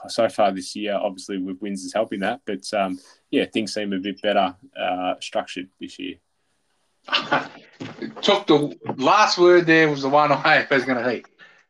so 0.08 0.30
far 0.30 0.52
this 0.52 0.76
year. 0.76 0.96
Obviously, 0.96 1.38
with 1.38 1.62
wins 1.62 1.84
is 1.84 1.94
helping 1.94 2.20
that, 2.22 2.42
but 2.46 2.72
um, 2.74 3.00
yeah, 3.32 3.46
things 3.46 3.74
seem 3.74 3.94
a 3.94 4.00
bit 4.00 4.22
better 4.22 4.56
uh, 4.80 5.16
structured 5.20 5.70
this 5.80 6.00
year. 6.00 6.16
Took 8.22 8.48
the 8.48 8.78
last 8.98 9.38
word 9.38 9.66
there 9.66 9.90
was 9.90 10.02
the 10.02 10.10
one 10.10 10.32
I 10.32 10.68
was 10.70 10.86
going 10.86 10.98
to 10.98 11.04
hate. 11.04 11.28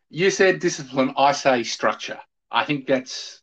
You 0.09 0.31
said 0.31 0.59
discipline. 0.59 1.13
I 1.17 1.31
say 1.31 1.63
structure. 1.63 2.19
I 2.51 2.65
think 2.65 2.87
that's 2.87 3.41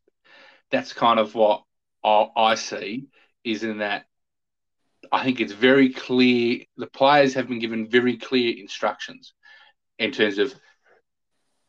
that's 0.71 0.93
kind 0.93 1.19
of 1.19 1.35
what 1.35 1.63
I, 2.05 2.29
I 2.37 2.55
see 2.55 3.07
is 3.45 3.63
in 3.63 3.79
that 3.79 4.07
I 5.13 5.25
think 5.25 5.41
it's 5.41 5.53
very 5.53 5.93
clear. 5.93 6.65
The 6.77 6.87
players 6.87 7.35
have 7.35 7.49
been 7.49 7.59
given 7.59 7.89
very 7.89 8.17
clear 8.17 8.55
instructions 8.59 9.33
in 9.99 10.11
terms 10.13 10.39
of 10.39 10.55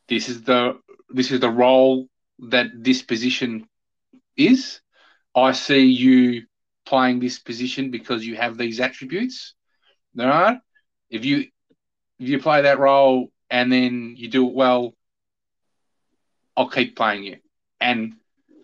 this 0.08 0.28
is 0.28 0.42
the 0.42 0.80
this 1.10 1.30
is 1.30 1.40
the 1.40 1.50
role 1.50 2.08
that 2.50 2.66
this 2.74 3.02
position 3.02 3.68
is. 4.36 4.80
I 5.34 5.52
see 5.52 5.86
you 5.86 6.42
playing 6.86 7.20
this 7.20 7.38
position 7.38 7.90
because 7.90 8.26
you 8.26 8.36
have 8.36 8.56
these 8.56 8.80
attributes. 8.80 9.54
All 10.18 10.26
right. 10.26 10.58
If 11.10 11.24
you 11.24 11.46
if 12.18 12.28
you 12.28 12.40
play 12.40 12.62
that 12.62 12.78
role 12.78 13.30
and 13.50 13.70
then 13.70 14.14
you 14.16 14.28
do 14.28 14.48
it 14.48 14.54
well, 14.54 14.94
I'll 16.58 16.68
keep 16.68 16.96
playing 16.96 17.22
you. 17.22 17.36
And 17.80 18.14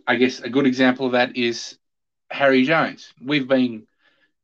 I 0.05 0.16
guess 0.16 0.40
a 0.40 0.51
good 0.51 0.66
example 0.66 1.07
of 1.07 1.12
that 1.12 1.36
is 1.36 1.78
Harry 2.28 2.64
Jones. 2.64 3.14
We've 3.24 3.47
been, 3.47 3.86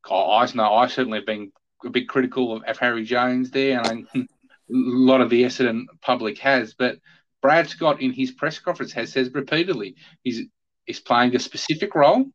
oh, 0.09 0.31
I 0.31 0.47
know 0.55 0.73
I 0.73 0.87
certainly 0.87 1.19
have 1.19 1.25
been 1.25 1.51
a 1.83 1.89
bit 1.89 2.07
critical 2.07 2.55
of, 2.55 2.63
of 2.63 2.77
Harry 2.77 3.03
Jones 3.03 3.51
there, 3.51 3.77
and 3.77 4.07
I, 4.15 4.19
a 4.19 4.25
lot 4.69 5.19
of 5.19 5.29
the 5.29 5.43
Essendon 5.43 5.83
public 6.01 6.37
has. 6.39 6.73
But 6.75 6.99
Brad 7.41 7.67
Scott 7.67 8.01
in 8.01 8.13
his 8.13 8.31
press 8.31 8.57
conference 8.57 8.93
has 8.93 9.11
says 9.11 9.29
repeatedly 9.33 9.95
he's 10.23 10.43
he's 10.85 11.01
playing 11.01 11.35
a 11.35 11.39
specific 11.39 11.93
role, 11.93 12.27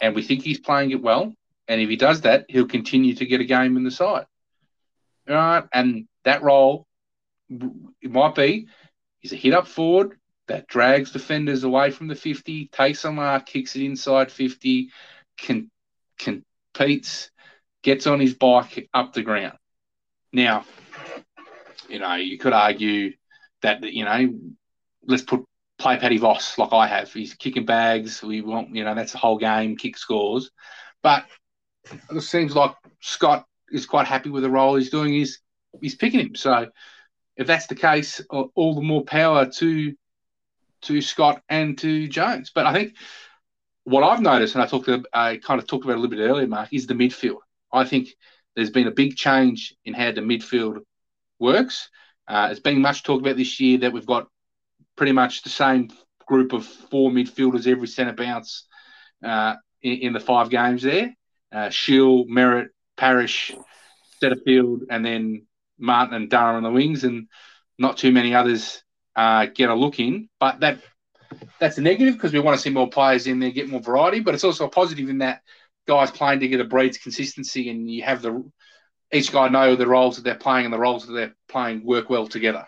and 0.00 0.16
we 0.16 0.24
think 0.24 0.42
he's 0.42 0.58
playing 0.58 0.90
it 0.90 1.02
well. 1.02 1.32
And 1.68 1.80
if 1.80 1.88
he 1.88 1.96
does 1.96 2.22
that, 2.22 2.46
he'll 2.48 2.66
continue 2.66 3.14
to 3.14 3.26
get 3.26 3.40
a 3.40 3.44
game 3.44 3.76
in 3.76 3.84
the 3.84 3.92
side. 3.92 4.26
All 5.28 5.36
right, 5.36 5.64
and 5.72 6.08
that 6.24 6.42
role 6.42 6.88
it 7.48 8.10
might 8.10 8.34
be 8.34 8.66
he's 9.26 9.38
a 9.38 9.42
hit 9.42 9.54
up 9.54 9.66
forward 9.66 10.18
that 10.46 10.68
drags 10.68 11.10
defenders 11.10 11.64
away 11.64 11.90
from 11.90 12.06
the 12.06 12.14
50, 12.14 12.68
takes 12.68 13.04
a 13.04 13.10
mark, 13.10 13.46
kicks 13.46 13.74
it 13.74 13.82
inside 13.82 14.30
50, 14.30 14.90
can 15.36 15.70
competes, 16.18 17.30
gets 17.82 18.06
on 18.06 18.20
his 18.20 18.34
bike 18.34 18.88
up 18.94 19.12
the 19.12 19.22
ground. 19.22 19.58
Now, 20.32 20.64
you 21.88 21.98
know, 21.98 22.14
you 22.14 22.38
could 22.38 22.52
argue 22.52 23.14
that 23.62 23.82
you 23.82 24.04
know, 24.04 24.34
let's 25.06 25.22
put 25.22 25.44
play 25.78 25.98
Paddy 25.98 26.18
Voss 26.18 26.56
like 26.58 26.72
I 26.72 26.86
have. 26.86 27.12
He's 27.12 27.34
kicking 27.34 27.66
bags. 27.66 28.22
We 28.22 28.40
want 28.40 28.74
you 28.74 28.84
know 28.84 28.94
that's 28.94 29.12
the 29.12 29.18
whole 29.18 29.38
game, 29.38 29.76
kick 29.76 29.96
scores. 29.98 30.50
But 31.02 31.24
it 32.10 32.20
seems 32.20 32.54
like 32.54 32.74
Scott 33.00 33.46
is 33.70 33.86
quite 33.86 34.06
happy 34.06 34.30
with 34.30 34.44
the 34.44 34.50
role 34.50 34.76
he's 34.76 34.90
doing. 34.90 35.12
He's 35.12 35.40
he's 35.80 35.96
picking 35.96 36.20
him. 36.20 36.34
So 36.36 36.68
if 37.36 37.46
that's 37.46 37.66
the 37.66 37.74
case, 37.74 38.20
all 38.30 38.74
the 38.74 38.82
more 38.82 39.04
power 39.04 39.46
to 39.46 39.94
to 40.82 41.00
Scott 41.00 41.42
and 41.48 41.76
to 41.78 42.06
Jones. 42.08 42.52
But 42.54 42.66
I 42.66 42.72
think 42.72 42.94
what 43.84 44.02
I've 44.02 44.20
noticed, 44.20 44.54
and 44.54 44.62
I 44.62 44.66
talked, 44.66 44.88
I 45.12 45.38
kind 45.38 45.60
of 45.60 45.66
talked 45.66 45.84
about 45.84 45.96
a 45.96 46.00
little 46.00 46.16
bit 46.16 46.22
earlier, 46.22 46.46
Mark, 46.46 46.68
is 46.72 46.86
the 46.86 46.94
midfield. 46.94 47.38
I 47.72 47.84
think 47.84 48.08
there's 48.54 48.70
been 48.70 48.86
a 48.86 48.92
big 48.92 49.16
change 49.16 49.74
in 49.84 49.94
how 49.94 50.12
the 50.12 50.20
midfield 50.20 50.80
works. 51.38 51.88
Uh, 52.26 52.48
it's 52.50 52.60
been 52.60 52.80
much 52.80 53.02
talked 53.02 53.24
about 53.24 53.36
this 53.36 53.60
year 53.60 53.78
that 53.78 53.92
we've 53.92 54.06
got 54.06 54.28
pretty 54.96 55.12
much 55.12 55.42
the 55.42 55.50
same 55.50 55.90
group 56.26 56.52
of 56.52 56.64
four 56.64 57.10
midfielders 57.10 57.66
every 57.66 57.86
centre 57.86 58.12
bounce 58.12 58.66
uh, 59.24 59.54
in, 59.82 59.98
in, 59.98 60.12
the 60.12 60.20
five 60.20 60.50
games 60.50 60.82
there. 60.82 61.14
Uh, 61.52 61.70
Shiel, 61.70 62.24
Merrett, 62.26 62.68
Parish, 62.96 63.54
Setterfield, 64.20 64.80
and 64.90 65.04
then 65.04 65.45
Martin 65.78 66.14
and 66.14 66.30
Dara 66.30 66.56
on 66.56 66.62
the 66.62 66.70
wings, 66.70 67.04
and 67.04 67.28
not 67.78 67.96
too 67.96 68.12
many 68.12 68.34
others 68.34 68.82
uh, 69.14 69.46
get 69.46 69.70
a 69.70 69.74
look 69.74 70.00
in. 70.00 70.28
But 70.40 70.60
that 70.60 70.80
that's 71.58 71.78
a 71.78 71.82
negative 71.82 72.14
because 72.14 72.32
we 72.32 72.40
want 72.40 72.56
to 72.56 72.62
see 72.62 72.70
more 72.70 72.88
players 72.88 73.26
in 73.26 73.40
there, 73.40 73.50
get 73.50 73.68
more 73.68 73.80
variety. 73.80 74.20
But 74.20 74.34
it's 74.34 74.44
also 74.44 74.66
a 74.66 74.70
positive 74.70 75.08
in 75.08 75.18
that 75.18 75.42
guys 75.86 76.10
playing 76.10 76.40
together 76.40 76.64
breeds 76.64 76.98
consistency, 76.98 77.70
and 77.70 77.90
you 77.90 78.02
have 78.02 78.22
the 78.22 78.44
each 79.12 79.32
guy 79.32 79.48
know 79.48 79.76
the 79.76 79.86
roles 79.86 80.16
that 80.16 80.22
they're 80.22 80.34
playing 80.34 80.64
and 80.64 80.74
the 80.74 80.78
roles 80.78 81.06
that 81.06 81.12
they're 81.12 81.36
playing 81.48 81.84
work 81.84 82.10
well 82.10 82.26
together. 82.26 82.66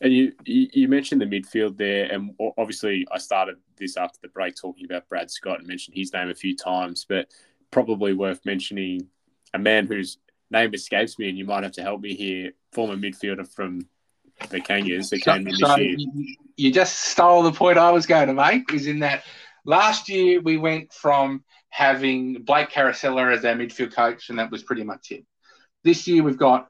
And 0.00 0.12
you, 0.12 0.32
you 0.44 0.88
mentioned 0.88 1.22
the 1.22 1.26
midfield 1.26 1.78
there, 1.78 2.04
and 2.12 2.34
obviously 2.58 3.06
I 3.10 3.18
started 3.18 3.56
this 3.78 3.96
after 3.96 4.18
the 4.20 4.28
break 4.28 4.54
talking 4.54 4.84
about 4.84 5.08
Brad 5.08 5.30
Scott 5.30 5.58
and 5.58 5.66
mentioned 5.66 5.96
his 5.96 6.12
name 6.12 6.28
a 6.28 6.34
few 6.34 6.54
times, 6.54 7.06
but 7.08 7.28
probably 7.70 8.12
worth 8.12 8.44
mentioning 8.44 9.08
a 9.54 9.58
man 9.58 9.86
whose 9.86 10.18
name 10.50 10.74
escapes 10.74 11.18
me, 11.18 11.28
and 11.28 11.38
you 11.38 11.44
might 11.44 11.62
have 11.62 11.72
to 11.72 11.82
help 11.82 12.00
me 12.00 12.14
here. 12.14 12.52
Former 12.72 12.96
midfielder 12.96 13.46
from 13.46 13.86
the 14.50 14.60
Kangas 14.60 15.10
that 15.10 15.22
came 15.22 15.46
in 15.46 15.52
this 15.52 15.60
so 15.60 15.76
year. 15.76 15.96
You 16.56 16.72
just 16.72 16.98
stole 16.98 17.42
the 17.42 17.52
point 17.52 17.78
I 17.78 17.90
was 17.90 18.06
going 18.06 18.28
to 18.28 18.34
make. 18.34 18.72
Is 18.72 18.86
in 18.86 19.00
that 19.00 19.24
last 19.64 20.08
year 20.08 20.40
we 20.40 20.56
went 20.56 20.92
from 20.92 21.44
having 21.70 22.42
Blake 22.42 22.70
Caracella 22.70 23.32
as 23.32 23.44
our 23.44 23.54
midfield 23.54 23.94
coach, 23.94 24.30
and 24.30 24.38
that 24.38 24.50
was 24.50 24.62
pretty 24.62 24.84
much 24.84 25.10
it. 25.10 25.24
This 25.84 26.06
year 26.06 26.22
we've 26.22 26.38
got 26.38 26.68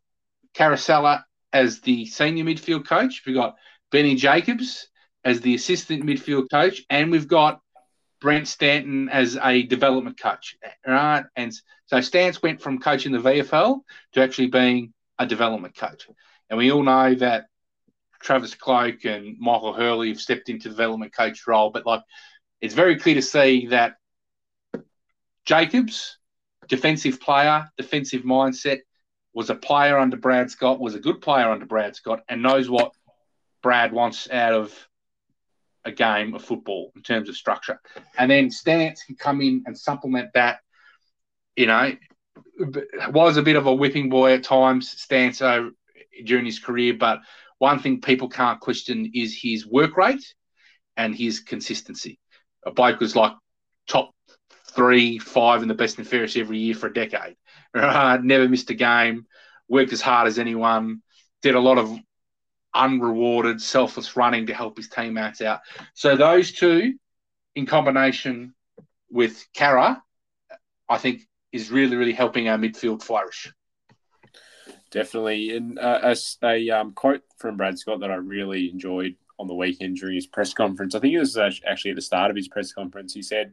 Caracella 0.55 1.25
as 1.53 1.81
the 1.81 2.07
senior 2.07 2.45
midfield 2.45 2.87
coach. 2.87 3.23
We've 3.27 3.37
got 3.37 3.57
Benny 3.91 4.15
Jacobs 4.15 4.89
as 5.25 5.41
the 5.41 5.55
assistant 5.55 6.05
midfield 6.05 6.51
coach, 6.51 6.83
and 6.91 7.11
we've 7.11 7.29
got 7.29 7.61
Brent 8.21 8.49
Stanton 8.49 9.09
as 9.09 9.39
a 9.43 9.63
development 9.63 10.19
coach. 10.19 10.57
Right, 10.87 11.25
and 11.37 11.53
so 11.87 12.01
Stance 12.01 12.43
went 12.43 12.61
from 12.61 12.79
coaching 12.79 13.13
the 13.13 13.19
VFL 13.19 13.81
to 14.13 14.23
actually 14.23 14.49
being 14.49 14.93
a 15.19 15.27
development 15.27 15.77
coach, 15.77 16.09
and 16.51 16.59
we 16.59 16.71
all 16.73 16.83
know 16.83 17.15
that 17.15 17.47
Travis 18.21 18.55
Cloke 18.55 19.05
and 19.05 19.39
Michael 19.39 19.73
Hurley 19.73 20.09
have 20.09 20.21
stepped 20.21 20.49
into 20.49 20.69
development 20.69 21.15
coach 21.15 21.47
role, 21.47 21.71
but 21.71 21.87
like 21.87 22.03
it's 22.61 22.75
very 22.75 22.99
clear 22.99 23.15
to 23.15 23.23
see 23.23 23.67
that 23.69 23.97
Jacobs, 25.45 26.19
defensive 26.69 27.21
player, 27.21 27.71
defensive 27.77 28.23
mindset, 28.23 28.81
was 29.33 29.51
a 29.51 29.55
player 29.55 29.99
under 29.99 30.17
Brad 30.17 30.51
Scott, 30.51 30.81
was 30.81 30.95
a 30.95 31.01
good 31.01 31.21
player 31.21 31.51
under 31.51 31.67
Brad 31.67 31.95
Scott, 31.95 32.23
and 32.29 32.43
knows 32.43 32.69
what 32.69 32.93
Brad 33.63 33.93
wants 33.93 34.29
out 34.31 34.55
of 34.55 34.89
a 35.87 35.93
game 35.93 36.35
of 36.35 36.45
football 36.45 36.93
in 36.97 37.03
terms 37.03 37.29
of 37.29 37.37
structure. 37.37 37.81
And 38.19 38.31
then 38.31 38.51
Stance 38.51 39.05
can 39.05 39.15
come 39.15 39.41
in 39.41 39.63
and 39.67 39.79
supplement 39.79 40.33
that. 40.35 40.59
You 41.57 41.67
know, 41.67 41.93
was 43.11 43.39
a 43.39 43.43
bit 43.43 43.57
of 43.57 43.67
a 43.67 43.75
whipping 43.75 44.11
boy 44.11 44.35
at 44.35 44.45
times, 44.45 44.91
Stance 44.91 45.39
during 45.39 46.45
his 46.45 46.59
career, 46.59 46.95
but 46.95 47.21
one 47.59 47.79
thing 47.79 48.01
people 48.01 48.29
can't 48.29 48.61
question 48.61 49.13
is 49.15 49.39
his 49.41 49.67
work 49.67 49.97
rate 49.97 50.35
and 50.97 51.15
his 51.15 51.41
consistency. 51.41 52.19
A 52.67 52.71
bloke 52.71 53.01
was 53.01 53.17
like 53.17 53.33
top 53.89 54.11
three, 54.75 55.19
five 55.19 55.63
in 55.63 55.69
the 55.69 55.75
best 55.75 55.99
and 55.99 56.07
fairest 56.07 56.37
every 56.37 56.59
year 56.59 56.75
for 56.75 56.89
a 56.89 56.93
decade. 56.93 57.37
Uh, 57.73 58.19
never 58.23 58.49
missed 58.49 58.71
a 58.71 58.75
game, 58.75 59.27
worked 59.69 59.93
as 59.93 60.03
hard 60.03 60.29
as 60.29 60.39
anyone, 60.39 61.03
did 61.43 61.55
a 61.55 61.61
lot 61.61 61.79
of 61.79 61.97
unrewarded, 62.77 63.61
selfless 63.61 64.17
running 64.17 64.47
to 64.47 64.55
help 64.55 64.77
his 64.77 64.89
teammates 64.89 65.41
out. 65.41 65.61
So 65.95 66.17
those 66.17 66.53
two, 66.53 66.95
in 67.55 67.67
combination 67.67 68.55
with 69.11 69.47
Kara, 69.55 70.03
I 70.89 70.99
think 70.99 71.23
is 71.53 71.71
really, 71.71 71.97
really 71.97 72.13
helping 72.13 72.49
our 72.49 72.59
midfield 72.59 73.03
flourish. 73.03 73.53
Definitely. 74.91 75.57
And 75.57 75.79
uh, 75.79 76.15
a, 76.15 76.17
a 76.47 76.71
um, 76.71 76.93
quote 76.93 77.23
from 77.39 77.57
Brad 77.57 77.79
Scott 77.79 78.01
that 78.01 78.11
I 78.11 78.17
really 78.17 78.71
enjoyed 78.71 79.17
on 79.39 79.47
the 79.47 79.55
weekend 79.55 79.97
during 79.97 80.15
his 80.15 80.27
press 80.27 80.55
conference, 80.55 80.95
I 80.95 81.01
think 81.01 81.15
it 81.15 81.19
was 81.19 81.37
actually 81.37 81.91
at 81.91 81.97
the 81.97 82.03
start 82.03 82.31
of 82.31 82.37
his 82.37 82.49
press 82.49 82.73
conference, 82.73 83.13
he 83.13 83.23
said, 83.23 83.53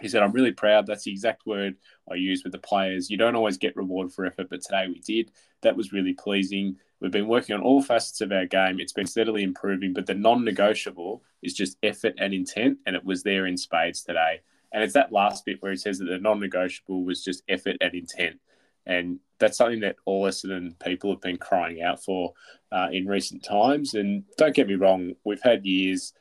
he 0.00 0.08
said, 0.08 0.22
I'm 0.22 0.32
really 0.32 0.52
proud. 0.52 0.86
That's 0.86 1.04
the 1.04 1.10
exact 1.10 1.44
word 1.44 1.76
I 2.10 2.14
use 2.14 2.44
with 2.44 2.52
the 2.52 2.58
players. 2.58 3.10
You 3.10 3.16
don't 3.16 3.34
always 3.34 3.58
get 3.58 3.76
reward 3.76 4.12
for 4.12 4.26
effort, 4.26 4.48
but 4.48 4.62
today 4.62 4.86
we 4.86 5.00
did. 5.00 5.32
That 5.62 5.76
was 5.76 5.92
really 5.92 6.14
pleasing. 6.14 6.76
We've 7.00 7.12
been 7.12 7.28
working 7.28 7.54
on 7.54 7.62
all 7.62 7.82
facets 7.82 8.20
of 8.20 8.32
our 8.32 8.46
game. 8.46 8.80
It's 8.80 8.92
been 8.92 9.06
steadily 9.06 9.42
improving, 9.42 9.92
but 9.92 10.06
the 10.06 10.14
non 10.14 10.44
negotiable 10.44 11.22
is 11.42 11.54
just 11.54 11.76
effort 11.82 12.14
and 12.18 12.34
intent, 12.34 12.78
and 12.86 12.96
it 12.96 13.04
was 13.04 13.22
there 13.22 13.46
in 13.46 13.56
spades 13.56 14.02
today. 14.02 14.40
And 14.72 14.82
it's 14.82 14.94
that 14.94 15.12
last 15.12 15.44
bit 15.44 15.62
where 15.62 15.70
he 15.70 15.78
says 15.78 15.98
that 15.98 16.06
the 16.06 16.18
non 16.18 16.40
negotiable 16.40 17.04
was 17.04 17.24
just 17.24 17.42
effort 17.48 17.76
and 17.80 17.94
intent. 17.94 18.40
And 18.86 19.20
that's 19.38 19.58
something 19.58 19.80
that 19.80 19.96
all 20.06 20.24
Essendon 20.24 20.78
people 20.80 21.10
have 21.10 21.20
been 21.20 21.36
crying 21.36 21.82
out 21.82 22.02
for 22.02 22.32
uh, 22.72 22.88
in 22.90 23.06
recent 23.06 23.44
times. 23.44 23.94
And 23.94 24.24
don't 24.36 24.54
get 24.54 24.66
me 24.66 24.74
wrong, 24.74 25.12
we've 25.24 25.42
had 25.42 25.64
years. 25.64 26.14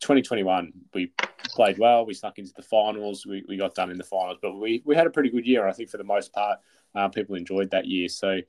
2021, 0.00 0.72
we 0.94 1.12
played 1.44 1.78
well. 1.78 2.04
We 2.04 2.14
snuck 2.14 2.38
into 2.38 2.52
the 2.54 2.62
finals. 2.62 3.24
We, 3.24 3.44
we 3.48 3.56
got 3.56 3.74
done 3.74 3.90
in 3.90 3.98
the 3.98 4.04
finals, 4.04 4.38
but 4.42 4.58
we, 4.58 4.82
we 4.84 4.96
had 4.96 5.06
a 5.06 5.10
pretty 5.10 5.30
good 5.30 5.46
year. 5.46 5.66
I 5.66 5.72
think 5.72 5.90
for 5.90 5.96
the 5.96 6.04
most 6.04 6.32
part, 6.32 6.58
uh, 6.94 7.08
people 7.08 7.36
enjoyed 7.36 7.70
that 7.70 7.86
year. 7.86 8.08
So 8.08 8.40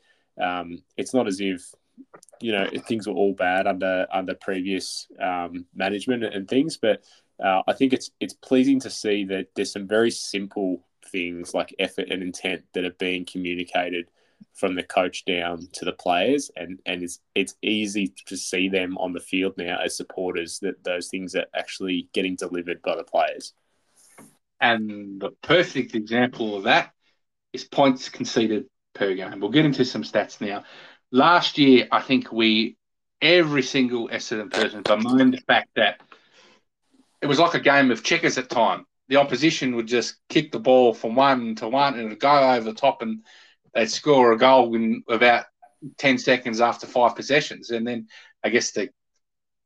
um, 0.42 0.84
it's 0.98 1.14
not 1.14 1.28
as 1.28 1.40
if 1.40 1.74
you 2.42 2.52
know 2.52 2.68
things 2.88 3.08
were 3.08 3.14
all 3.14 3.34
bad 3.34 3.68
under 3.68 4.08
under 4.12 4.34
previous 4.36 5.08
um, 5.22 5.66
management 5.76 6.24
and 6.24 6.48
things, 6.48 6.78
but 6.78 7.04
uh, 7.44 7.62
I 7.68 7.74
think 7.74 7.94
it's 7.94 8.12
it's 8.20 8.34
pleasing 8.34 8.80
to 8.82 8.90
see 8.90 9.26
that 9.26 9.48
there's 9.56 9.72
some 9.72 9.88
very 9.88 10.12
simple 10.12 10.86
things 11.12 11.54
like 11.54 11.76
effort 11.80 12.10
and 12.10 12.24
intent 12.24 12.64
that 12.74 12.86
are 12.86 12.96
being 13.00 13.26
communicated 13.26 14.10
from 14.54 14.76
the 14.76 14.84
coach 14.84 15.26
down 15.26 15.68
to 15.74 15.86
the 15.86 15.94
players 15.94 16.52
and 16.56 16.80
and 16.86 17.02
it's 17.02 17.20
it's 17.34 17.56
easy 17.62 18.14
to 18.26 18.38
see 18.38 18.70
them 18.70 18.98
on 18.98 19.14
the 19.14 19.20
field 19.20 19.54
now 19.58 19.80
as 19.84 19.96
supporters 19.96 20.60
that 20.60 20.84
those 20.84 21.08
things 21.08 21.36
are 21.36 21.46
actually 21.56 22.10
getting 22.14 22.36
delivered 22.36 22.82
by 22.82 22.96
the 22.96 23.04
players. 23.04 23.54
And 24.60 25.20
the 25.20 25.32
perfect 25.42 25.96
example 25.96 26.56
of 26.56 26.64
that 26.64 26.92
is 27.52 27.64
points 27.64 28.10
conceded 28.10 28.66
per 28.94 29.14
game 29.14 29.40
we'll 29.40 29.50
get 29.50 29.66
into 29.66 29.86
some 29.86 30.04
stats 30.04 30.40
now 30.42 30.64
last 31.12 31.58
year 31.58 31.88
i 31.92 32.02
think 32.02 32.32
we 32.32 32.78
every 33.22 33.64
single 33.64 34.10
Essendon 34.10 34.52
person 34.52 34.82
bemoaned 34.82 35.34
the 35.34 35.42
fact 35.48 35.70
that 35.76 36.02
it 37.22 37.28
was 37.28 37.40
like 37.40 37.54
a 37.54 37.60
game 37.60 37.90
of 37.90 38.04
checkers 38.04 38.38
at 38.38 38.50
time 38.50 38.86
the 39.08 39.18
opposition 39.18 39.76
would 39.76 39.88
just 39.88 40.16
kick 40.30 40.52
the 40.52 40.60
ball 40.60 40.94
from 40.94 41.16
one 41.16 41.56
to 41.56 41.68
one 41.68 41.94
and 41.94 42.04
it 42.04 42.10
would 42.10 42.20
go 42.20 42.52
over 42.52 42.66
the 42.66 42.74
top 42.74 43.02
and 43.02 43.24
they'd 43.74 43.90
score 43.90 44.32
a 44.32 44.38
goal 44.38 44.74
in 44.76 45.04
about 45.10 45.46
10 45.98 46.18
seconds 46.18 46.62
after 46.62 46.88
five 46.88 47.16
possessions. 47.16 47.70
And 47.72 47.86
then 47.86 48.08
I 48.44 48.50
guess 48.50 48.72
the 48.72 48.90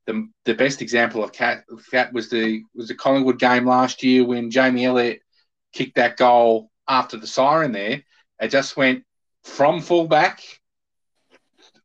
the, 0.05 0.29
the 0.45 0.53
best 0.53 0.81
example 0.81 1.21
of 1.21 1.33
Cat, 1.33 1.65
Cat 1.91 2.13
was 2.13 2.29
the 2.29 2.63
was 2.73 2.87
the 2.87 2.95
Collingwood 2.95 3.39
game 3.39 3.65
last 3.65 4.03
year 4.03 4.25
when 4.25 4.51
Jamie 4.51 4.85
Elliott 4.85 5.21
kicked 5.73 5.95
that 5.95 6.15
goal 6.15 6.71
after 6.87 7.17
the 7.17 7.27
siren 7.27 7.73
there. 7.73 8.03
It 8.39 8.47
just 8.47 8.77
went 8.77 9.03
from 9.47 9.81
fullback 9.81 10.43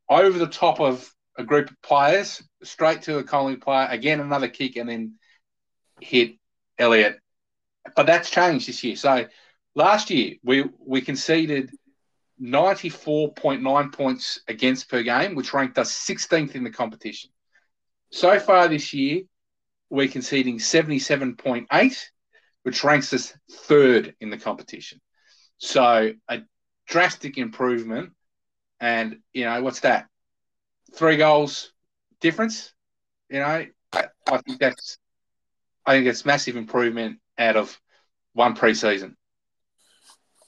over 0.09 0.39
the 0.39 0.47
top 0.47 0.81
of 0.81 1.11
a 1.39 1.45
group 1.45 1.71
of 1.71 1.81
players, 1.81 2.43
straight 2.63 3.03
to 3.03 3.19
a 3.19 3.25
Collingwood 3.25 3.63
player, 3.63 3.89
again 3.91 4.21
another 4.21 4.49
kick, 4.49 4.77
and 4.77 4.89
then 4.89 5.15
hit 6.01 6.37
Elliott. 6.79 7.19
But 7.97 8.07
that's 8.07 8.31
changed 8.31 8.69
this 8.69 8.85
year. 8.85 8.97
So 8.97 9.27
last 9.75 10.11
year 10.11 10.35
we 10.45 10.65
we 10.79 11.01
conceded 11.01 11.71
94.9 12.41 13.93
points 13.93 14.41
against 14.49 14.91
per 14.91 15.03
game, 15.03 15.35
which 15.35 15.55
ranked 15.55 15.79
us 15.79 15.93
16th 15.93 16.55
in 16.55 16.65
the 16.65 16.71
competition. 16.71 17.31
So 18.11 18.39
far 18.39 18.69
this 18.69 18.93
year, 18.93 19.23
we're 19.89 20.09
conceding 20.09 20.59
77.8, 20.59 22.05
which 22.65 22.85
ranks 22.85 23.13
us 23.13 23.33
third 23.51 24.15
in 24.21 24.31
the 24.31 24.39
competition. 24.39 25.01
So 25.59 26.13
a 26.29 26.43
drastic 26.87 27.39
improvement. 27.39 28.13
And, 28.81 29.19
you 29.33 29.45
know, 29.45 29.63
what's 29.63 29.81
that? 29.81 30.07
Three 30.95 31.17
goals 31.17 31.73
difference. 32.21 32.73
You 33.29 33.41
know, 33.41 33.67
I, 33.93 34.39
think 34.47 34.59
that's 34.59 34.99
I 35.85 35.93
think 35.93 36.07
it's 36.07 36.25
massive 36.25 36.57
improvement 36.57 37.19
out 37.39 37.57
of 37.57 37.79
one 38.33 38.55
preseason. 38.55 39.15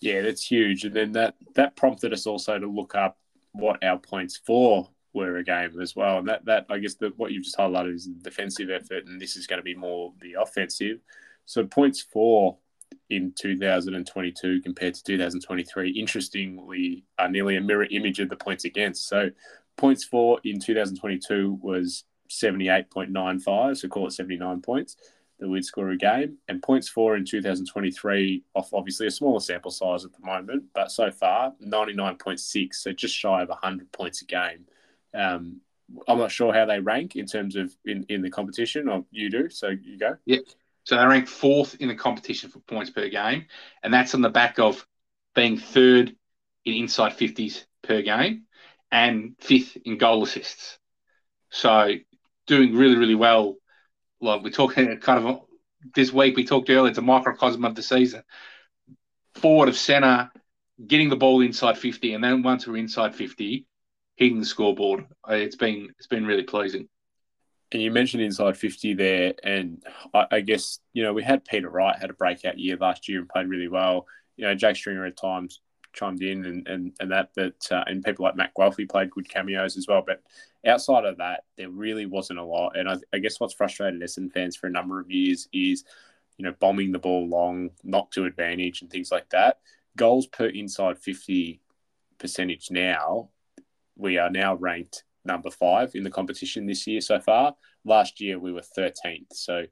Yeah, 0.01 0.22
that's 0.22 0.47
huge. 0.47 0.85
And 0.85 0.95
then 0.95 1.12
that 1.12 1.35
that 1.55 1.76
prompted 1.76 2.12
us 2.12 2.26
also 2.26 2.59
to 2.59 2.66
look 2.66 2.95
up 2.95 3.18
what 3.53 3.82
our 3.85 3.99
points 3.99 4.41
for 4.47 4.89
were 5.12 5.37
a 5.37 5.45
game 5.45 5.80
as 5.80 5.95
well. 5.95 6.18
And 6.18 6.28
that 6.28 6.45
that 6.47 6.66
I 6.70 6.78
guess 6.78 6.95
that 6.97 7.18
what 7.18 7.32
you've 7.32 7.45
just 7.45 7.57
highlighted 7.57 7.95
is 7.95 8.07
the 8.07 8.22
defensive 8.22 8.70
effort, 8.70 9.07
and 9.07 9.20
this 9.20 9.37
is 9.37 9.47
going 9.47 9.59
to 9.59 9.64
be 9.64 9.74
more 9.74 10.12
the 10.20 10.35
offensive. 10.35 10.99
So 11.47 11.66
points 11.66 12.01
for 12.01 12.59
in 13.11 13.33
2022 13.33 14.63
compared 14.63 14.95
to 14.95 15.05
2023, 15.05 15.91
interestingly, 15.91 17.05
are 17.19 17.29
nearly 17.29 17.57
a 17.57 17.61
mirror 17.61 17.87
image 17.91 18.21
of 18.21 18.29
the 18.29 18.37
points 18.37 18.65
against. 18.65 19.09
So 19.09 19.31
points 19.77 20.05
for 20.05 20.41
in 20.45 20.61
2022 20.61 21.59
was 21.61 22.05
78.95, 22.31 23.77
so 23.77 23.89
call 23.89 24.07
it 24.07 24.13
79 24.13 24.61
points 24.63 24.97
that 25.39 25.49
we'd 25.49 25.65
score 25.65 25.91
a 25.91 25.97
game. 25.97 26.39
And 26.49 26.63
points 26.63 26.89
for 26.89 27.17
in 27.17 27.25
2023, 27.25 28.45
off 28.55 28.73
obviously 28.73 29.07
a 29.07 29.11
smaller 29.11 29.41
sample 29.41 29.71
size 29.71 30.05
at 30.05 30.13
the 30.13 30.25
moment, 30.25 30.65
but 30.75 30.91
so 30.91 31.11
far 31.11 31.53
99.6, 31.63 32.75
so 32.75 32.93
just 32.93 33.15
shy 33.15 33.43
of 33.43 33.49
100 33.49 33.91
points 33.93 34.23
a 34.23 34.27
game. 34.27 34.67
Um, 35.13 35.61
I'm 36.09 36.19
not 36.19 36.33
sure 36.33 36.53
how 36.53 36.65
they 36.65 36.81
rank 36.81 37.17
in 37.17 37.27
terms 37.27 37.57
of 37.57 37.75
in, 37.85 38.07
in 38.09 38.23
the 38.23 38.31
competition, 38.31 38.89
or 38.89 39.05
you 39.11 39.29
do, 39.31 39.51
so 39.51 39.69
you 39.69 39.99
go. 39.99 40.17
Yeah. 40.25 40.39
So 40.85 40.97
they 40.97 41.07
rank 41.07 41.28
fourth 41.28 41.76
in 41.80 41.89
the 41.89 41.95
competition 41.95 42.51
for 42.51 42.61
points 42.61 42.91
per 42.91 43.09
game, 43.09 43.47
and 43.82 43.93
that's 43.93 44.14
on 44.14 44.20
the 44.20 44.30
back 44.30 44.59
of 44.59 44.87
being 45.35 45.59
third 45.59 46.14
in 46.64 46.74
inside 46.74 47.12
50s 47.12 47.64
per 47.82 48.03
game 48.03 48.45
and 48.91 49.35
fifth 49.41 49.76
in 49.85 49.99
goal 49.99 50.22
assists. 50.22 50.78
So 51.51 51.95
doing 52.47 52.74
really, 52.74 52.97
really 52.97 53.14
well. 53.14 53.57
Like 54.20 54.43
we're 54.43 54.51
talking 54.51 54.99
kind 55.01 55.26
of 55.26 55.41
this 55.95 56.12
week, 56.12 56.37
we 56.37 56.45
talked 56.45 56.70
earlier, 56.70 56.91
it's 56.91 56.99
a 56.99 57.03
microcosm 57.03 57.64
of 57.64 57.74
the 57.74 57.82
season. 57.82 58.22
Forward 59.35 59.68
of 59.68 59.76
centre, 59.76 60.30
getting 60.87 61.09
the 61.09 61.16
ball 61.16 61.41
inside 61.41 61.76
50, 61.76 62.14
and 62.14 62.22
then 62.22 62.43
once 62.43 62.66
we're 62.66 62.76
inside 62.76 63.14
50, 63.14 63.66
hitting 64.16 64.41
the 64.41 64.47
scoreboard. 64.47 65.07
Uh, 65.28 65.35
it's 65.35 65.57
been 65.57 65.89
it's 65.99 66.07
been 66.07 66.26
really 66.26 66.45
pleasing. 66.45 66.89
And 67.75 67.83
you 67.83 67.91
mentioned 67.91 68.22
inside 68.22 68.57
50 68.57 68.95
there, 68.95 69.35
and 69.43 69.83
I, 70.14 70.27
I, 70.31 70.41
guess, 70.43 70.79
you 70.93 71.03
know, 71.03 71.12
we 71.12 71.25
had 71.25 71.45
Peter 71.45 71.68
Wright 71.68 71.99
had 71.99 72.09
a 72.09 72.14
breakout 72.14 72.57
year 72.57 72.77
last 72.77 73.09
year 73.09 73.18
and 73.18 73.29
played 73.29 73.49
really 73.49 73.66
well. 73.66 74.07
You 74.37 74.47
know, 74.47 74.55
Jake 74.55 74.77
Stringer 74.77 75.05
at 75.05 75.16
times 75.16 75.61
chimed 75.93 76.22
in 76.22 76.45
and, 76.45 76.68
and, 76.68 76.93
and 77.01 77.11
that, 77.11 77.31
but, 77.35 77.57
uh, 77.72 77.83
and 77.89 78.05
people 78.05 78.25
like 78.25 78.37
Matt 78.37 78.55
Guelfi 78.57 78.89
played 78.89 79.11
good 79.11 79.29
cameos 79.29 79.77
as 79.77 79.89
well. 79.89 80.05
But 80.07 80.22
outside 80.64 81.05
of 81.05 81.18
that, 81.18 81.43
there 81.59 81.68
really 81.68 82.07
wasn't 82.07 82.39
a 82.39 82.45
lot. 82.45 82.77
And 82.77 82.89
I, 82.89 82.97
I 83.12 83.18
guess 83.18 83.41
what's 83.41 83.55
frustrated 83.55 84.01
Essendon 84.01 84.33
fans 84.33 84.55
for 84.55 84.68
a 84.68 84.70
number 84.70 85.01
of 85.01 85.11
years 85.11 85.49
is, 85.53 85.83
you 86.37 86.45
know, 86.45 86.55
bombing 86.61 86.93
the 86.93 87.01
ball 87.01 87.29
long, 87.29 87.70
not 87.83 88.12
to 88.12 88.25
advantage 88.25 88.83
and 88.83 88.91
things 88.91 89.11
like 89.11 89.29
that. 89.31 89.59
Goals 89.97 90.29
per 90.29 90.47
inside 90.47 91.01
50 91.01 91.61
percentage 92.18 92.70
now, 92.70 93.31
we 93.97 94.16
are 94.18 94.31
now 94.31 94.55
ranked 94.55 95.03
number 95.25 95.51
five 95.51 95.95
in 95.95 96.03
the 96.03 96.11
competition 96.11 96.66
this 96.66 96.87
year 96.87 97.01
so 97.01 97.20
far. 97.20 97.55
Last 97.85 98.20
year 98.20 98.39
we 98.39 98.53
were 98.53 98.62
13th. 98.77 99.33
So 99.33 99.64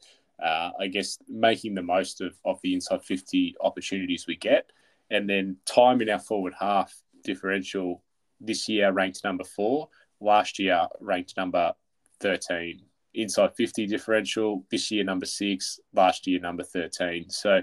uh, 0.42 0.70
I 0.78 0.88
guess 0.88 1.18
making 1.28 1.74
the 1.74 1.82
most 1.82 2.20
of, 2.20 2.34
of 2.44 2.59
the 2.62 2.74
inside 2.74 3.03
50 3.05 3.57
opportunities 3.61 4.26
we 4.26 4.36
get. 4.36 4.70
And 5.11 5.28
then 5.28 5.57
time 5.66 6.00
in 6.00 6.09
our 6.09 6.18
forward 6.18 6.55
half 6.59 6.94
differential 7.22 8.03
this 8.40 8.68
year 8.68 8.90
ranked 8.92 9.22
number 9.24 9.44
four. 9.44 9.88
Last 10.20 10.59
year 10.59 10.86
ranked 11.00 11.36
number 11.36 11.72
13. 12.20 12.80
Inside 13.14 13.55
50 13.55 13.86
differential 13.86 14.64
this 14.70 14.90
year 14.90 15.05
number 15.05 15.26
six. 15.26 15.78
Last 15.94 16.26
year 16.26 16.40
number 16.40 16.62
13. 16.62 17.28
So 17.30 17.62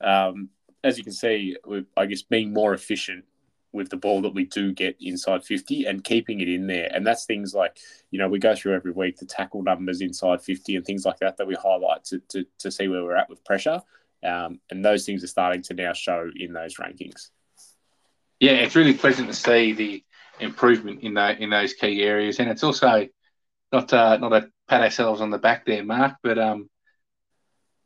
um, 0.00 0.50
as 0.84 0.98
you 0.98 1.04
can 1.04 1.12
see, 1.12 1.56
I 1.96 2.06
guess 2.06 2.22
being 2.22 2.52
more 2.52 2.74
efficient 2.74 3.24
with 3.72 3.88
the 3.88 3.96
ball 3.96 4.22
that 4.22 4.34
we 4.34 4.44
do 4.44 4.72
get 4.72 4.96
inside 5.00 5.44
50 5.44 5.84
and 5.84 6.02
keeping 6.02 6.40
it 6.40 6.48
in 6.48 6.66
there. 6.66 6.90
And 6.92 7.06
that's 7.06 7.24
things 7.24 7.54
like, 7.54 7.78
you 8.10 8.18
know, 8.18 8.28
we 8.28 8.38
go 8.38 8.54
through 8.54 8.74
every 8.74 8.90
week 8.90 9.18
the 9.18 9.26
tackle 9.26 9.62
numbers 9.62 10.00
inside 10.00 10.42
50 10.42 10.76
and 10.76 10.84
things 10.84 11.04
like 11.04 11.18
that 11.18 11.36
that 11.36 11.46
we 11.46 11.54
highlight 11.54 12.04
to, 12.06 12.20
to, 12.30 12.44
to 12.58 12.70
see 12.70 12.88
where 12.88 13.04
we're 13.04 13.16
at 13.16 13.28
with 13.28 13.44
pressure. 13.44 13.80
Um, 14.24 14.60
and 14.70 14.84
those 14.84 15.06
things 15.06 15.24
are 15.24 15.28
starting 15.28 15.62
to 15.62 15.74
now 15.74 15.92
show 15.92 16.30
in 16.34 16.52
those 16.52 16.76
rankings. 16.76 17.30
Yeah, 18.38 18.52
it's 18.52 18.76
really 18.76 18.94
pleasant 18.94 19.28
to 19.28 19.34
see 19.34 19.72
the 19.72 20.04
improvement 20.40 21.02
in 21.02 21.14
that 21.14 21.40
in 21.40 21.50
those 21.50 21.74
key 21.74 22.02
areas, 22.02 22.40
and 22.40 22.50
it's 22.50 22.64
also 22.64 23.06
not 23.72 23.92
uh, 23.92 24.16
not 24.16 24.32
a 24.32 24.50
pat 24.68 24.82
ourselves 24.82 25.20
on 25.20 25.30
the 25.30 25.38
back 25.38 25.66
there, 25.66 25.84
Mark, 25.84 26.16
but 26.22 26.38
um, 26.38 26.68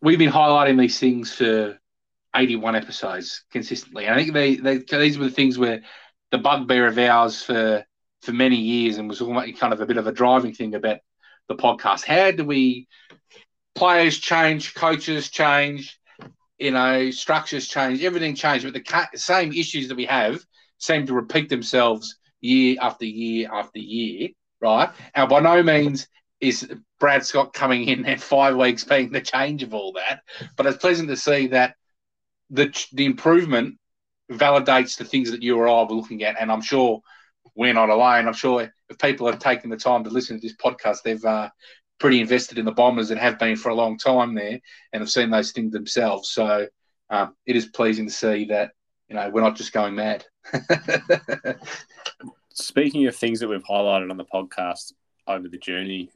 we've 0.01 0.19
been 0.19 0.31
highlighting 0.31 0.79
these 0.79 0.99
things 0.99 1.33
for 1.33 1.79
81 2.35 2.77
episodes 2.77 3.45
consistently. 3.53 4.07
And 4.07 4.15
I 4.15 4.19
think 4.19 4.33
they, 4.33 4.57
they 4.57 4.79
these 4.79 5.19
were 5.19 5.25
the 5.25 5.31
things 5.31 5.59
where 5.59 5.81
the 6.31 6.39
bugbear 6.39 6.87
of 6.87 6.99
ours 6.99 7.43
for 7.43 7.85
for 8.23 8.33
many 8.33 8.57
years 8.57 8.97
and 8.99 9.09
was 9.09 9.21
almost 9.21 9.59
kind 9.59 9.73
of 9.73 9.81
a 9.81 9.87
bit 9.87 9.99
of 9.99 10.07
a 10.07 10.13
driving 10.13 10.55
thing 10.55 10.75
about 10.75 10.99
the 11.49 11.55
podcast. 11.55 12.05
How 12.05 12.31
do 12.31 12.45
we 12.45 12.89
players 13.75 14.19
change, 14.19 14.75
coaches 14.75 15.31
change, 15.31 15.99
you 16.59 16.71
know, 16.71 17.11
structures 17.11 17.69
change, 17.69 18.03
everything 18.03 18.35
changed, 18.35 18.65
but 18.65 18.75
the 18.75 19.19
same 19.19 19.53
issues 19.53 19.89
that 19.89 19.97
we 19.97 20.07
have 20.07 20.41
seem 20.79 21.07
to 21.07 21.15
repeat 21.15 21.49
themselves 21.49 22.17
year 22.41 22.77
after 22.81 23.05
year 23.05 23.49
after 23.53 23.79
year, 23.79 24.29
right? 24.61 24.91
And 25.15 25.29
by 25.29 25.41
no 25.41 25.63
means 25.63 26.07
is 26.41 26.69
Brad 27.01 27.25
Scott 27.25 27.53
coming 27.53 27.89
in 27.89 28.07
and 28.07 28.23
five 28.35 28.57
weeks 28.57 28.85
being 28.85 29.11
the 29.11 29.21
change 29.21 29.63
of 29.63 29.75
all 29.75 29.93
that, 29.93 30.21
but 30.57 30.67
it's 30.67 30.79
pleasant 30.79 31.09
to 31.09 31.17
see 31.17 31.49
that 31.49 31.75
the 32.55 32.87
the 32.93 33.05
improvement 33.05 33.79
validates 34.31 34.97
the 34.97 35.05
things 35.05 35.31
that 35.31 35.43
you 35.43 35.59
or 35.59 35.69
I 35.69 35.83
were 35.83 35.97
looking 35.97 36.23
at, 36.23 36.41
and 36.41 36.51
I'm 36.51 36.63
sure 36.63 37.01
we're 37.55 37.75
not 37.75 37.91
alone. 37.91 38.27
I'm 38.27 38.35
sure 38.35 38.73
if 38.89 38.99
people 38.99 39.27
have 39.27 39.39
taken 39.39 39.71
the 39.71 39.77
time 39.77 40.05
to 40.05 40.11
listen 40.11 40.37
to 40.37 40.41
this 40.41 40.57
podcast, 40.57 40.99
they've 41.05 41.25
uh, 41.25 41.51
pretty 41.99 42.21
invested 42.21 42.59
in 42.59 42.65
the 42.65 42.73
Bombers 42.73 43.11
and 43.11 43.21
have 43.21 43.39
been 43.39 43.57
for 43.57 43.69
a 43.71 43.75
long 43.75 43.99
time 43.99 44.35
there, 44.35 44.61
and 44.93 45.01
have 45.01 45.11
seen 45.11 45.31
those 45.31 45.53
things 45.53 45.73
themselves. 45.73 46.31
So 46.31 46.67
um, 47.11 47.35
it 47.45 47.57
is 47.57 47.67
pleasing 47.67 48.07
to 48.07 48.13
see 48.13 48.47
that 48.47 48.71
you 49.09 49.17
know 49.17 49.29
we're 49.31 49.43
not 49.43 49.57
just 49.57 49.73
going 49.73 49.97
mad. 49.97 50.25
Speaking 52.55 53.07
of 53.07 53.17
things 53.17 53.41
that 53.41 53.49
we've 53.49 53.65
highlighted 53.65 54.11
on 54.11 54.17
the 54.17 54.25
podcast 54.25 54.93
over 55.27 55.49
the 55.49 55.59
journey, 55.59 56.11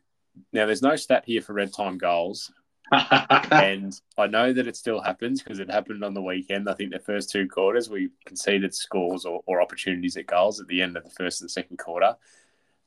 now 0.53 0.67
there's 0.67 0.83
no 0.83 0.95
stat 0.95 1.25
here 1.27 1.43
for 1.43 1.53
red 1.53 1.75
time 1.75 1.99
goals, 1.99 2.53
and 2.93 4.01
I 4.17 4.27
know 4.27 4.53
that 4.53 4.67
it 4.67 4.77
still 4.77 5.01
happens 5.01 5.43
because 5.43 5.59
it 5.59 5.71
happened 5.71 6.05
on 6.05 6.15
the 6.15 6.23
weekend. 6.23 6.69
I 6.69 6.75
think 6.75 6.93
the 6.93 6.99
first 6.99 7.31
two 7.31 7.49
quarters 7.49 7.91
we 7.91 8.11
conceded 8.25 8.75
scores 8.75 9.25
or, 9.25 9.43
or 9.47 9.61
opportunities 9.61 10.17
at 10.17 10.27
goals 10.27 10.61
at 10.61 10.69
the 10.69 10.81
end 10.83 10.97
of 10.97 11.05
the 11.05 11.11
first 11.11 11.41
and 11.41 11.51
second 11.51 11.79
quarter. 11.79 12.17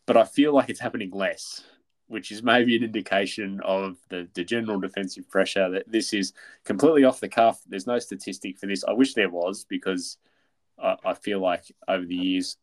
But 0.08 0.18
I 0.18 0.24
feel 0.24 0.54
like 0.54 0.70
it's 0.70 0.80
happening 0.80 1.12
less, 1.12 1.64
which 2.08 2.32
is 2.32 2.41
maybe 2.41 2.76
an 2.76 2.84
indication 2.84 3.62
of 3.64 3.97
the, 4.10 4.28
the 4.34 4.43
general 4.43 4.80
defensive 4.80 5.30
pressure 5.30 5.70
that 5.70 5.91
this 5.91 6.14
is 6.14 6.34
completely 6.66 7.04
off 7.04 7.20
the 7.20 7.30
cuff. 7.30 7.62
There's 7.68 7.88
no 7.88 7.99
statistic 7.99 8.58
for 8.58 8.66
this. 8.66 8.84
I 8.84 8.93
wish 8.93 9.14
there 9.14 9.30
was 9.30 9.66
because 9.66 10.18
I, 10.82 10.95
I 11.06 11.14
feel 11.14 11.39
like 11.39 11.64
over 11.88 12.06
the 12.06 12.16
years 12.16 12.58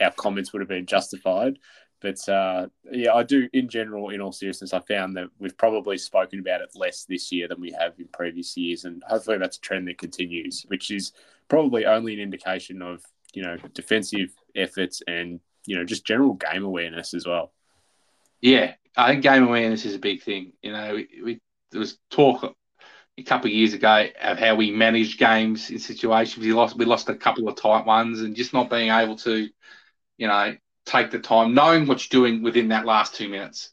our 0.00 0.12
comments 0.12 0.52
would 0.52 0.60
have 0.60 0.68
been 0.68 0.86
justified. 0.86 1.58
But 2.00 2.28
uh, 2.28 2.66
yeah, 2.92 3.14
I 3.14 3.22
do, 3.22 3.48
in 3.52 3.68
general, 3.68 4.10
in 4.10 4.20
all 4.20 4.32
seriousness, 4.32 4.74
I 4.74 4.80
found 4.80 5.16
that 5.16 5.28
we've 5.38 5.56
probably 5.56 5.96
spoken 5.98 6.40
about 6.40 6.60
it 6.60 6.70
less 6.74 7.04
this 7.04 7.32
year 7.32 7.48
than 7.48 7.60
we 7.60 7.72
have 7.72 7.94
in 7.98 8.06
previous 8.12 8.56
years. 8.56 8.84
And 8.84 9.02
hopefully 9.06 9.38
that's 9.38 9.56
a 9.56 9.60
trend 9.60 9.88
that 9.88 9.98
continues, 9.98 10.64
which 10.68 10.90
is 10.90 11.12
probably 11.48 11.86
only 11.86 12.12
an 12.14 12.20
indication 12.20 12.82
of, 12.82 13.02
you 13.32 13.42
know, 13.42 13.56
defensive 13.72 14.30
efforts 14.54 15.02
and, 15.08 15.40
you 15.66 15.76
know, 15.76 15.84
just 15.84 16.06
general 16.06 16.34
game 16.34 16.64
awareness 16.64 17.14
as 17.14 17.26
well. 17.26 17.52
Yeah, 18.42 18.74
I 18.96 19.10
think 19.10 19.22
game 19.22 19.44
awareness 19.44 19.86
is 19.86 19.94
a 19.94 19.98
big 19.98 20.22
thing. 20.22 20.52
You 20.62 20.72
know, 20.72 20.94
we, 20.94 21.08
we 21.24 21.40
there 21.70 21.80
was 21.80 21.98
talk 22.10 22.54
a 23.18 23.22
couple 23.22 23.48
of 23.48 23.54
years 23.54 23.72
ago 23.72 24.06
of 24.20 24.38
how 24.38 24.54
we 24.54 24.70
managed 24.70 25.18
games 25.18 25.70
in 25.70 25.78
situations. 25.78 26.44
We 26.44 26.52
lost 26.52 26.76
we 26.76 26.84
lost 26.84 27.08
a 27.08 27.14
couple 27.14 27.48
of 27.48 27.56
tight 27.56 27.86
ones, 27.86 28.20
and 28.20 28.36
just 28.36 28.52
not 28.52 28.70
being 28.70 28.90
able 28.90 29.16
to, 29.16 29.48
you 30.18 30.26
know, 30.26 30.54
take 30.86 31.10
the 31.10 31.18
time, 31.18 31.52
knowing 31.52 31.86
what 31.86 32.02
you're 32.02 32.22
doing 32.22 32.42
within 32.42 32.68
that 32.68 32.86
last 32.86 33.14
two 33.14 33.28
minutes. 33.28 33.70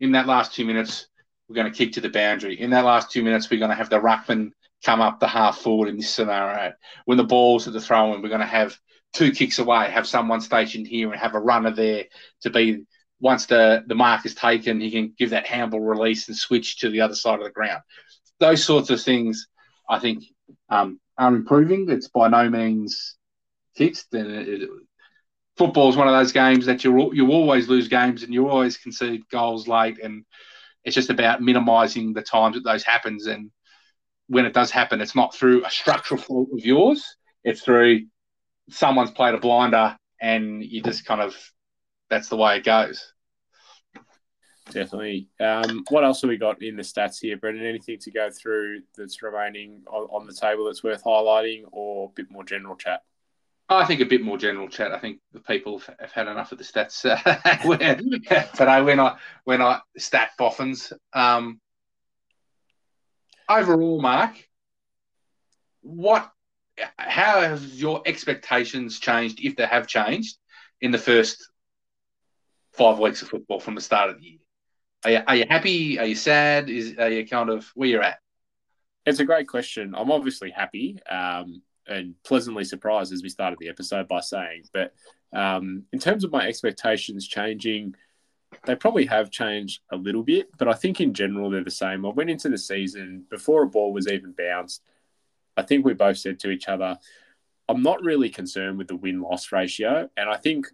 In 0.00 0.12
that 0.12 0.26
last 0.26 0.52
two 0.52 0.64
minutes, 0.64 1.06
we're 1.48 1.54
going 1.54 1.72
to 1.72 1.76
kick 1.76 1.92
to 1.92 2.00
the 2.00 2.10
boundary. 2.10 2.60
In 2.60 2.70
that 2.70 2.84
last 2.84 3.10
two 3.10 3.22
minutes, 3.22 3.48
we're 3.48 3.60
going 3.60 3.70
to 3.70 3.76
have 3.76 3.88
the 3.88 4.00
ruckman 4.00 4.50
come 4.84 5.00
up 5.00 5.20
the 5.20 5.28
half 5.28 5.58
forward 5.58 5.88
in 5.88 5.96
this 5.96 6.10
scenario. 6.10 6.74
When 7.06 7.16
the 7.16 7.24
ball's 7.24 7.66
at 7.66 7.72
the 7.72 7.80
throw 7.80 8.14
in, 8.14 8.20
we're 8.20 8.28
going 8.28 8.40
to 8.40 8.46
have 8.46 8.76
two 9.14 9.30
kicks 9.30 9.58
away, 9.58 9.90
have 9.90 10.06
someone 10.06 10.40
stationed 10.40 10.86
here 10.86 11.10
and 11.10 11.20
have 11.20 11.34
a 11.34 11.40
runner 11.40 11.70
there 11.70 12.04
to 12.42 12.50
be 12.50 12.84
once 13.20 13.46
the, 13.46 13.82
the 13.86 13.94
mark 13.94 14.26
is 14.26 14.34
taken, 14.34 14.80
he 14.80 14.90
can 14.90 15.14
give 15.16 15.30
that 15.30 15.46
handball 15.46 15.80
release 15.80 16.28
and 16.28 16.36
switch 16.36 16.78
to 16.78 16.90
the 16.90 17.00
other 17.00 17.14
side 17.14 17.38
of 17.38 17.44
the 17.44 17.50
ground. 17.50 17.82
Those 18.40 18.62
sorts 18.62 18.90
of 18.90 19.00
things, 19.00 19.46
I 19.88 19.98
think, 19.98 20.24
um, 20.68 21.00
are 21.16 21.34
improving. 21.34 21.88
It's 21.88 22.08
by 22.08 22.28
no 22.28 22.50
means 22.50 23.16
fixed, 23.74 24.12
and 24.12 24.30
it, 24.30 24.68
football 25.56 25.88
is 25.88 25.96
one 25.96 26.08
of 26.08 26.14
those 26.14 26.32
games 26.32 26.66
that 26.66 26.84
you 26.84 27.12
you 27.12 27.30
always 27.30 27.68
lose 27.68 27.88
games 27.88 28.22
and 28.22 28.32
you 28.32 28.48
always 28.48 28.76
concede 28.76 29.28
goals 29.30 29.68
late, 29.68 29.98
and 30.02 30.24
it's 30.84 30.94
just 30.94 31.10
about 31.10 31.42
minimising 31.42 32.12
the 32.12 32.22
times 32.22 32.56
that 32.56 32.64
those 32.64 32.84
happens. 32.84 33.26
And 33.26 33.50
when 34.28 34.46
it 34.46 34.54
does 34.54 34.70
happen, 34.70 35.00
it's 35.00 35.16
not 35.16 35.34
through 35.34 35.64
a 35.64 35.70
structural 35.70 36.20
fault 36.20 36.48
of 36.52 36.64
yours; 36.64 37.16
it's 37.44 37.62
through 37.62 38.06
someone's 38.70 39.10
played 39.10 39.34
a 39.34 39.38
blinder, 39.38 39.96
and 40.20 40.62
you 40.62 40.82
just 40.82 41.04
kind 41.04 41.20
of 41.20 41.34
that's 42.08 42.28
the 42.28 42.36
way 42.36 42.58
it 42.58 42.64
goes. 42.64 43.12
Definitely. 44.70 45.28
Um, 45.38 45.84
what 45.90 46.04
else 46.04 46.22
have 46.22 46.28
we 46.28 46.36
got 46.36 46.60
in 46.60 46.74
the 46.74 46.82
stats 46.82 47.20
here, 47.20 47.36
Brendan? 47.36 47.64
Anything 47.64 47.98
to 48.00 48.10
go 48.10 48.30
through 48.30 48.80
that's 48.96 49.22
remaining 49.22 49.82
on, 49.86 50.08
on 50.10 50.26
the 50.26 50.32
table 50.32 50.64
that's 50.64 50.82
worth 50.82 51.04
highlighting, 51.04 51.62
or 51.70 52.06
a 52.06 52.12
bit 52.14 52.30
more 52.30 52.44
general 52.44 52.74
chat? 52.74 53.02
I 53.68 53.84
think 53.84 54.00
a 54.00 54.06
bit 54.06 54.22
more 54.22 54.38
general 54.38 54.68
chat. 54.68 54.92
I 54.92 54.98
think 54.98 55.18
the 55.32 55.40
people 55.40 55.82
have 55.98 56.12
had 56.12 56.28
enough 56.28 56.52
of 56.52 56.58
the 56.58 56.64
stats 56.64 57.04
uh, 57.04 57.16
today 58.56 58.82
when 58.82 59.00
I 59.00 59.16
when 59.44 59.60
I 59.60 59.80
stat 59.98 60.30
boffins. 60.38 60.92
Um, 61.12 61.60
overall, 63.48 64.00
Mark, 64.00 64.36
what? 65.80 66.30
How 66.96 67.40
have 67.40 67.64
your 67.64 68.02
expectations 68.04 69.00
changed, 69.00 69.40
if 69.42 69.56
they 69.56 69.66
have 69.66 69.86
changed, 69.86 70.36
in 70.80 70.90
the 70.90 70.98
first 70.98 71.48
five 72.74 72.98
weeks 72.98 73.22
of 73.22 73.28
football 73.28 73.58
from 73.58 73.74
the 73.74 73.80
start 73.80 74.10
of 74.10 74.18
the 74.18 74.26
year? 74.26 74.38
Are 75.04 75.10
you, 75.10 75.20
are 75.26 75.36
you 75.36 75.44
happy? 75.48 75.98
Are 75.98 76.06
you 76.06 76.14
sad? 76.14 76.70
Is 76.70 76.96
are 76.98 77.10
you 77.10 77.26
kind 77.26 77.50
of 77.50 77.66
where 77.74 77.88
you're 77.88 78.02
at? 78.02 78.18
It's 79.06 79.20
a 79.20 79.24
great 79.24 79.48
question. 79.48 79.94
I'm 79.96 80.10
obviously 80.12 80.50
happy 80.50 80.98
um, 81.10 81.62
and 81.88 82.14
pleasantly 82.24 82.64
surprised 82.64 83.12
as 83.12 83.22
we 83.22 83.28
started 83.28 83.58
the 83.58 83.68
episode 83.68 84.08
by 84.08 84.20
saying, 84.20 84.64
but 84.72 84.94
um, 85.32 85.84
in 85.92 85.98
terms 85.98 86.24
of 86.24 86.32
my 86.32 86.46
expectations 86.46 87.26
changing, 87.26 87.94
they 88.64 88.74
probably 88.74 89.06
have 89.06 89.30
changed 89.30 89.82
a 89.90 89.96
little 89.96 90.22
bit, 90.22 90.48
but 90.58 90.68
I 90.68 90.72
think 90.72 91.00
in 91.00 91.14
general 91.14 91.50
they're 91.50 91.64
the 91.64 91.70
same. 91.70 92.06
I 92.06 92.10
went 92.10 92.30
into 92.30 92.48
the 92.48 92.58
season 92.58 93.24
before 93.28 93.62
a 93.62 93.68
ball 93.68 93.92
was 93.92 94.08
even 94.08 94.32
bounced. 94.32 94.82
I 95.56 95.62
think 95.62 95.84
we 95.84 95.94
both 95.94 96.18
said 96.18 96.38
to 96.40 96.50
each 96.50 96.68
other, 96.68 96.98
I'm 97.68 97.82
not 97.82 98.02
really 98.02 98.30
concerned 98.30 98.78
with 98.78 98.88
the 98.88 98.96
win 98.96 99.20
loss 99.20 99.50
ratio. 99.52 100.08
And 100.16 100.28
I 100.28 100.36
think 100.36 100.68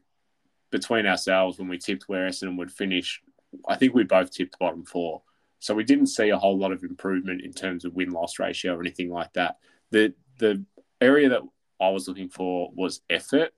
between 0.70 1.06
ourselves, 1.06 1.58
when 1.58 1.68
we 1.68 1.78
tipped 1.78 2.08
where 2.08 2.28
Essendon 2.28 2.58
would 2.58 2.70
finish, 2.70 3.22
I 3.66 3.76
think 3.76 3.94
we 3.94 4.04
both 4.04 4.30
tipped 4.30 4.58
bottom 4.58 4.84
four. 4.84 5.22
So 5.58 5.74
we 5.74 5.84
didn't 5.84 6.06
see 6.06 6.30
a 6.30 6.38
whole 6.38 6.58
lot 6.58 6.72
of 6.72 6.82
improvement 6.82 7.42
in 7.42 7.52
terms 7.52 7.84
of 7.84 7.94
win 7.94 8.10
loss 8.10 8.38
ratio 8.38 8.74
or 8.74 8.80
anything 8.80 9.10
like 9.10 9.32
that. 9.34 9.58
The 9.90 10.12
the 10.38 10.64
area 11.02 11.28
that 11.30 11.42
I 11.80 11.90
was 11.90 12.08
looking 12.08 12.28
for 12.28 12.70
was 12.74 13.00
effort 13.10 13.52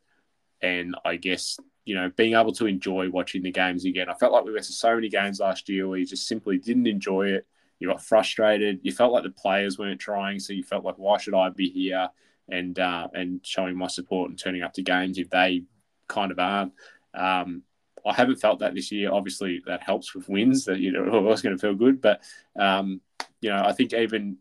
and 0.61 0.97
I 1.05 1.17
guess, 1.17 1.59
you 1.85 1.95
know, 1.95 2.11
being 2.17 2.35
able 2.35 2.53
to 2.55 2.67
enjoy 2.67 3.11
watching 3.11 3.43
the 3.43 3.51
games 3.51 3.85
again. 3.85 4.09
I 4.09 4.15
felt 4.15 4.33
like 4.33 4.45
we 4.45 4.53
went 4.53 4.65
to 4.67 4.73
so 4.73 4.95
many 4.95 5.09
games 5.09 5.41
last 5.41 5.69
year 5.69 5.87
where 5.87 5.99
you 5.99 6.07
just 6.07 6.27
simply 6.27 6.59
didn't 6.59 6.87
enjoy 6.87 7.29
it. 7.29 7.47
You 7.79 7.89
got 7.89 8.03
frustrated. 8.03 8.81
You 8.83 8.93
felt 8.93 9.13
like 9.13 9.25
the 9.25 9.31
players 9.31 9.79
weren't 9.79 10.01
trying, 10.01 10.39
so 10.39 10.53
you 10.53 10.63
felt 10.63 10.85
like 10.85 10.97
why 10.97 11.19
should 11.19 11.35
I 11.35 11.51
be 11.51 11.69
here 11.69 12.09
and 12.49 12.79
uh, 12.79 13.09
and 13.13 13.45
showing 13.45 13.77
my 13.77 13.89
support 13.89 14.31
and 14.31 14.39
turning 14.39 14.63
up 14.63 14.73
to 14.75 14.83
games 14.83 15.19
if 15.19 15.29
they 15.29 15.65
kind 16.09 16.31
of 16.31 16.39
aren't. 16.39 16.73
Um, 17.13 17.63
I 18.07 18.13
haven't 18.13 18.41
felt 18.41 18.61
that 18.61 18.75
this 18.75 18.93
year. 18.93 19.13
Obviously, 19.13 19.63
that 19.67 19.83
helps 19.83 20.15
with 20.15 20.29
wins. 20.29 20.65
That 20.67 20.79
you 20.79 20.93
know, 20.93 21.09
always 21.13 21.43
going 21.43 21.57
to 21.57 21.61
feel 21.61 21.75
good. 21.75 22.01
But 22.01 22.23
um, 22.59 23.01
you 23.41 23.51
know, 23.51 23.63
I 23.65 23.73
think 23.73 23.93
even 23.93 24.39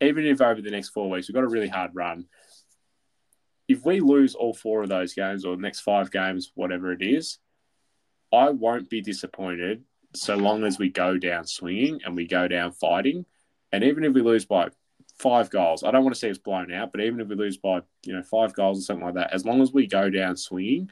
even 0.00 0.26
if 0.26 0.40
over 0.40 0.60
the 0.60 0.70
next 0.70 0.90
four 0.90 1.08
weeks 1.08 1.28
we've 1.28 1.34
got 1.34 1.44
a 1.44 1.48
really 1.48 1.68
hard 1.68 1.92
run, 1.94 2.26
if 3.68 3.84
we 3.84 4.00
lose 4.00 4.34
all 4.34 4.54
four 4.54 4.82
of 4.82 4.88
those 4.88 5.14
games 5.14 5.44
or 5.44 5.56
next 5.56 5.80
five 5.80 6.10
games, 6.10 6.52
whatever 6.54 6.92
it 6.92 7.02
is, 7.02 7.38
I 8.32 8.50
won't 8.50 8.90
be 8.90 9.00
disappointed 9.00 9.84
so 10.14 10.36
long 10.36 10.64
as 10.64 10.78
we 10.78 10.88
go 10.88 11.16
down 11.16 11.46
swinging 11.46 12.00
and 12.04 12.16
we 12.16 12.26
go 12.26 12.48
down 12.48 12.72
fighting. 12.72 13.24
And 13.72 13.84
even 13.84 14.04
if 14.04 14.12
we 14.12 14.20
lose 14.20 14.44
by 14.44 14.68
five 15.18 15.50
goals, 15.50 15.84
I 15.84 15.90
don't 15.90 16.04
want 16.04 16.14
to 16.14 16.20
see 16.20 16.30
us 16.30 16.38
blown 16.38 16.72
out, 16.72 16.92
but 16.92 17.00
even 17.00 17.20
if 17.20 17.28
we 17.28 17.34
lose 17.34 17.56
by 17.56 17.80
you 18.04 18.12
know 18.12 18.22
five 18.22 18.54
goals 18.54 18.78
or 18.78 18.82
something 18.82 19.06
like 19.06 19.14
that, 19.14 19.32
as 19.32 19.44
long 19.44 19.62
as 19.62 19.72
we 19.72 19.86
go 19.86 20.10
down 20.10 20.36
swinging 20.36 20.90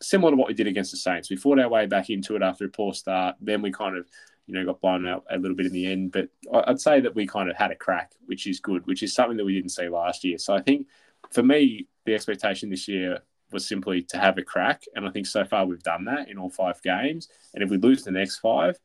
similar 0.00 0.32
to 0.32 0.36
what 0.36 0.48
we 0.48 0.54
did 0.54 0.66
against 0.66 0.90
the 0.90 0.96
Saints. 0.96 1.30
We 1.30 1.36
fought 1.36 1.58
our 1.58 1.68
way 1.68 1.86
back 1.86 2.10
into 2.10 2.36
it 2.36 2.42
after 2.42 2.64
a 2.64 2.68
poor 2.68 2.94
start. 2.94 3.36
Then 3.40 3.62
we 3.62 3.72
kind 3.72 3.96
of, 3.96 4.08
you 4.46 4.54
know, 4.54 4.64
got 4.64 4.80
blown 4.80 5.06
out 5.06 5.24
a 5.30 5.38
little 5.38 5.56
bit 5.56 5.66
in 5.66 5.72
the 5.72 5.90
end. 5.90 6.12
But 6.12 6.28
I'd 6.52 6.80
say 6.80 7.00
that 7.00 7.14
we 7.14 7.26
kind 7.26 7.50
of 7.50 7.56
had 7.56 7.70
a 7.70 7.76
crack, 7.76 8.12
which 8.26 8.46
is 8.46 8.60
good, 8.60 8.86
which 8.86 9.02
is 9.02 9.14
something 9.14 9.36
that 9.36 9.44
we 9.44 9.54
didn't 9.54 9.70
see 9.70 9.88
last 9.88 10.24
year. 10.24 10.38
So 10.38 10.54
I 10.54 10.62
think 10.62 10.86
for 11.30 11.42
me, 11.42 11.86
the 12.04 12.14
expectation 12.14 12.70
this 12.70 12.88
year 12.88 13.20
was 13.52 13.66
simply 13.66 14.02
to 14.02 14.18
have 14.18 14.38
a 14.38 14.42
crack. 14.42 14.82
And 14.94 15.06
I 15.06 15.10
think 15.10 15.26
so 15.26 15.44
far 15.44 15.66
we've 15.66 15.82
done 15.82 16.04
that 16.04 16.28
in 16.28 16.38
all 16.38 16.50
five 16.50 16.80
games. 16.82 17.28
And 17.54 17.62
if 17.62 17.70
we 17.70 17.78
lose 17.78 18.02
the 18.02 18.10
next 18.10 18.38
five, 18.38 18.78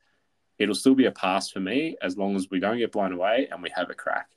it'll 0.57 0.75
still 0.75 0.95
be 0.95 1.05
a 1.05 1.11
pass 1.11 1.49
for 1.49 1.59
me 1.59 1.97
as 2.01 2.17
long 2.17 2.35
as 2.35 2.49
we 2.49 2.59
don't 2.59 2.77
get 2.77 2.91
blown 2.91 3.11
away 3.11 3.47
and 3.51 3.61
we 3.61 3.69
have 3.75 3.89
a 3.89 3.95
crack. 3.95 4.29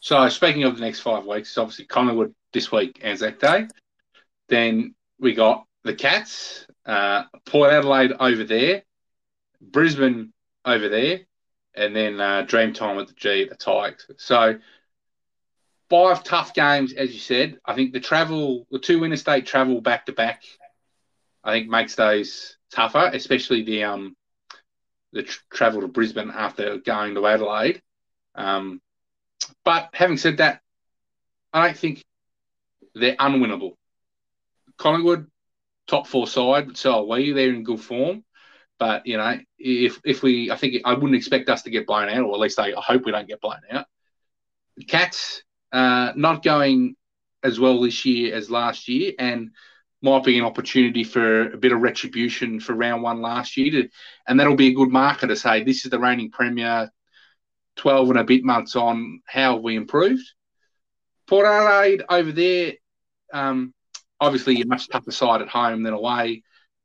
So 0.00 0.28
speaking 0.28 0.64
of 0.64 0.76
the 0.76 0.82
next 0.82 1.00
five 1.00 1.24
weeks, 1.24 1.56
obviously 1.56 1.86
Collingwood 1.86 2.34
this 2.52 2.70
week, 2.70 3.00
Anzac 3.02 3.40
Day. 3.40 3.68
Then 4.48 4.94
we 5.18 5.34
got 5.34 5.66
the 5.82 5.94
Cats, 5.94 6.66
uh, 6.86 7.24
Port 7.46 7.72
Adelaide 7.72 8.12
over 8.20 8.44
there, 8.44 8.82
Brisbane 9.60 10.32
over 10.64 10.88
there, 10.88 11.20
and 11.74 11.96
then 11.96 12.20
uh, 12.20 12.44
Dreamtime 12.46 13.00
at 13.00 13.08
the 13.08 13.14
G, 13.14 13.46
the 13.48 13.56
Tigers. 13.56 14.06
So 14.18 14.58
five 15.90 16.24
tough 16.24 16.54
games, 16.54 16.92
as 16.92 17.12
you 17.12 17.20
said. 17.20 17.58
I 17.64 17.74
think 17.74 17.92
the 17.92 18.00
travel, 18.00 18.66
the 18.70 18.78
two 18.78 19.04
interstate 19.04 19.46
travel 19.46 19.80
back 19.80 20.06
to 20.06 20.12
back, 20.12 20.42
I 21.42 21.52
think 21.52 21.68
makes 21.68 21.94
those 21.94 22.56
tougher, 22.72 23.10
especially 23.12 23.62
the 23.62 23.84
um 23.84 24.16
the 25.12 25.22
tr- 25.22 25.40
travel 25.52 25.82
to 25.82 25.88
Brisbane 25.88 26.30
after 26.30 26.78
going 26.78 27.14
to 27.14 27.26
Adelaide. 27.26 27.80
Um, 28.34 28.80
but 29.64 29.90
having 29.92 30.16
said 30.16 30.38
that, 30.38 30.60
I 31.52 31.66
don't 31.66 31.78
think 31.78 32.04
they're 32.94 33.16
unwinnable. 33.16 33.74
Collingwood 34.76 35.28
top 35.86 36.06
four 36.06 36.26
side, 36.26 36.76
so 36.76 36.94
are 36.94 37.04
we. 37.04 37.32
They're 37.32 37.52
in 37.52 37.62
good 37.62 37.80
form. 37.80 38.24
But 38.78 39.06
you 39.06 39.16
know, 39.16 39.38
if 39.58 40.00
if 40.04 40.22
we, 40.22 40.50
I 40.50 40.56
think 40.56 40.82
I 40.84 40.94
wouldn't 40.94 41.14
expect 41.14 41.48
us 41.48 41.62
to 41.62 41.70
get 41.70 41.86
blown 41.86 42.08
out, 42.08 42.24
or 42.24 42.34
at 42.34 42.40
least 42.40 42.58
I, 42.58 42.72
I 42.72 42.80
hope 42.80 43.04
we 43.04 43.12
don't 43.12 43.28
get 43.28 43.40
blown 43.40 43.60
out. 43.70 43.86
Cats 44.88 45.42
uh, 45.74 46.12
not 46.16 46.42
going 46.42 46.96
as 47.42 47.60
well 47.60 47.82
this 47.82 48.04
year 48.04 48.34
as 48.34 48.48
last 48.48 48.88
year, 48.88 49.12
and 49.18 49.50
might 50.00 50.24
be 50.24 50.38
an 50.38 50.44
opportunity 50.44 51.04
for 51.04 51.52
a 51.52 51.56
bit 51.56 51.72
of 51.72 51.80
retribution 51.80 52.60
for 52.60 52.74
round 52.74 53.02
one 53.02 53.20
last 53.20 53.56
year, 53.56 53.70
to, 53.70 53.88
and 54.26 54.38
that'll 54.38 54.56
be 54.56 54.68
a 54.68 54.74
good 54.74 54.90
marker 54.90 55.26
to 55.26 55.36
say 55.36 55.62
this 55.62 55.84
is 55.84 55.90
the 55.90 55.98
reigning 55.98 56.30
premier, 56.30 56.90
twelve 57.76 58.08
and 58.10 58.18
a 58.18 58.24
bit 58.24 58.44
months 58.44 58.76
on. 58.76 59.20
How 59.26 59.54
have 59.54 59.62
we 59.62 59.76
improved? 59.76 60.24
Port 61.26 61.46
Adelaide 61.46 62.02
over 62.08 62.32
there. 62.32 62.74
Um, 63.32 63.74
obviously 64.20 64.60
a 64.60 64.66
much 64.66 64.88
tougher 64.88 65.10
side 65.10 65.42
at 65.42 65.48
home 65.48 65.82
than 65.82 65.92
away. 65.92 66.42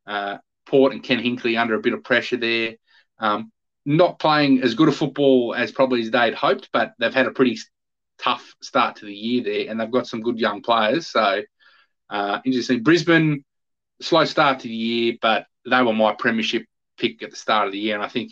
Uh, 0.07 0.37
Port 0.65 0.93
and 0.93 1.03
Ken 1.03 1.19
Hinkley 1.19 1.59
under 1.59 1.75
a 1.75 1.81
bit 1.81 1.93
of 1.93 2.03
pressure 2.03 2.37
there. 2.37 2.75
Um, 3.19 3.51
not 3.85 4.19
playing 4.19 4.61
as 4.61 4.75
good 4.75 4.89
a 4.89 4.91
football 4.91 5.55
as 5.55 5.71
probably 5.71 6.01
as 6.01 6.11
they'd 6.11 6.33
hoped, 6.33 6.69
but 6.71 6.93
they've 6.99 7.13
had 7.13 7.27
a 7.27 7.31
pretty 7.31 7.57
tough 8.21 8.55
start 8.61 8.97
to 8.97 9.05
the 9.05 9.13
year 9.13 9.43
there, 9.43 9.69
and 9.69 9.79
they've 9.79 9.91
got 9.91 10.07
some 10.07 10.21
good 10.21 10.39
young 10.39 10.61
players. 10.61 11.07
So 11.07 11.41
uh, 12.09 12.39
interesting. 12.45 12.83
Brisbane, 12.83 13.43
slow 14.01 14.25
start 14.25 14.59
to 14.59 14.67
the 14.67 14.73
year, 14.73 15.13
but 15.21 15.45
they 15.69 15.81
were 15.81 15.93
my 15.93 16.13
premiership 16.13 16.65
pick 16.97 17.23
at 17.23 17.29
the 17.31 17.35
start 17.35 17.67
of 17.67 17.73
the 17.73 17.79
year, 17.79 17.95
and 17.95 18.03
I 18.03 18.09
think 18.09 18.31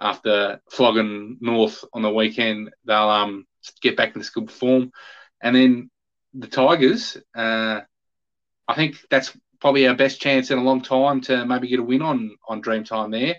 after 0.00 0.60
flogging 0.70 1.38
North 1.40 1.84
on 1.92 2.02
the 2.02 2.10
weekend, 2.10 2.70
they'll 2.84 2.96
um, 2.96 3.46
get 3.80 3.96
back 3.96 4.14
into 4.14 4.30
good 4.32 4.50
form. 4.50 4.92
And 5.42 5.56
then 5.56 5.90
the 6.34 6.46
Tigers, 6.46 7.16
uh, 7.36 7.80
I 8.68 8.74
think 8.74 8.96
that's 9.10 9.36
probably 9.60 9.88
our 9.88 9.96
best 9.96 10.20
chance 10.20 10.52
in 10.52 10.58
a 10.58 10.62
long 10.62 10.82
time 10.82 11.20
to 11.22 11.44
maybe 11.44 11.68
get 11.68 11.80
a 11.80 11.82
win 11.82 12.02
on 12.02 12.36
on 12.46 12.62
Dreamtime 12.62 13.10
there, 13.10 13.36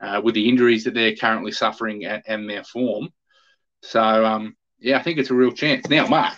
uh, 0.00 0.20
with 0.20 0.34
the 0.34 0.48
injuries 0.48 0.84
that 0.84 0.94
they're 0.94 1.14
currently 1.14 1.52
suffering 1.52 2.04
and, 2.04 2.22
and 2.26 2.50
their 2.50 2.64
form. 2.64 3.10
So 3.82 4.24
um, 4.24 4.56
yeah, 4.82 4.98
I 4.98 5.02
think 5.02 5.18
it's 5.18 5.30
a 5.30 5.34
real 5.34 5.52
chance. 5.52 5.88
Now, 5.88 6.06
Mark, 6.06 6.34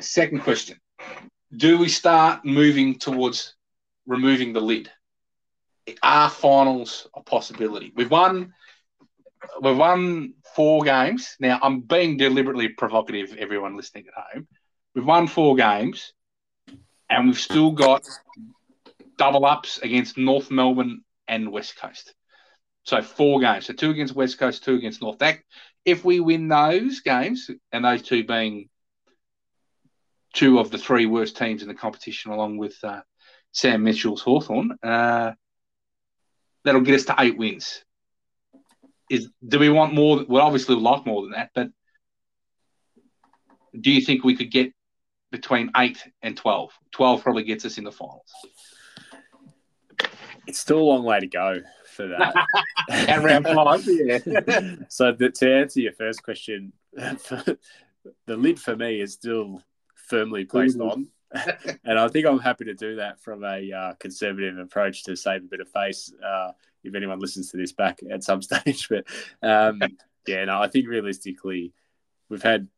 second 0.00 0.40
question: 0.40 0.78
Do 1.56 1.78
we 1.78 1.88
start 1.88 2.44
moving 2.44 2.98
towards 2.98 3.54
removing 4.06 4.52
the 4.52 4.60
lid? 4.60 4.90
Are 6.02 6.28
finals 6.28 7.08
a 7.14 7.22
possibility? 7.22 7.92
We've 7.94 8.10
won. 8.10 8.52
We've 9.62 9.76
won 9.76 10.34
four 10.54 10.82
games. 10.82 11.36
Now, 11.38 11.60
I'm 11.62 11.80
being 11.80 12.16
deliberately 12.16 12.68
provocative, 12.68 13.34
everyone 13.38 13.76
listening 13.76 14.06
at 14.08 14.34
home. 14.34 14.48
We've 14.94 15.06
won 15.06 15.28
four 15.28 15.54
games 15.54 16.12
and 17.08 17.26
we've 17.26 17.38
still 17.38 17.70
got 17.70 18.04
double 19.16 19.44
ups 19.46 19.78
against 19.78 20.18
North 20.18 20.50
Melbourne 20.50 21.02
and 21.26 21.52
West 21.52 21.76
Coast. 21.76 22.14
So 22.84 23.02
four 23.02 23.40
games. 23.40 23.66
So 23.66 23.74
two 23.74 23.90
against 23.90 24.14
West 24.14 24.38
Coast, 24.38 24.64
two 24.64 24.74
against 24.74 25.02
North. 25.02 25.18
That 25.18 25.38
if 25.90 26.04
we 26.04 26.20
win 26.20 26.48
those 26.48 27.00
games, 27.00 27.50
and 27.72 27.84
those 27.84 28.02
two 28.02 28.24
being 28.24 28.68
two 30.34 30.58
of 30.58 30.70
the 30.70 30.78
three 30.78 31.06
worst 31.06 31.36
teams 31.36 31.62
in 31.62 31.68
the 31.68 31.74
competition, 31.74 32.30
along 32.30 32.58
with 32.58 32.76
uh, 32.84 33.00
Sam 33.52 33.82
Mitchell's 33.82 34.22
Hawthorn, 34.22 34.76
uh, 34.82 35.32
that'll 36.64 36.82
get 36.82 36.94
us 36.94 37.06
to 37.06 37.16
eight 37.18 37.38
wins. 37.38 37.82
Is 39.10 39.28
do 39.46 39.58
we 39.58 39.70
want 39.70 39.94
more? 39.94 40.24
Well, 40.28 40.44
obviously, 40.44 40.74
we 40.74 40.82
like 40.82 41.06
more 41.06 41.22
than 41.22 41.32
that, 41.32 41.50
but 41.54 41.68
do 43.78 43.90
you 43.90 44.02
think 44.02 44.22
we 44.22 44.36
could 44.36 44.50
get 44.50 44.72
between 45.30 45.70
eight 45.76 46.02
and 46.22 46.36
twelve. 46.36 46.72
Twelve 46.90 47.22
probably 47.22 47.44
gets 47.44 47.64
us 47.64 47.78
in 47.78 47.84
the 47.84 47.92
finals. 47.92 48.30
It's 50.46 50.58
still 50.58 50.78
a 50.78 50.80
long 50.80 51.04
way 51.04 51.20
to 51.20 51.26
go 51.26 51.60
for 51.98 52.06
that. 52.06 52.34
At 52.90 53.22
round 53.22 53.44
five, 53.44 53.82
yeah. 53.86 54.18
so 54.88 55.12
the, 55.12 55.30
to 55.30 55.52
answer 55.52 55.80
your 55.80 55.92
first 55.92 56.22
question, 56.22 56.72
the 56.92 57.58
lid 58.28 58.60
for 58.60 58.76
me 58.76 59.00
is 59.00 59.12
still 59.12 59.62
firmly 59.94 60.44
placed 60.44 60.78
on. 60.80 61.08
and 61.84 61.98
I 61.98 62.08
think 62.08 62.24
I'm 62.24 62.38
happy 62.38 62.64
to 62.66 62.74
do 62.74 62.96
that 62.96 63.20
from 63.20 63.44
a 63.44 63.72
uh, 63.72 63.92
conservative 63.94 64.58
approach 64.58 65.02
to 65.04 65.16
save 65.16 65.42
a 65.42 65.48
bit 65.48 65.60
of 65.60 65.68
face 65.68 66.10
uh, 66.24 66.52
if 66.84 66.94
anyone 66.94 67.18
listens 67.18 67.50
to 67.50 67.56
this 67.56 67.72
back 67.72 68.00
at 68.10 68.22
some 68.22 68.40
stage. 68.42 68.88
But 68.88 69.04
um, 69.42 69.82
yeah, 70.26 70.44
no, 70.44 70.62
I 70.62 70.68
think 70.68 70.88
realistically, 70.88 71.74
we've 72.30 72.42
had 72.42 72.68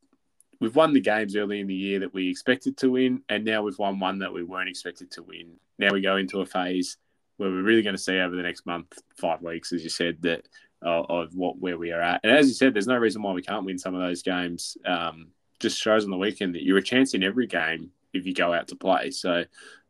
we've 0.60 0.74
won 0.74 0.94
the 0.94 1.00
games 1.00 1.36
early 1.36 1.60
in 1.60 1.66
the 1.66 1.74
year 1.74 2.00
that 2.00 2.14
we 2.14 2.28
expected 2.28 2.78
to 2.78 2.90
win, 2.90 3.22
and 3.28 3.44
now 3.44 3.62
we've 3.62 3.78
won 3.78 4.00
one 4.00 4.18
that 4.20 4.32
we 4.32 4.42
weren't 4.42 4.70
expected 4.70 5.10
to 5.12 5.22
win. 5.22 5.52
Now 5.78 5.92
we 5.92 6.00
go 6.00 6.16
into 6.16 6.40
a 6.40 6.46
phase 6.46 6.96
where 7.40 7.48
we're 7.48 7.62
really 7.62 7.80
going 7.80 7.96
to 7.96 8.02
see 8.02 8.18
over 8.18 8.36
the 8.36 8.42
next 8.42 8.66
month, 8.66 8.98
five 9.16 9.40
weeks, 9.40 9.72
as 9.72 9.82
you 9.82 9.88
said, 9.88 10.18
that 10.20 10.46
uh, 10.84 11.04
of 11.08 11.34
what 11.34 11.58
where 11.58 11.78
we 11.78 11.90
are 11.90 12.02
at. 12.02 12.20
And 12.22 12.30
as 12.30 12.46
you 12.46 12.52
said, 12.52 12.74
there's 12.74 12.86
no 12.86 12.98
reason 12.98 13.22
why 13.22 13.32
we 13.32 13.40
can't 13.40 13.64
win 13.64 13.78
some 13.78 13.94
of 13.94 14.02
those 14.02 14.22
games. 14.22 14.76
Um, 14.84 15.28
just 15.58 15.80
shows 15.80 16.04
on 16.04 16.10
the 16.10 16.18
weekend 16.18 16.54
that 16.54 16.64
you're 16.64 16.76
a 16.76 16.82
chance 16.82 17.14
in 17.14 17.22
every 17.22 17.46
game 17.46 17.92
if 18.12 18.26
you 18.26 18.34
go 18.34 18.52
out 18.52 18.68
to 18.68 18.76
play. 18.76 19.10
So, 19.10 19.44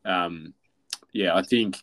um, 0.05 0.55
yeah, 1.13 1.35
I 1.35 1.43
think 1.43 1.83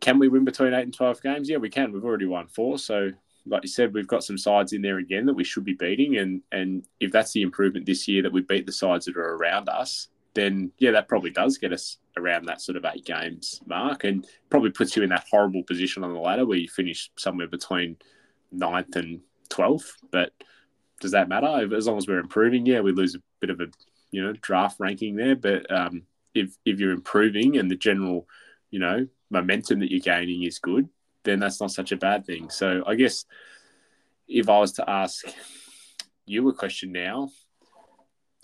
can 0.00 0.18
we 0.18 0.28
win 0.28 0.46
between 0.46 0.72
eight 0.72 0.84
and 0.84 0.94
twelve 0.94 1.20
games? 1.20 1.50
Yeah, 1.50 1.58
we 1.58 1.68
can. 1.68 1.92
We've 1.92 2.04
already 2.04 2.26
won 2.26 2.46
four, 2.46 2.78
so 2.78 3.10
like 3.44 3.64
you 3.64 3.68
said, 3.68 3.92
we've 3.92 4.08
got 4.08 4.24
some 4.24 4.38
sides 4.38 4.72
in 4.72 4.80
there 4.80 4.96
again 4.96 5.26
that 5.26 5.34
we 5.34 5.44
should 5.44 5.64
be 5.64 5.74
beating, 5.74 6.16
and 6.16 6.40
and 6.52 6.86
if 7.00 7.12
that's 7.12 7.32
the 7.32 7.42
improvement 7.42 7.84
this 7.84 8.08
year 8.08 8.22
that 8.22 8.32
we 8.32 8.40
beat 8.40 8.64
the 8.64 8.72
sides 8.72 9.04
that 9.04 9.18
are 9.18 9.36
around 9.36 9.68
us, 9.68 10.08
then 10.36 10.70
yeah, 10.78 10.92
that 10.92 11.08
probably 11.08 11.30
does 11.30 11.58
get 11.58 11.72
us 11.72 11.96
around 12.16 12.44
that 12.44 12.60
sort 12.60 12.76
of 12.76 12.84
eight 12.84 13.04
games 13.04 13.60
mark, 13.66 14.04
and 14.04 14.26
probably 14.50 14.70
puts 14.70 14.94
you 14.94 15.02
in 15.02 15.08
that 15.08 15.24
horrible 15.30 15.62
position 15.62 16.04
on 16.04 16.12
the 16.12 16.20
ladder 16.20 16.46
where 16.46 16.58
you 16.58 16.68
finish 16.68 17.10
somewhere 17.16 17.48
between 17.48 17.96
ninth 18.52 18.94
and 18.94 19.20
twelfth. 19.48 19.96
But 20.12 20.32
does 21.00 21.12
that 21.12 21.28
matter? 21.28 21.74
As 21.74 21.86
long 21.86 21.96
as 21.96 22.06
we're 22.06 22.20
improving, 22.20 22.66
yeah, 22.66 22.80
we 22.80 22.92
lose 22.92 23.14
a 23.14 23.22
bit 23.40 23.50
of 23.50 23.60
a 23.60 23.66
you 24.10 24.22
know 24.22 24.34
draft 24.34 24.78
ranking 24.78 25.16
there, 25.16 25.34
but 25.34 25.70
um, 25.72 26.02
if 26.34 26.56
if 26.64 26.78
you're 26.78 26.92
improving 26.92 27.56
and 27.56 27.70
the 27.70 27.76
general 27.76 28.28
you 28.70 28.78
know 28.78 29.08
momentum 29.30 29.80
that 29.80 29.90
you're 29.90 30.00
gaining 30.00 30.42
is 30.42 30.58
good, 30.58 30.88
then 31.24 31.40
that's 31.40 31.60
not 31.60 31.72
such 31.72 31.92
a 31.92 31.96
bad 31.96 32.26
thing. 32.26 32.50
So 32.50 32.84
I 32.86 32.94
guess 32.94 33.24
if 34.28 34.48
I 34.48 34.58
was 34.58 34.72
to 34.72 34.88
ask 34.88 35.24
you 36.26 36.48
a 36.48 36.52
question 36.52 36.92
now, 36.92 37.30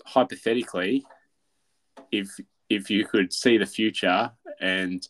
hypothetically, 0.05 1.05
if 2.13 2.39
if 2.69 2.89
you 2.89 3.05
could 3.05 3.33
see 3.33 3.57
the 3.57 3.65
future 3.65 4.31
and 4.59 5.05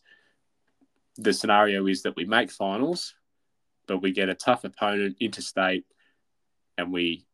the 1.16 1.32
scenario 1.32 1.86
is 1.86 2.02
that 2.02 2.16
we 2.16 2.24
make 2.24 2.50
finals, 2.50 3.14
but 3.86 4.02
we 4.02 4.10
get 4.10 4.28
a 4.28 4.34
tough 4.34 4.64
opponent 4.64 5.16
interstate 5.20 5.84
and 6.76 6.92
we, 6.92 7.24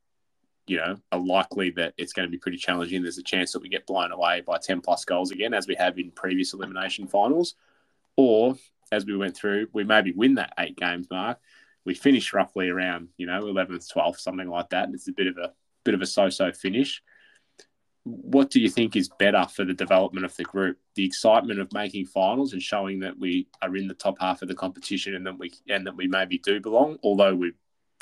you 0.66 0.76
know, 0.76 0.96
are 1.10 1.18
likely 1.18 1.70
that 1.70 1.94
it's 1.96 2.12
going 2.12 2.28
to 2.28 2.30
be 2.30 2.38
pretty 2.38 2.58
challenging. 2.58 3.02
There's 3.02 3.16
a 3.16 3.22
chance 3.22 3.52
that 3.52 3.62
we 3.62 3.68
get 3.68 3.86
blown 3.86 4.12
away 4.12 4.42
by 4.42 4.58
10 4.58 4.82
plus 4.82 5.04
goals 5.04 5.30
again, 5.30 5.54
as 5.54 5.66
we 5.66 5.76
have 5.76 5.98
in 5.98 6.10
previous 6.10 6.52
elimination 6.52 7.06
finals. 7.06 7.54
Or 8.16 8.56
as 8.92 9.06
we 9.06 9.16
went 9.16 9.36
through, 9.36 9.68
we 9.72 9.84
maybe 9.84 10.12
win 10.12 10.34
that 10.34 10.52
eight 10.58 10.76
games 10.76 11.08
mark. 11.10 11.38
We 11.86 11.94
finish 11.94 12.34
roughly 12.34 12.68
around, 12.68 13.08
you 13.16 13.26
know, 13.26 13.40
11th, 13.40 13.90
12th, 13.90 14.18
something 14.18 14.48
like 14.48 14.68
that. 14.70 14.84
And 14.84 14.94
it's 14.94 15.08
a 15.08 15.12
bit 15.12 15.28
of 15.28 15.38
a 15.38 15.52
bit 15.84 15.94
of 15.94 16.02
a 16.02 16.06
so-so 16.06 16.52
finish. 16.52 17.02
What 18.05 18.51
do 18.51 18.61
you 18.61 18.70
think 18.70 18.96
is 18.96 19.11
better 19.18 19.46
for 19.55 19.64
the 19.64 19.74
development 19.74 20.24
of 20.24 20.34
the 20.36 20.44
group? 20.44 20.78
The 20.94 21.05
excitement 21.05 21.61
of 21.61 21.72
making 21.72 22.07
finals 22.07 22.55
and 22.55 22.62
showing 22.62 23.01
that 23.01 23.18
we 23.18 23.46
are 23.61 23.76
in 23.76 23.88
the 23.88 23.94
top 23.94 24.18
half 24.20 24.40
of 24.42 24.48
the 24.48 24.55
competition 24.55 25.14
and 25.14 25.26
that 25.26 25.38
we 25.38 25.53
and 25.68 25.86
that 25.86 25.96
we 25.96 26.09
maybe 26.09 26.38
do 26.38 26.61
belong, 26.61 26.98
although 27.03 27.34
we, 27.34 27.53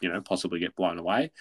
you 0.01 0.09
know, 0.09 0.21
possibly 0.21 0.61
get 0.61 0.77
blown 0.77 0.99
away, 0.99 1.33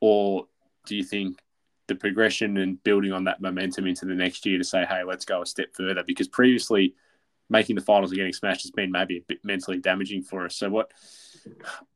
or 0.00 0.46
do 0.84 0.96
you 0.96 1.04
think 1.04 1.38
the 1.86 1.94
progression 1.94 2.56
and 2.56 2.82
building 2.82 3.12
on 3.12 3.24
that 3.24 3.40
momentum 3.40 3.86
into 3.86 4.04
the 4.04 4.14
next 4.14 4.44
year 4.44 4.58
to 4.58 4.64
say, 4.64 4.84
hey, 4.84 5.04
let's 5.04 5.24
go 5.24 5.42
a 5.42 5.46
step 5.46 5.68
further? 5.72 6.02
Because 6.04 6.26
previously 6.26 6.94
making 7.48 7.76
the 7.76 7.82
finals 7.82 8.10
and 8.10 8.18
getting 8.18 8.32
smashed 8.32 8.62
has 8.62 8.72
been 8.72 8.90
maybe 8.90 9.18
a 9.18 9.24
bit 9.28 9.38
mentally 9.44 9.78
damaging 9.78 10.22
for 10.22 10.44
us. 10.44 10.56
So 10.56 10.68
what? 10.68 10.90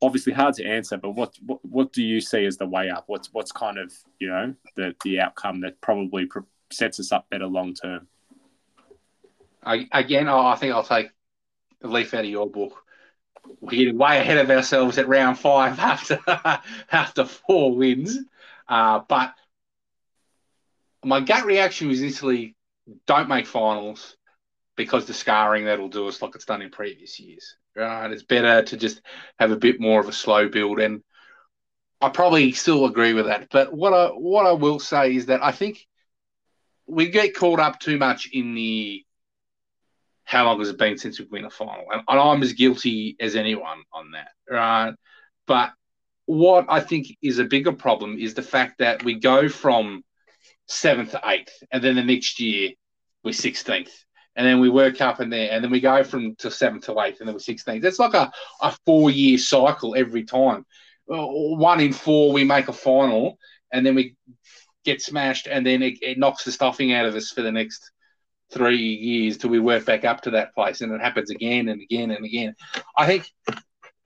Obviously 0.03 0.33
hard 0.33 0.55
to 0.55 0.65
answer, 0.65 0.97
but 0.97 1.11
what 1.11 1.35
what, 1.45 1.65
what 1.65 1.93
do 1.93 2.03
you 2.03 2.21
see 2.21 2.45
as 2.45 2.57
the 2.57 2.67
way 2.67 2.91
up? 2.91 3.05
What's 3.07 3.33
what's 3.33 3.53
kind 3.53 3.79
of 3.79 3.93
you 4.19 4.29
know 4.29 4.55
the 4.77 4.95
the 5.05 5.21
outcome 5.21 5.61
that 5.61 5.81
probably 5.81 6.29
sets 6.73 7.01
us 7.01 7.13
up 7.13 7.29
better 7.31 7.47
long 7.47 7.75
term? 7.75 8.09
I, 9.63 9.89
again, 9.93 10.29
I 10.29 10.57
think 10.57 10.73
I'll 10.73 10.83
take 10.83 11.11
a 11.83 11.89
leaf 11.89 12.15
out 12.15 12.25
of 12.25 12.31
your 12.31 12.49
book. 12.49 12.83
We're 13.61 13.71
getting 13.71 13.99
way 13.99 14.19
ahead 14.19 14.39
of 14.39 14.51
ourselves 14.51 14.99
at 14.99 15.09
round 15.09 15.39
five 15.39 15.79
after 15.79 16.21
after 16.91 17.25
four 17.25 17.77
wins, 17.77 18.19
uh, 18.69 19.01
but 19.09 19.35
my 21.05 21.21
gut 21.21 21.45
reaction 21.45 21.89
was 21.89 22.01
initially 22.01 22.57
don't 23.07 23.29
make 23.29 23.47
finals 23.47 24.17
because 24.77 25.07
the 25.07 25.15
scarring 25.15 25.65
that'll 25.67 25.89
do 25.89 26.09
us 26.09 26.23
like 26.23 26.35
it's 26.35 26.45
done 26.45 26.63
in 26.63 26.71
previous 26.71 27.19
years. 27.21 27.57
Right? 27.77 28.11
It's 28.11 28.23
better 28.23 28.63
to 28.63 28.77
just 28.77 29.01
have 29.39 29.51
a 29.51 29.57
bit 29.57 29.81
more 29.81 30.01
of 30.01 30.09
a 30.09 30.13
slow 30.13 30.49
build, 30.49 30.81
and 30.81 31.03
I 32.01 32.09
probably 32.09 32.53
still 32.53 32.87
agree 32.87 33.13
with 33.13 33.27
that. 33.27 33.49
But 33.51 33.73
what 33.73 33.93
I 33.93 34.07
what 34.09 34.47
I 34.47 34.53
will 34.53 34.81
say 34.81 35.15
is 35.15 35.27
that 35.27 35.43
I 35.43 35.53
think 35.53 35.87
we 36.87 37.09
get 37.09 37.37
caught 37.37 37.61
up 37.61 37.79
too 37.79 37.99
much 37.99 38.29
in 38.33 38.55
the 38.55 39.05
how 40.25 40.45
long 40.45 40.59
has 40.61 40.69
it 40.69 40.79
been 40.79 40.99
since 40.99 41.19
we've 41.19 41.31
won 41.31 41.45
a 41.45 41.51
final, 41.51 41.85
and, 41.93 42.03
and 42.07 42.21
I'm 42.21 42.43
as 42.43 42.53
guilty 42.53 43.17
as 43.21 43.37
anyone 43.37 43.83
on 43.93 44.13
that. 44.13 44.31
Right? 44.49 44.95
But 45.47 45.73
what 46.27 46.67
I 46.69 46.81
think 46.81 47.09
is 47.23 47.39
a 47.39 47.45
bigger 47.45 47.73
problem 47.73 48.19
is 48.19 48.35
the 48.35 48.43
fact 48.43 48.79
that 48.79 49.05
we 49.05 49.15
go 49.15 49.49
from 49.49 50.05
seventh 50.67 51.13
to 51.13 51.21
eighth, 51.25 51.63
and 51.73 51.83
then 51.83 51.97
the 51.97 52.05
next 52.05 52.41
year 52.41 52.71
we're 53.23 53.31
16th 53.31 53.91
and 54.37 54.47
then 54.47 54.61
we 54.61 54.69
work 54.69 55.01
up 55.01 55.21
in 55.21 55.31
there, 55.31 55.51
and 55.51 55.63
then 55.63 55.71
we 55.71 55.81
go 55.81 56.05
from 56.05 56.35
to 56.37 56.51
seventh 56.51 56.87
to 56.87 56.99
eighth, 57.01 57.21
and 57.21 57.29
then 57.29 57.35
we're 57.35 57.41
sixteenth. 57.41 57.85
It's 57.85 57.99
like 57.99 58.15
a, 58.15 58.31
a 58.63 58.77
four 58.87 59.11
year 59.11 59.39
cycle 59.39 59.95
every 59.97 60.25
time. 60.25 60.65
One 61.07 61.81
in 61.81 61.93
four, 61.93 62.33
we 62.33 62.45
make 62.45 62.69
a 62.69 62.73
final, 62.73 63.39
and 63.73 63.85
then 63.85 63.95
we 63.95 64.15
get 64.85 65.03
smashed, 65.03 65.47
and 65.47 65.67
then 65.67 65.83
it, 65.83 65.99
it 66.03 66.19
knocks 66.19 66.45
the 66.45 66.53
stuffing 66.53 66.93
out 66.93 67.07
of 67.07 67.15
us 67.15 67.31
for 67.31 67.43
the 67.43 67.53
next 67.53 67.91
three 68.53 68.79
years 68.79 69.37
till 69.37 69.51
we 69.51 69.59
work 69.59 69.85
back 69.85 70.05
up 70.05 70.23
to 70.23 70.31
that 70.31 70.55
place, 70.55 70.81
and 70.81 70.93
it 70.93 71.01
happens 71.01 71.31
again 71.31 71.69
and 71.69 71.83
again 71.83 72.11
and 72.11 72.25
again. 72.25 72.55
I 72.97 73.07
think, 73.07 73.29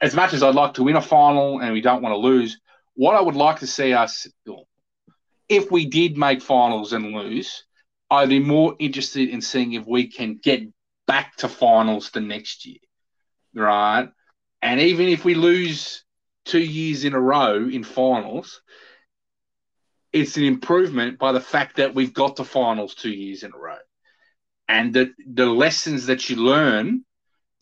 as 0.00 0.14
much 0.14 0.32
as 0.32 0.42
I'd 0.42 0.54
like 0.54 0.74
to 0.74 0.82
win 0.82 0.96
a 0.96 1.02
final 1.02 1.60
and 1.60 1.72
we 1.72 1.80
don't 1.80 2.02
want 2.02 2.12
to 2.12 2.18
lose, 2.18 2.58
what 2.94 3.14
I 3.14 3.20
would 3.20 3.36
like 3.36 3.60
to 3.60 3.66
see 3.66 3.92
us, 3.92 4.26
if 5.48 5.70
we 5.70 5.86
did 5.86 6.16
make 6.16 6.42
finals 6.42 6.92
and 6.92 7.12
lose, 7.12 7.64
I'd 8.10 8.28
be 8.28 8.38
more 8.38 8.76
interested 8.78 9.28
in 9.28 9.40
seeing 9.40 9.72
if 9.72 9.86
we 9.86 10.08
can 10.08 10.38
get 10.42 10.62
back 11.06 11.36
to 11.36 11.48
finals 11.48 12.10
the 12.10 12.20
next 12.20 12.66
year, 12.66 12.78
right? 13.54 14.08
And 14.62 14.80
even 14.80 15.08
if 15.08 15.24
we 15.24 15.34
lose 15.34 16.04
two 16.44 16.62
years 16.62 17.04
in 17.04 17.14
a 17.14 17.20
row 17.20 17.56
in 17.56 17.84
finals, 17.84 18.62
it's 20.12 20.36
an 20.36 20.44
improvement 20.44 21.18
by 21.18 21.32
the 21.32 21.40
fact 21.40 21.76
that 21.76 21.94
we've 21.94 22.14
got 22.14 22.36
to 22.36 22.44
finals 22.44 22.94
two 22.94 23.10
years 23.10 23.42
in 23.42 23.52
a 23.52 23.58
row. 23.58 23.78
And 24.68 24.94
the, 24.94 25.12
the 25.26 25.46
lessons 25.46 26.06
that 26.06 26.30
you 26.30 26.36
learn 26.36 27.04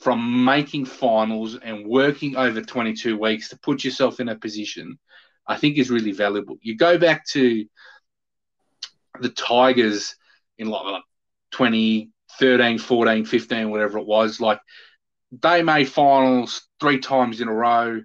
from 0.00 0.44
making 0.44 0.84
finals 0.84 1.56
and 1.56 1.86
working 1.86 2.36
over 2.36 2.60
22 2.60 3.16
weeks 3.16 3.48
to 3.48 3.58
put 3.58 3.84
yourself 3.84 4.20
in 4.20 4.28
a 4.28 4.36
position, 4.36 4.98
I 5.46 5.56
think 5.56 5.78
is 5.78 5.90
really 5.90 6.12
valuable. 6.12 6.56
You 6.60 6.76
go 6.76 6.98
back 6.98 7.26
to 7.28 7.64
the 9.20 9.28
Tigers 9.30 10.14
in 10.62 10.68
like, 10.68 10.84
like 10.84 11.02
2013, 11.52 12.78
14, 12.78 13.24
15, 13.24 13.70
whatever 13.70 13.98
it 13.98 14.06
was. 14.06 14.40
Like 14.40 14.60
they 15.40 15.62
made 15.62 15.88
finals 15.88 16.62
three 16.80 16.98
times 16.98 17.40
in 17.40 17.48
a 17.48 17.52
row, 17.52 18.02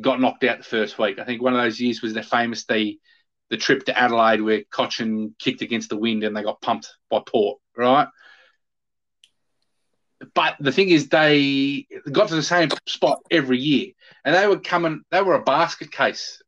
got 0.00 0.20
knocked 0.20 0.44
out 0.44 0.58
the 0.58 0.64
first 0.64 0.98
week. 0.98 1.18
I 1.18 1.24
think 1.24 1.42
one 1.42 1.54
of 1.54 1.60
those 1.60 1.80
years 1.80 2.02
was 2.02 2.14
their 2.14 2.22
famous 2.22 2.64
the 2.64 2.98
the 3.48 3.56
trip 3.56 3.84
to 3.84 3.96
Adelaide 3.96 4.40
where 4.40 4.62
Cotchin 4.64 5.32
kicked 5.38 5.62
against 5.62 5.88
the 5.88 5.96
wind 5.96 6.24
and 6.24 6.36
they 6.36 6.42
got 6.42 6.60
pumped 6.60 6.92
by 7.08 7.20
Port, 7.24 7.60
right? 7.76 8.08
But 10.34 10.56
the 10.58 10.72
thing 10.72 10.88
is, 10.88 11.08
they 11.08 11.86
got 12.10 12.28
to 12.28 12.34
the 12.34 12.42
same 12.42 12.70
spot 12.86 13.20
every 13.30 13.58
year, 13.58 13.92
and 14.24 14.34
they 14.34 14.46
were 14.46 14.58
coming. 14.58 15.02
They 15.10 15.22
were 15.22 15.34
a 15.34 15.42
basket 15.42 15.92
case 15.92 16.42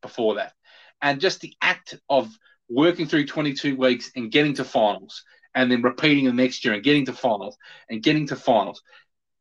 before 0.00 0.36
that, 0.36 0.54
and 1.00 1.20
just 1.20 1.40
the 1.40 1.54
act 1.60 1.94
of 2.08 2.30
working 2.72 3.06
through 3.06 3.26
22 3.26 3.76
weeks 3.76 4.10
and 4.16 4.30
getting 4.30 4.54
to 4.54 4.64
finals 4.64 5.24
and 5.54 5.70
then 5.70 5.82
repeating 5.82 6.24
the 6.24 6.32
next 6.32 6.64
year 6.64 6.74
and 6.74 6.82
getting 6.82 7.06
to 7.06 7.12
finals 7.12 7.56
and 7.88 8.02
getting 8.02 8.26
to 8.28 8.36
finals. 8.36 8.82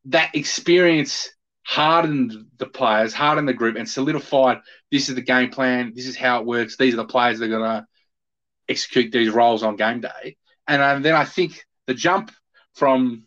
That 0.05 0.35
experience 0.35 1.29
hardened 1.63 2.33
the 2.57 2.65
players, 2.65 3.13
hardened 3.13 3.47
the 3.47 3.53
group, 3.53 3.77
and 3.77 3.87
solidified 3.87 4.59
this 4.91 5.09
is 5.09 5.15
the 5.15 5.21
game 5.21 5.49
plan, 5.49 5.93
this 5.95 6.07
is 6.07 6.17
how 6.17 6.39
it 6.39 6.45
works, 6.45 6.75
these 6.75 6.93
are 6.93 6.97
the 6.97 7.05
players 7.05 7.39
that 7.39 7.45
are 7.45 7.59
going 7.59 7.61
to 7.61 7.87
execute 8.67 9.11
these 9.11 9.29
roles 9.29 9.63
on 9.63 9.75
game 9.75 10.01
day. 10.01 10.37
And 10.67 10.81
um, 10.81 11.01
then 11.01 11.15
I 11.15 11.25
think 11.25 11.65
the 11.87 11.93
jump 11.93 12.31
from 12.73 13.23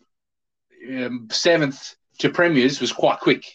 um, 0.89 1.27
seventh 1.31 1.95
to 2.19 2.29
premiers 2.29 2.81
was 2.81 2.91
quite 2.91 3.19
quick. 3.19 3.45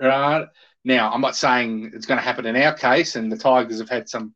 Right 0.00 0.46
now, 0.84 1.10
I'm 1.10 1.20
not 1.20 1.36
saying 1.36 1.92
it's 1.94 2.06
going 2.06 2.18
to 2.18 2.24
happen 2.24 2.46
in 2.46 2.56
our 2.56 2.74
case, 2.74 3.16
and 3.16 3.30
the 3.30 3.36
Tigers 3.36 3.78
have 3.78 3.88
had 3.88 4.08
some 4.08 4.34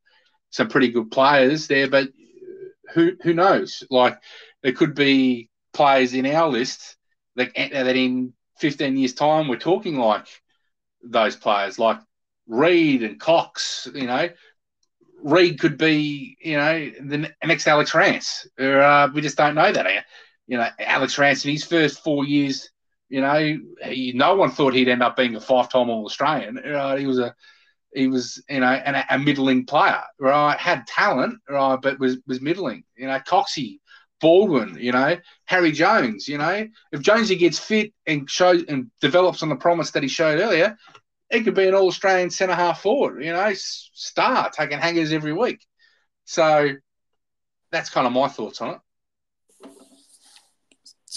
some 0.50 0.68
pretty 0.68 0.88
good 0.88 1.10
players 1.10 1.66
there, 1.66 1.88
but 1.88 2.08
who 2.94 3.12
who 3.22 3.34
knows? 3.34 3.82
Like 3.90 4.18
there 4.62 4.72
could 4.72 4.94
be 4.94 5.50
players 5.72 6.14
in 6.14 6.26
our 6.26 6.48
list 6.48 6.96
that 7.36 7.54
that 7.54 7.96
in 7.96 8.32
15 8.58 8.96
years' 8.96 9.14
time 9.14 9.48
we're 9.48 9.56
talking 9.58 9.96
like 9.96 10.26
those 11.02 11.36
players, 11.36 11.78
like 11.78 11.98
Reid 12.46 13.02
and 13.02 13.20
Cox. 13.20 13.88
You 13.94 14.06
know, 14.06 14.28
Reid 15.22 15.60
could 15.60 15.78
be 15.78 16.36
you 16.40 16.56
know 16.56 16.90
the 17.00 17.30
next 17.44 17.66
Alex 17.66 17.94
Rance. 17.94 18.46
Or, 18.58 18.80
uh, 18.80 19.08
we 19.12 19.20
just 19.20 19.36
don't 19.36 19.54
know 19.54 19.72
that. 19.72 20.04
You 20.46 20.56
know, 20.56 20.68
Alex 20.78 21.18
Rance 21.18 21.44
in 21.44 21.52
his 21.52 21.64
first 21.64 22.02
four 22.02 22.24
years. 22.24 22.70
You 23.10 23.22
know, 23.22 23.58
he, 23.84 24.12
no 24.14 24.34
one 24.34 24.50
thought 24.50 24.74
he'd 24.74 24.88
end 24.88 25.02
up 25.02 25.16
being 25.16 25.34
a 25.34 25.40
five-time 25.40 25.88
All 25.88 26.04
Australian. 26.04 26.58
Uh, 26.58 26.96
he 26.96 27.06
was 27.06 27.18
a 27.18 27.34
he 27.94 28.06
was, 28.06 28.42
you 28.48 28.60
know, 28.60 28.66
an, 28.66 29.04
a 29.08 29.18
middling 29.18 29.66
player, 29.66 30.02
right? 30.18 30.58
Had 30.58 30.86
talent, 30.86 31.40
right, 31.48 31.78
but 31.80 31.98
was 31.98 32.18
was 32.26 32.40
middling. 32.40 32.84
You 32.96 33.06
know, 33.06 33.18
Coxie, 33.20 33.80
Baldwin, 34.20 34.76
you 34.80 34.92
know, 34.92 35.16
Harry 35.46 35.72
Jones. 35.72 36.28
You 36.28 36.38
know, 36.38 36.66
if 36.92 37.00
Jonesy 37.00 37.36
gets 37.36 37.58
fit 37.58 37.92
and 38.06 38.28
shows 38.28 38.64
and 38.68 38.90
develops 39.00 39.42
on 39.42 39.48
the 39.48 39.56
promise 39.56 39.90
that 39.92 40.02
he 40.02 40.08
showed 40.08 40.40
earlier, 40.40 40.76
he 41.30 41.42
could 41.42 41.54
be 41.54 41.68
an 41.68 41.74
All 41.74 41.88
Australian 41.88 42.30
centre 42.30 42.54
half 42.54 42.82
forward. 42.82 43.24
You 43.24 43.32
know, 43.32 43.52
star 43.54 44.50
taking 44.50 44.78
hangers 44.78 45.12
every 45.12 45.32
week. 45.32 45.64
So 46.24 46.70
that's 47.70 47.90
kind 47.90 48.06
of 48.06 48.12
my 48.12 48.28
thoughts 48.28 48.60
on 48.60 48.74
it. 48.74 48.80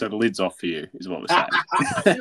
So 0.02 0.10
the 0.10 0.16
lid's 0.16 0.40
off 0.40 0.58
for 0.58 0.66
you, 0.66 0.88
is 0.96 1.08
what 1.08 1.22
we're 1.22 1.28
saying. 1.28 2.20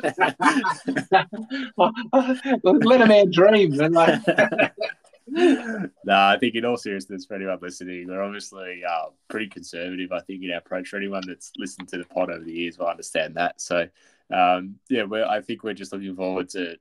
Let 2.83 3.01
a 3.01 3.07
man 3.07 3.31
dream. 3.31 3.71
Like... 3.71 4.21
no, 5.27 5.89
I 6.05 6.37
think 6.39 6.53
in 6.53 6.63
all 6.63 6.77
seriousness, 6.77 7.25
for 7.25 7.33
anyone 7.33 7.57
listening, 7.59 8.07
we're 8.07 8.21
obviously 8.21 8.83
uh, 8.87 9.05
pretty 9.29 9.47
conservative. 9.47 10.11
I 10.11 10.19
think 10.19 10.43
in 10.43 10.51
our 10.51 10.59
approach 10.59 10.89
for 10.89 10.97
anyone 10.97 11.23
that's 11.25 11.51
listened 11.57 11.87
to 11.87 11.97
the 11.97 12.03
pod 12.03 12.29
over 12.29 12.43
the 12.43 12.53
years 12.53 12.77
will 12.77 12.85
understand 12.85 13.33
that. 13.37 13.59
So, 13.59 13.87
um, 14.31 14.75
yeah, 14.87 15.05
I 15.27 15.41
think 15.41 15.63
we're 15.63 15.73
just 15.73 15.91
looking 15.91 16.15
forward 16.15 16.49
to 16.49 16.75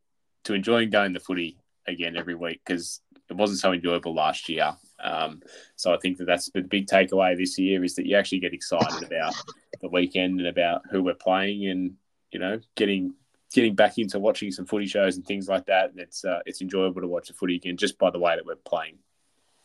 to 0.45 0.53
enjoying 0.53 0.91
going 0.91 1.15
the 1.15 1.21
footy 1.21 1.57
again 1.87 2.15
every 2.15 2.35
week 2.35 2.61
because 2.63 3.01
it 3.31 3.37
wasn't 3.39 3.61
so 3.61 3.73
enjoyable 3.73 4.13
last 4.13 4.51
year. 4.51 4.77
Um, 5.03 5.41
so 5.77 5.95
I 5.95 5.97
think 5.97 6.19
that 6.19 6.27
that's 6.27 6.51
the 6.51 6.61
big 6.61 6.89
takeaway 6.89 7.39
this 7.39 7.59
year 7.59 7.83
is 7.85 7.95
that 7.95 8.05
you 8.05 8.17
actually 8.17 8.41
get 8.41 8.53
excited 8.53 9.03
about 9.03 9.35
the 9.81 9.89
weekend 9.89 10.41
and 10.41 10.49
about 10.49 10.83
who 10.91 11.03
we're 11.03 11.15
playing, 11.15 11.67
and 11.67 11.95
you 12.31 12.39
know, 12.39 12.61
getting 12.77 13.15
getting 13.53 13.75
back 13.75 13.99
into 13.99 14.19
watching 14.19 14.53
some 14.53 14.67
footy 14.67 14.87
shows 14.87 15.17
and 15.17 15.27
things 15.27 15.49
like 15.49 15.67
that. 15.67 15.93
It's 15.97 16.25
uh, 16.25 16.41
it's 16.47 16.63
enjoyable 16.63 17.01
to 17.01 17.09
watch 17.09 17.29
the 17.29 17.35
footy 17.35 17.57
again 17.57 17.77
just 17.77 17.99
by 17.99 18.11
the 18.11 18.19
way 18.19 18.37
that 18.37 18.47
we're 18.47 18.57
playing. 18.57 18.99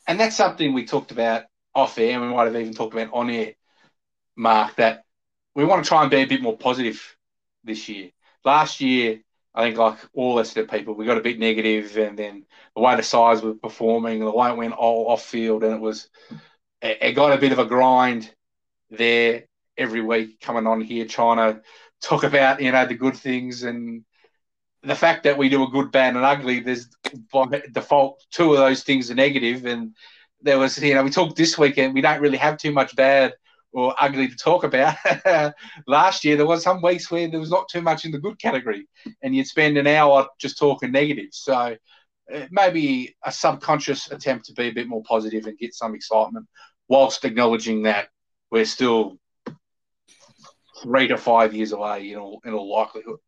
And 0.08 0.20
that's 0.20 0.36
something 0.36 0.74
we 0.74 0.86
talked 0.86 1.12
about 1.12 1.44
off 1.74 1.98
air, 1.98 2.14
and 2.14 2.22
we 2.22 2.36
might 2.36 2.46
have 2.46 2.56
even 2.56 2.74
talked 2.74 2.94
about 2.94 3.14
on 3.14 3.30
air, 3.30 3.54
Mark. 4.36 4.76
That 4.76 5.04
we 5.54 5.66
want 5.66 5.84
to 5.84 5.88
try 5.88 6.02
and 6.02 6.12
be 6.12 6.18
a 6.18 6.26
bit 6.26 6.42
more 6.42 6.58
positive 6.58 7.16
this 7.64 7.90
year. 7.90 8.12
Last 8.44 8.82
year, 8.82 9.22
I 9.54 9.64
think 9.64 9.78
like 9.78 9.98
all 10.14 10.36
Essendon 10.36 10.70
people, 10.70 10.94
we 10.94 11.06
got 11.06 11.18
a 11.18 11.22
bit 11.22 11.40
negative, 11.40 11.98
and 11.98 12.18
then 12.18 12.46
the 12.76 12.82
way 12.82 12.96
the 12.96 13.04
sides 13.04 13.42
were 13.42 13.56
performing, 13.56 14.20
the 14.20 14.32
way 14.32 14.50
it 14.50 14.58
went 14.58 14.74
all 14.74 15.08
off 15.08 15.26
field, 15.26 15.64
and 15.64 15.74
it 15.74 15.82
was 15.82 16.08
it 16.82 17.14
got 17.14 17.34
a 17.34 17.38
bit 17.40 17.52
of 17.52 17.60
a 17.60 17.66
grind 17.66 18.32
there 18.92 19.46
every 19.78 20.02
week 20.02 20.40
coming 20.40 20.68
on 20.68 20.82
here 20.82 21.06
trying 21.06 21.38
to 21.38 21.62
talk 22.02 22.24
about 22.24 22.62
you 22.62 22.72
know 22.72 22.86
the 22.86 22.96
good 22.96 23.16
things 23.16 23.64
and 23.64 24.04
the 24.86 24.96
fact 24.96 25.24
that 25.24 25.38
we 25.38 25.50
do 25.50 25.64
a 25.64 25.70
good, 25.70 25.92
bad, 25.92 26.16
and 26.16 26.24
ugly. 26.24 26.60
There's 26.60 26.88
by 27.32 27.64
default 27.72 28.24
two 28.32 28.54
of 28.54 28.60
those 28.60 28.84
things 28.84 29.10
are 29.10 29.16
negative, 29.16 29.66
and 29.66 29.96
there 30.42 30.60
was 30.60 30.78
you 30.82 30.94
know 30.94 31.04
we 31.04 31.10
talked 31.10 31.36
this 31.36 31.58
weekend. 31.58 31.94
We 31.94 32.02
don't 32.02 32.22
really 32.22 32.38
have 32.38 32.58
too 32.58 32.72
much 32.72 32.96
bad 32.96 33.34
or 33.74 33.94
ugly 34.00 34.28
to 34.28 34.36
talk 34.36 34.64
about. 34.64 34.96
Last 35.88 36.24
year 36.24 36.38
there 36.38 36.46
was 36.46 36.64
some 36.64 36.82
weeks 36.82 37.12
where 37.12 37.30
there 37.30 37.40
was 37.40 37.52
not 37.52 37.68
too 37.68 37.82
much 37.82 38.06
in 38.06 38.12
the 38.12 38.20
good 38.20 38.40
category, 38.40 38.88
and 39.22 39.36
you'd 39.36 39.48
spend 39.48 39.78
an 39.78 39.88
hour 39.88 40.28
just 40.40 40.58
talking 40.58 40.92
negative. 40.92 41.30
So 41.32 41.76
uh, 42.34 42.46
maybe 42.52 43.16
a 43.24 43.32
subconscious 43.32 44.12
attempt 44.12 44.46
to 44.46 44.54
be 44.54 44.68
a 44.68 44.74
bit 44.74 44.88
more 44.88 45.04
positive 45.04 45.46
and 45.46 45.58
get 45.58 45.74
some 45.74 45.96
excitement, 45.96 46.48
whilst 46.88 47.26
acknowledging 47.26 47.84
that 47.84 48.10
we're 48.52 48.66
still 48.66 49.18
three 50.82 51.08
to 51.08 51.18
five 51.18 51.54
years 51.54 51.72
away 51.72 52.12
in 52.12 52.18
all 52.18 52.42
in 52.46 52.54
all 52.54 52.72
likelihood. 52.72 53.20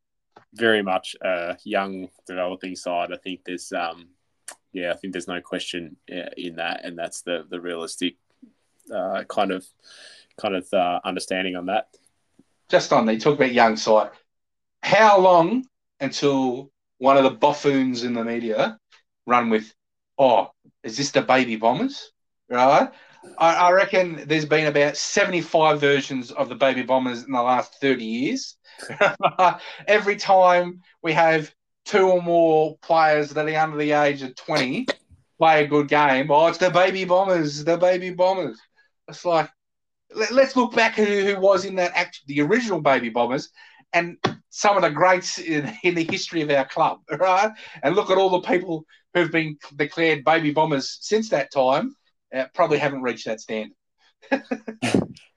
Very 0.54 0.82
much 0.82 1.16
a 1.22 1.58
young 1.64 2.10
developing 2.26 2.76
side. 2.76 3.12
I 3.12 3.18
think 3.18 3.42
there's 3.46 3.72
um 3.72 4.10
yeah, 4.74 4.92
I 4.92 4.96
think 4.96 5.14
there's 5.14 5.28
no 5.28 5.42
question 5.42 5.98
uh, 6.12 6.30
in 6.38 6.56
that, 6.58 6.86
and 6.86 6.98
that's 6.98 7.22
the 7.22 7.46
the 7.50 7.60
realistic 7.60 8.16
uh, 8.94 9.24
kind 9.24 9.52
of 9.52 9.66
kind 10.40 10.56
of 10.56 10.72
uh, 10.74 11.00
understanding 11.04 11.56
on 11.56 11.68
that. 11.68 11.88
Just 12.70 12.94
on 12.94 13.06
the 13.06 13.18
talk 13.18 13.36
about 13.36 13.54
young 13.54 13.78
side. 13.78 14.12
How 14.84 15.20
long 15.20 15.66
until 16.00 16.72
one 17.00 17.18
of 17.18 17.24
the 17.24 17.32
buffoons 17.32 18.04
in 18.04 18.14
the 18.14 18.24
media 18.24 18.80
run 19.26 19.50
with, 19.50 19.74
"Oh, 20.18 20.52
is 20.84 20.98
this 20.98 21.12
the 21.12 21.22
baby 21.22 21.56
bombers?" 21.56 22.12
Right? 22.50 22.90
I, 23.38 23.56
I, 23.56 23.72
reckon 23.72 24.24
there's 24.26 24.46
been 24.46 24.68
about 24.68 24.98
75 24.98 25.80
versions 25.80 26.32
of 26.32 26.50
the 26.50 26.56
baby 26.56 26.84
bombers 26.84 27.24
in 27.24 27.32
the 27.32 27.42
last 27.42 27.80
30 27.82 28.04
years. 28.04 28.58
Every 29.88 30.16
time 30.16 30.82
we 31.02 31.14
have 31.14 31.54
two 31.86 32.10
or 32.10 32.22
more 32.22 32.78
players 32.82 33.30
that 33.32 33.48
are 33.48 33.60
under 33.60 33.78
the 33.78 33.92
age 33.92 34.22
of 34.22 34.36
20 34.36 34.88
play 35.38 35.64
a 35.64 35.68
good 35.68 35.88
game, 35.88 36.30
oh, 36.32 36.48
it's 36.48 36.58
the 36.58 36.70
baby 36.70 37.06
bombers, 37.06 37.64
the 37.64 37.78
baby 37.78 38.12
bombers. 38.12 38.60
It's 39.08 39.26
like, 39.26 39.50
let, 40.16 40.32
us 40.32 40.56
look 40.56 40.74
back 40.74 41.00
at 41.00 41.08
who, 41.08 41.40
was 41.40 41.66
in 41.66 41.76
that 41.76 41.96
act, 41.96 42.22
the 42.28 42.42
original 42.42 42.82
baby 42.82 43.10
bombers 43.10 43.50
and 43.94 44.18
some 44.50 44.76
of 44.76 44.84
the 44.84 44.90
greats 44.90 45.40
in, 45.40 45.72
in 45.84 45.96
the 45.96 46.04
history 46.04 46.42
of 46.42 46.50
our 46.50 46.66
club, 46.66 47.00
right? 47.20 47.52
And 47.84 47.96
look 47.96 48.10
at 48.10 48.18
all 48.18 48.30
the 48.30 48.42
people 48.42 48.86
who've 49.14 49.32
been 49.32 49.58
declared 49.76 50.24
baby 50.24 50.52
bombers 50.52 50.98
since 51.02 51.30
that 51.30 51.52
time 51.52 51.96
uh, 52.34 52.46
probably 52.54 52.78
haven't 52.78 53.02
reached 53.02 53.26
that 53.26 53.42
standard. 53.42 53.74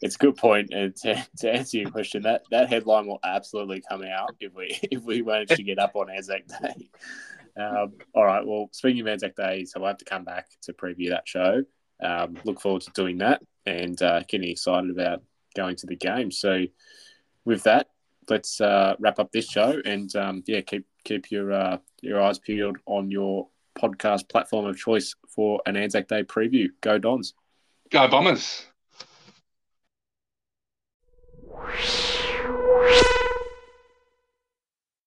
it's 0.01 0.15
a 0.15 0.19
good 0.19 0.37
point, 0.37 0.71
and 0.73 0.97
to, 0.97 1.27
to, 1.39 1.53
answer 1.53 1.79
your 1.79 1.91
question, 1.91 2.23
that 2.23 2.43
that 2.51 2.69
headline 2.69 3.07
will 3.07 3.21
absolutely 3.23 3.83
come 3.89 4.03
out 4.03 4.35
if 4.41 4.55
we 4.55 4.79
if 4.91 5.03
we 5.03 5.23
manage 5.23 5.51
to 5.51 5.63
get 5.63 5.79
up 5.79 5.97
on 5.97 6.11
Anzac 6.11 6.47
Day. 6.47 6.91
Um, 7.61 7.93
all 8.15 8.25
right. 8.25 8.47
Well, 8.47 8.69
speaking 8.73 9.01
of 9.03 9.09
Anzac 9.09 9.37
Day, 9.37 9.65
so 9.65 9.81
we'll 9.81 9.89
have 9.89 9.99
to 9.99 10.05
come 10.05 10.25
back 10.25 10.47
to 10.63 10.73
preview 10.73 11.11
that 11.11 11.29
show. 11.29 11.63
Um, 12.03 12.37
look 12.45 12.61
forward 12.61 12.83
to 12.83 12.91
doing 12.93 13.19
that 13.19 13.43
and 13.67 14.01
uh, 14.01 14.23
getting 14.29 14.51
excited 14.51 14.91
about 14.91 15.23
going 15.55 15.77
to 15.77 15.87
the 15.87 15.97
game. 15.97 16.31
So, 16.31 16.65
with 17.45 17.65
that, 17.65 17.89
let's 18.29 18.61
uh, 18.61 18.95
wrap 18.99 19.19
up 19.19 19.33
this 19.33 19.49
show 19.49 19.81
and 19.85 20.15
um, 20.17 20.43
yeah, 20.47 20.63
keep 20.63 20.87
keep 21.05 21.31
your 21.31 21.53
uh, 21.53 21.79
your 22.01 22.21
eyes 22.23 22.39
peeled 22.39 22.79
on 22.87 23.11
your 23.11 23.49
podcast 23.81 24.29
platform 24.29 24.67
of 24.67 24.77
choice 24.77 25.15
for 25.29 25.61
an 25.67 25.77
Anzac 25.77 26.09
Day 26.09 26.23
preview. 26.23 26.69
Go 26.81 26.99
Dons. 26.99 27.35
Go 27.91 28.09
Bombers. 28.09 28.67